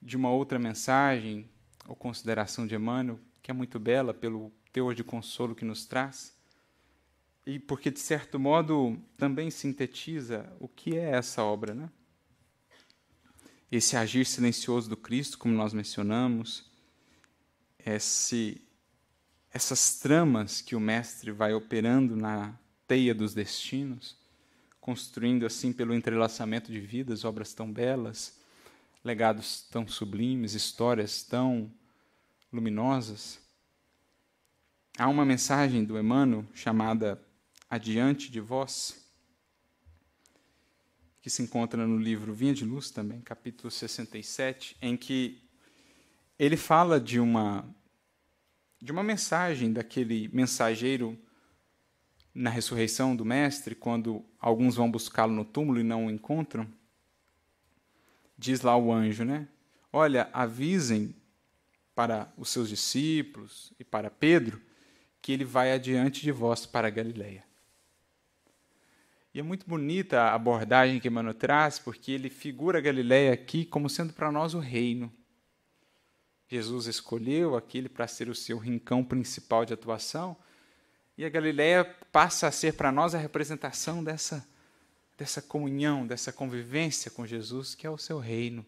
de 0.00 0.16
uma 0.16 0.30
outra 0.30 0.58
mensagem 0.58 1.48
ou 1.88 1.96
consideração 1.96 2.66
de 2.66 2.74
Emmanuel, 2.74 3.18
que 3.42 3.50
é 3.50 3.54
muito 3.54 3.78
bela 3.78 4.12
pelo 4.12 4.52
teor 4.72 4.94
de 4.94 5.02
consolo 5.02 5.54
que 5.54 5.64
nos 5.64 5.86
traz, 5.86 6.36
e 7.46 7.58
porque, 7.60 7.90
de 7.92 8.00
certo 8.00 8.40
modo, 8.40 8.98
também 9.16 9.50
sintetiza 9.50 10.52
o 10.58 10.66
que 10.66 10.96
é 10.96 11.10
essa 11.10 11.44
obra, 11.44 11.72
né? 11.74 11.88
Esse 13.70 13.96
agir 13.96 14.26
silencioso 14.26 14.88
do 14.88 14.96
Cristo, 14.96 15.38
como 15.38 15.54
nós 15.54 15.72
mencionamos, 15.72 16.65
esse, 17.86 18.60
essas 19.52 19.98
tramas 20.00 20.60
que 20.60 20.74
o 20.74 20.80
Mestre 20.80 21.30
vai 21.30 21.54
operando 21.54 22.16
na 22.16 22.58
teia 22.86 23.14
dos 23.14 23.32
destinos, 23.32 24.16
construindo 24.80 25.46
assim 25.46 25.72
pelo 25.72 25.94
entrelaçamento 25.94 26.70
de 26.70 26.80
vidas 26.80 27.24
obras 27.24 27.54
tão 27.54 27.72
belas, 27.72 28.40
legados 29.04 29.62
tão 29.70 29.86
sublimes, 29.86 30.54
histórias 30.54 31.22
tão 31.22 31.72
luminosas. 32.52 33.38
Há 34.98 35.08
uma 35.08 35.24
mensagem 35.24 35.84
do 35.84 35.98
Emmanuel 35.98 36.44
chamada 36.54 37.22
Adiante 37.70 38.30
de 38.30 38.40
Vós, 38.40 39.04
que 41.20 41.30
se 41.30 41.42
encontra 41.42 41.86
no 41.86 41.98
livro 41.98 42.32
Vinha 42.32 42.54
de 42.54 42.64
Luz 42.64 42.90
também, 42.90 43.20
capítulo 43.20 43.70
67, 43.70 44.76
em 44.80 44.96
que 44.96 45.42
ele 46.38 46.56
fala 46.56 47.00
de 47.00 47.18
uma 47.18 47.64
de 48.80 48.92
uma 48.92 49.02
mensagem 49.02 49.72
daquele 49.72 50.28
mensageiro 50.32 51.18
na 52.34 52.50
ressurreição 52.50 53.16
do 53.16 53.24
mestre, 53.24 53.74
quando 53.74 54.24
alguns 54.38 54.76
vão 54.76 54.90
buscá-lo 54.90 55.32
no 55.32 55.44
túmulo 55.44 55.80
e 55.80 55.82
não 55.82 56.06
o 56.06 56.10
encontram. 56.10 56.66
Diz 58.36 58.60
lá 58.60 58.76
o 58.76 58.92
anjo, 58.92 59.24
né? 59.24 59.48
Olha, 59.90 60.28
avisem 60.32 61.14
para 61.94 62.30
os 62.36 62.50
seus 62.50 62.68
discípulos 62.68 63.72
e 63.80 63.84
para 63.84 64.10
Pedro 64.10 64.60
que 65.22 65.32
ele 65.32 65.44
vai 65.44 65.72
adiante 65.72 66.20
de 66.20 66.30
vós 66.30 66.66
para 66.66 66.88
a 66.88 66.90
Galileia. 66.90 67.42
E 69.32 69.40
é 69.40 69.42
muito 69.42 69.66
bonita 69.66 70.20
a 70.20 70.34
abordagem 70.34 71.00
que 71.00 71.08
Emmanuel 71.08 71.34
traz, 71.34 71.78
porque 71.78 72.12
ele 72.12 72.30
figura 72.30 72.78
a 72.78 72.80
Galileia 72.82 73.32
aqui 73.32 73.64
como 73.64 73.88
sendo 73.88 74.12
para 74.12 74.30
nós 74.30 74.54
o 74.54 74.58
reino. 74.58 75.12
Jesus 76.48 76.86
escolheu 76.86 77.56
aquele 77.56 77.88
para 77.88 78.06
ser 78.06 78.28
o 78.28 78.34
seu 78.34 78.58
rincão 78.58 79.04
principal 79.04 79.64
de 79.64 79.74
atuação, 79.74 80.36
e 81.18 81.24
a 81.24 81.28
Galileia 81.28 81.84
passa 82.12 82.46
a 82.46 82.52
ser 82.52 82.74
para 82.74 82.92
nós 82.92 83.14
a 83.14 83.18
representação 83.18 84.04
dessa, 84.04 84.46
dessa 85.16 85.40
comunhão, 85.40 86.06
dessa 86.06 86.32
convivência 86.32 87.10
com 87.10 87.26
Jesus, 87.26 87.74
que 87.74 87.86
é 87.86 87.90
o 87.90 87.98
seu 87.98 88.18
reino. 88.18 88.64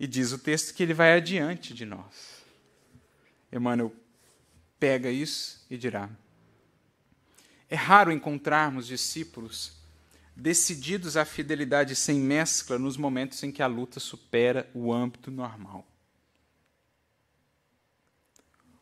E 0.00 0.06
diz 0.06 0.32
o 0.32 0.38
texto 0.38 0.74
que 0.74 0.82
ele 0.82 0.94
vai 0.94 1.12
adiante 1.12 1.74
de 1.74 1.84
nós. 1.84 2.42
Emmanuel 3.52 3.94
pega 4.78 5.10
isso 5.10 5.64
e 5.70 5.76
dirá: 5.76 6.10
É 7.68 7.76
raro 7.76 8.10
encontrarmos 8.10 8.86
discípulos 8.86 9.76
decididos 10.36 11.16
à 11.16 11.24
fidelidade 11.24 11.96
sem 11.96 12.20
mescla 12.20 12.78
nos 12.78 12.96
momentos 12.96 13.42
em 13.42 13.50
que 13.50 13.62
a 13.62 13.66
luta 13.66 13.98
supera 13.98 14.70
o 14.74 14.92
âmbito 14.92 15.30
normal. 15.30 15.86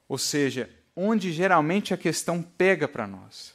Ou 0.09 0.19
seja, 0.19 0.69
onde 0.97 1.33
geralmente 1.33 1.95
a 1.95 1.97
questão 1.97 2.43
pega 2.43 2.89
para 2.89 3.07
nós. 3.07 3.55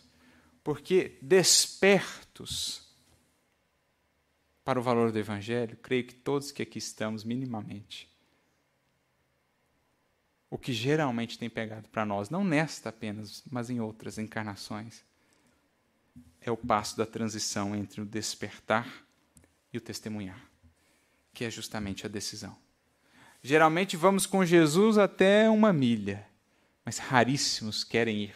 Porque 0.63 1.17
despertos 1.21 2.87
para 4.63 4.79
o 4.79 4.83
valor 4.83 5.11
do 5.11 5.17
Evangelho, 5.17 5.77
creio 5.77 6.05
que 6.05 6.13
todos 6.13 6.51
que 6.51 6.61
aqui 6.61 6.77
estamos, 6.77 7.23
minimamente, 7.23 8.07
o 10.49 10.57
que 10.57 10.71
geralmente 10.71 11.39
tem 11.39 11.49
pegado 11.49 11.89
para 11.89 12.05
nós, 12.05 12.29
não 12.29 12.43
nesta 12.43 12.89
apenas, 12.89 13.43
mas 13.49 13.69
em 13.69 13.79
outras 13.79 14.17
encarnações, 14.17 15.03
é 16.49 16.51
o 16.51 16.57
passo 16.57 16.97
da 16.97 17.05
transição 17.05 17.75
entre 17.75 18.01
o 18.01 18.05
despertar 18.05 18.87
e 19.71 19.77
o 19.77 19.81
testemunhar, 19.81 20.41
que 21.33 21.45
é 21.45 21.49
justamente 21.49 22.05
a 22.05 22.09
decisão. 22.09 22.57
Geralmente 23.41 23.95
vamos 23.95 24.25
com 24.25 24.43
Jesus 24.43 24.97
até 24.97 25.49
uma 25.49 25.71
milha, 25.71 26.27
mas 26.83 26.97
raríssimos 26.97 27.83
querem 27.83 28.23
ir 28.23 28.35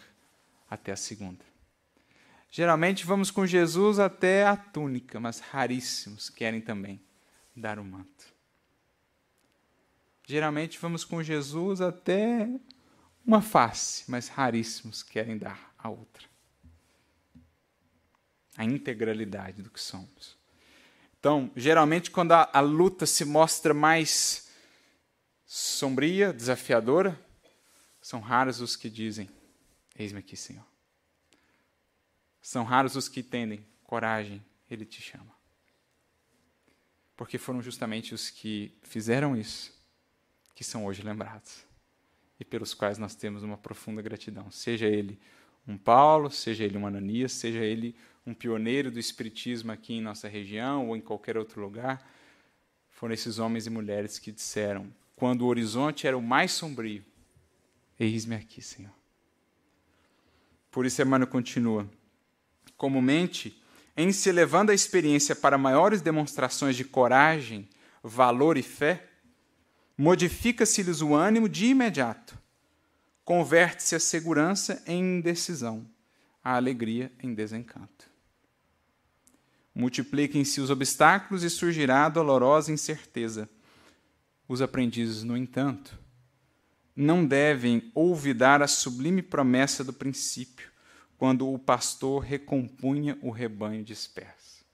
até 0.70 0.92
a 0.92 0.96
segunda. 0.96 1.44
Geralmente 2.50 3.04
vamos 3.04 3.30
com 3.30 3.44
Jesus 3.44 3.98
até 3.98 4.46
a 4.46 4.56
túnica, 4.56 5.18
mas 5.18 5.40
raríssimos 5.40 6.30
querem 6.30 6.60
também 6.60 7.02
dar 7.54 7.78
o 7.78 7.84
manto. 7.84 8.32
Geralmente 10.26 10.78
vamos 10.78 11.04
com 11.04 11.22
Jesus 11.22 11.80
até 11.80 12.48
uma 13.26 13.42
face, 13.42 14.04
mas 14.08 14.28
raríssimos 14.28 15.02
querem 15.02 15.36
dar 15.36 15.74
a 15.76 15.90
outra 15.90 16.33
a 18.56 18.64
integralidade 18.64 19.62
do 19.62 19.70
que 19.70 19.80
somos. 19.80 20.36
Então, 21.18 21.50
geralmente, 21.56 22.10
quando 22.10 22.32
a, 22.32 22.48
a 22.52 22.60
luta 22.60 23.06
se 23.06 23.24
mostra 23.24 23.72
mais 23.72 24.50
sombria, 25.46 26.32
desafiadora, 26.32 27.18
são 28.00 28.20
raros 28.20 28.60
os 28.60 28.76
que 28.76 28.90
dizem: 28.90 29.30
Eis-me 29.96 30.18
aqui, 30.18 30.36
Senhor. 30.36 30.64
São 32.42 32.64
raros 32.64 32.96
os 32.96 33.08
que 33.08 33.22
tendem 33.22 33.64
coragem, 33.84 34.44
Ele 34.70 34.84
te 34.84 35.00
chama. 35.00 35.34
Porque 37.16 37.38
foram 37.38 37.62
justamente 37.62 38.12
os 38.12 38.28
que 38.28 38.76
fizeram 38.82 39.36
isso 39.36 39.72
que 40.54 40.62
são 40.62 40.84
hoje 40.84 41.02
lembrados 41.02 41.64
e 42.38 42.44
pelos 42.44 42.74
quais 42.74 42.98
nós 42.98 43.14
temos 43.14 43.42
uma 43.42 43.56
profunda 43.56 44.02
gratidão. 44.02 44.50
Seja 44.50 44.86
ele 44.86 45.18
um 45.66 45.78
Paulo, 45.78 46.30
seja 46.30 46.64
ele 46.64 46.76
um 46.76 46.86
Ananias, 46.86 47.32
seja 47.32 47.60
ele 47.60 47.96
um 48.26 48.32
pioneiro 48.32 48.90
do 48.90 48.98
espiritismo 48.98 49.70
aqui 49.70 49.94
em 49.94 50.00
nossa 50.00 50.28
região 50.28 50.88
ou 50.88 50.96
em 50.96 51.00
qualquer 51.00 51.36
outro 51.36 51.60
lugar, 51.60 52.04
foram 52.90 53.12
esses 53.12 53.38
homens 53.38 53.66
e 53.66 53.70
mulheres 53.70 54.18
que 54.18 54.32
disseram, 54.32 54.86
quando 55.16 55.42
o 55.42 55.46
horizonte 55.46 56.06
era 56.06 56.16
o 56.16 56.22
mais 56.22 56.52
sombrio, 56.52 57.04
eis-me 57.98 58.34
aqui, 58.34 58.62
Senhor. 58.62 58.92
Por 60.70 60.86
isso, 60.86 61.00
Emmanuel 61.02 61.28
continua. 61.28 61.88
Comumente, 62.76 63.62
em 63.96 64.10
se 64.10 64.28
elevando 64.28 64.72
a 64.72 64.74
experiência 64.74 65.36
para 65.36 65.58
maiores 65.58 66.00
demonstrações 66.00 66.76
de 66.76 66.84
coragem, 66.84 67.68
valor 68.02 68.56
e 68.56 68.62
fé, 68.62 69.08
modifica-se-lhes 69.96 71.00
o 71.00 71.14
ânimo 71.14 71.48
de 71.48 71.66
imediato, 71.66 72.36
converte-se 73.24 73.94
a 73.94 74.00
segurança 74.00 74.82
em 74.86 75.18
indecisão, 75.18 75.88
a 76.42 76.56
alegria 76.56 77.12
em 77.22 77.32
desencanto. 77.32 78.13
Multipliquem-se 79.74 80.60
os 80.60 80.70
obstáculos 80.70 81.42
e 81.42 81.50
surgirá 81.50 82.06
a 82.06 82.08
dolorosa 82.08 82.72
incerteza. 82.72 83.48
Os 84.46 84.62
aprendizes, 84.62 85.24
no 85.24 85.36
entanto, 85.36 85.98
não 86.94 87.26
devem 87.26 87.90
olvidar 87.94 88.62
a 88.62 88.68
sublime 88.68 89.20
promessa 89.20 89.82
do 89.82 89.92
princípio, 89.92 90.70
quando 91.18 91.52
o 91.52 91.58
pastor 91.58 92.22
recompunha 92.22 93.18
o 93.20 93.30
rebanho 93.30 93.82
disperso. 93.82 94.64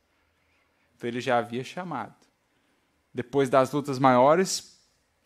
Então 0.97 1.09
ele 1.09 1.21
já 1.21 1.39
havia 1.39 1.65
chamado. 1.65 2.15
Depois 3.13 3.49
das 3.49 3.73
lutas 3.73 3.99
maiores, 3.99 4.79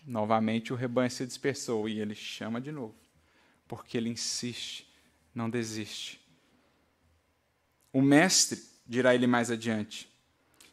novamente 0.07 0.73
o 0.73 0.77
rebanho 0.77 1.11
se 1.11 1.27
dispersou 1.27 1.89
e 1.89 1.99
ele 1.99 2.15
chama 2.15 2.61
de 2.61 2.71
novo, 2.71 2.95
porque 3.67 3.97
ele 3.97 4.09
insiste, 4.09 4.89
não 5.35 5.51
desiste. 5.51 6.21
O 7.93 8.01
mestre 8.01 8.74
dirá 8.87 9.15
ele 9.15 9.27
mais 9.27 9.51
adiante, 9.51 10.11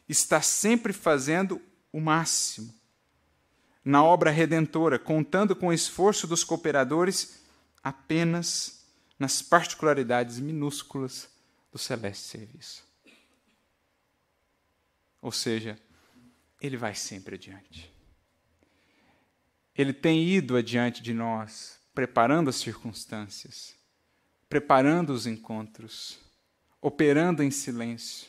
está 0.08 0.42
sempre 0.42 0.92
fazendo 0.92 1.60
o 1.92 2.00
máximo 2.00 2.74
na 3.84 4.02
obra 4.04 4.30
redentora, 4.30 4.98
contando 4.98 5.56
com 5.56 5.68
o 5.68 5.72
esforço 5.72 6.26
dos 6.26 6.44
cooperadores 6.44 7.42
apenas 7.82 8.86
nas 9.18 9.42
particularidades 9.42 10.38
minúsculas 10.38 11.28
do 11.70 11.78
celeste 11.78 12.28
serviço. 12.28 12.84
Ou 15.20 15.32
seja, 15.32 15.78
ele 16.60 16.76
vai 16.76 16.94
sempre 16.94 17.34
adiante. 17.34 17.92
Ele 19.74 19.92
tem 19.92 20.28
ido 20.28 20.56
adiante 20.56 21.02
de 21.02 21.14
nós, 21.14 21.80
preparando 21.94 22.50
as 22.50 22.56
circunstâncias, 22.56 23.74
preparando 24.48 25.10
os 25.10 25.26
encontros, 25.26 26.18
operando 26.82 27.44
em 27.44 27.50
silêncio, 27.50 28.28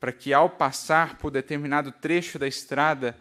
para 0.00 0.10
que 0.10 0.32
ao 0.32 0.48
passar 0.48 1.18
por 1.18 1.30
determinado 1.30 1.92
trecho 1.92 2.38
da 2.38 2.48
estrada, 2.48 3.16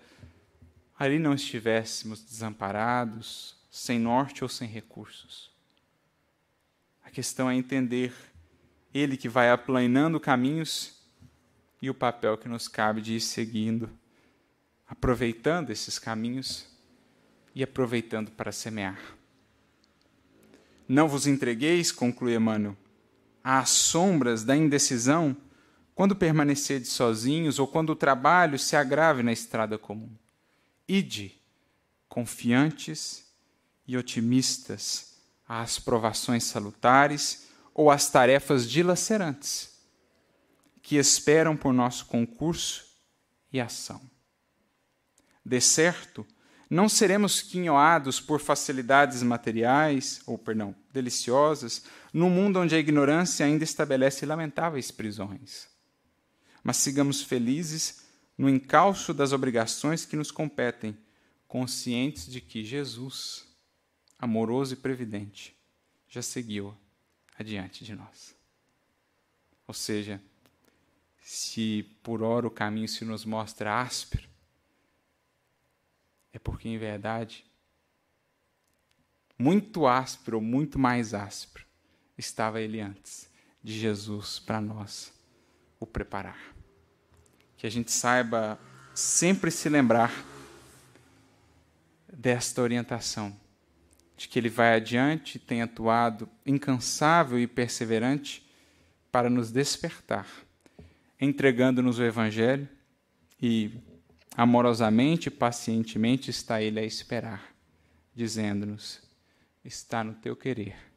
ali 0.97 1.19
não 1.19 1.33
estivéssemos 1.33 2.23
desamparados, 2.23 3.57
sem 3.69 3.99
norte 3.99 4.43
ou 4.43 4.49
sem 4.49 4.67
recursos. 4.67 5.51
A 7.03 7.11
questão 7.11 7.49
é 7.49 7.55
entender 7.55 8.13
Ele 8.93 9.17
que 9.17 9.27
vai 9.27 9.51
aplanando 9.51 10.19
caminhos 10.19 11.03
e 11.81 11.89
o 11.89 11.93
papel 11.93 12.37
que 12.37 12.47
nos 12.47 12.67
cabe 12.67 13.01
de 13.01 13.15
ir 13.15 13.21
seguindo, 13.21 13.89
aproveitando 14.87 15.71
esses 15.71 15.99
caminhos 15.99 16.67
e 17.53 17.61
aproveitando 17.61 18.31
para 18.31 18.51
semear. 18.51 18.99
Não 20.87 21.07
vos 21.07 21.27
entregueis, 21.27 21.91
conclui 21.91 22.35
Emmanuel, 22.35 22.77
às 23.43 23.69
sombras 23.69 24.43
da 24.43 24.55
indecisão 24.55 25.35
quando 25.93 26.15
permanecerdes 26.15 26.91
sozinhos 26.91 27.59
ou 27.59 27.67
quando 27.67 27.91
o 27.91 27.95
trabalho 27.95 28.57
se 28.57 28.75
agrave 28.75 29.21
na 29.21 29.31
estrada 29.31 29.77
comum. 29.77 30.09
Ide, 30.87 31.37
confiantes 32.07 33.25
e 33.87 33.97
otimistas, 33.97 35.13
às 35.47 35.77
provações 35.77 36.45
salutares 36.45 37.47
ou 37.73 37.91
às 37.91 38.09
tarefas 38.09 38.69
dilacerantes 38.69 39.73
que 40.81 40.95
esperam 40.97 41.55
por 41.55 41.73
nosso 41.73 42.05
concurso 42.05 42.85
e 43.51 43.59
ação. 43.59 44.01
De 45.45 45.59
certo, 45.61 46.25
não 46.69 46.89
seremos 46.89 47.41
quinhoados 47.41 48.19
por 48.19 48.39
facilidades 48.39 49.21
materiais, 49.21 50.21
ou 50.25 50.37
perdão, 50.37 50.75
deliciosas, 50.91 51.83
num 52.13 52.29
mundo 52.29 52.59
onde 52.59 52.75
a 52.75 52.79
ignorância 52.79 53.45
ainda 53.45 53.63
estabelece 53.63 54.25
lamentáveis 54.25 54.91
prisões. 54.91 55.67
Mas 56.63 56.77
sigamos 56.77 57.23
felizes 57.23 58.03
no 58.37 58.47
encalço 58.47 59.13
das 59.13 59.33
obrigações 59.33 60.05
que 60.05 60.15
nos 60.15 60.31
competem, 60.31 60.95
conscientes 61.47 62.27
de 62.27 62.39
que 62.39 62.63
Jesus, 62.63 63.47
amoroso 64.19 64.73
e 64.73 64.77
previdente, 64.77 65.55
já 66.07 66.21
seguiu 66.21 66.75
adiante 67.37 67.83
de 67.83 67.95
nós. 67.95 68.35
Ou 69.67 69.73
seja, 69.73 70.21
se 71.21 71.83
por 72.03 72.21
ora 72.21 72.45
o 72.45 72.51
caminho 72.51 72.87
se 72.87 73.03
nos 73.03 73.25
mostra 73.25 73.81
áspero, 73.81 74.27
é 76.31 76.39
porque, 76.39 76.67
em 76.67 76.77
verdade, 76.77 77.45
muito 79.37 79.87
áspero, 79.87 80.41
muito 80.41 80.79
mais 80.79 81.13
áspero, 81.13 81.65
estava 82.17 82.61
ele 82.61 82.79
antes 82.79 83.29
de 83.63 83.77
Jesus 83.77 84.39
para 84.39 84.59
nós 84.59 85.13
o 85.79 85.85
preparar. 85.85 86.39
Que 87.57 87.67
a 87.67 87.69
gente 87.69 87.91
saiba 87.91 88.59
sempre 88.93 89.49
se 89.51 89.69
lembrar 89.69 90.11
desta 92.11 92.61
orientação, 92.61 93.35
de 94.15 94.27
que 94.27 94.37
ele 94.37 94.49
vai 94.49 94.75
adiante, 94.75 95.39
tem 95.39 95.61
atuado 95.61 96.29
incansável 96.45 97.39
e 97.39 97.47
perseverante 97.47 98.45
para 99.11 99.29
nos 99.29 99.51
despertar, 99.51 100.27
entregando-nos 101.19 101.99
o 101.99 102.03
Evangelho 102.03 102.67
e 103.41 103.71
Amorosamente 104.35 105.27
e 105.27 105.31
pacientemente 105.31 106.31
está 106.31 106.59
Ele 106.59 106.79
a 106.79 106.83
esperar, 106.83 107.53
dizendo-nos: 108.15 108.99
Está 109.63 110.03
no 110.03 110.15
teu 110.15 110.35
querer 110.35 110.92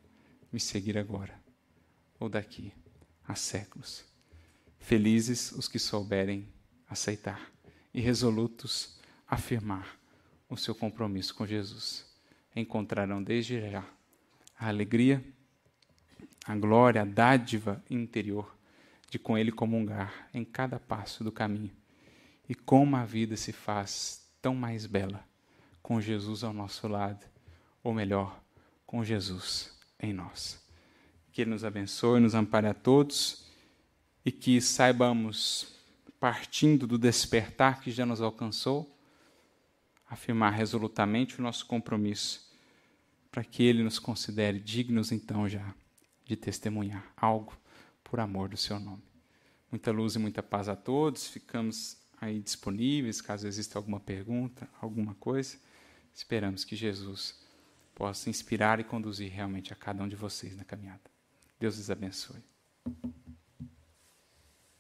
me 0.57 0.61
seguir 0.61 0.97
agora, 0.97 1.39
ou 2.19 2.31
daqui 2.31 2.73
a 3.29 3.35
séculos. 3.35 4.07
Felizes 4.79 5.53
os 5.53 5.69
que 5.69 5.79
souberem 5.79 6.49
aceitar 6.89 7.53
e 7.93 8.01
resolutos 8.01 8.99
afirmar 9.29 9.99
o 10.49 10.57
seu 10.57 10.75
compromisso 10.75 11.35
com 11.35 11.47
Jesus. 11.47 12.07
Encontrarão 12.55 13.23
desde 13.23 13.71
já 13.71 13.85
a 14.59 14.69
alegria, 14.69 15.23
a 16.47 16.57
glória, 16.57 17.03
a 17.03 17.05
dádiva 17.05 17.85
interior 17.91 18.57
de 19.11 19.19
com 19.19 19.37
Ele 19.37 19.53
comungar 19.53 20.27
em 20.33 20.43
cada 20.43 20.81
passo 20.81 21.23
do 21.23 21.31
caminho 21.31 21.77
e 22.49 22.55
como 22.55 22.97
a 22.97 23.05
vida 23.05 23.37
se 23.37 23.53
faz 23.53 24.27
tão 24.41 24.55
mais 24.55 24.87
bela 24.87 25.23
com 25.83 26.01
Jesus 26.01 26.43
ao 26.43 26.55
nosso 26.55 26.89
lado, 26.89 27.27
ou 27.85 27.93
melhor, 27.93 28.43
com 28.87 29.05
Jesus 29.05 29.76
em 30.01 30.13
nós. 30.13 30.63
Que 31.33 31.43
Ele 31.43 31.51
nos 31.51 31.65
abençoe, 31.65 32.21
nos 32.21 32.35
ampare 32.35 32.67
a 32.67 32.75
todos 32.75 33.47
e 34.25 34.33
que 34.33 34.61
saibamos, 34.61 35.75
partindo 36.19 36.87
do 36.87 36.99
despertar 36.99 37.81
que 37.81 37.91
já 37.91 38.05
nos 38.05 38.21
alcançou, 38.21 38.97
afirmar 40.09 40.53
resolutamente 40.53 41.39
o 41.39 41.43
nosso 41.43 41.67
compromisso, 41.67 42.51
para 43.31 43.45
que 43.45 43.63
Ele 43.63 43.83
nos 43.83 43.99
considere 43.99 44.59
dignos, 44.59 45.13
então, 45.13 45.49
já 45.49 45.75
de 46.25 46.37
testemunhar 46.37 47.13
algo 47.17 47.57
por 48.03 48.19
amor 48.19 48.49
do 48.49 48.57
Seu 48.57 48.81
nome. 48.81 49.03
Muita 49.71 49.93
luz 49.93 50.15
e 50.15 50.19
muita 50.19 50.43
paz 50.43 50.69
a 50.69 50.77
todos. 50.77 51.29
Ficamos 51.29 51.99
aí 52.21 52.41
disponíveis, 52.41 53.21
caso 53.21 53.47
exista 53.47 53.79
alguma 53.79 54.01
pergunta, 54.01 54.69
alguma 54.81 55.15
coisa. 55.15 55.59
Esperamos 56.15 56.65
que 56.65 56.75
Jesus 56.75 57.46
possa 57.97 58.29
inspirar 58.29 58.79
e 58.79 58.85
conduzir 58.85 59.33
realmente 59.33 59.73
a 59.73 59.77
cada 59.77 60.05
um 60.05 60.09
de 60.09 60.15
vocês 60.15 60.55
na 60.55 60.65
caminhada. 60.65 61.01
Deus 61.59 61.79
os 61.79 61.91
abençoe. 61.91 62.45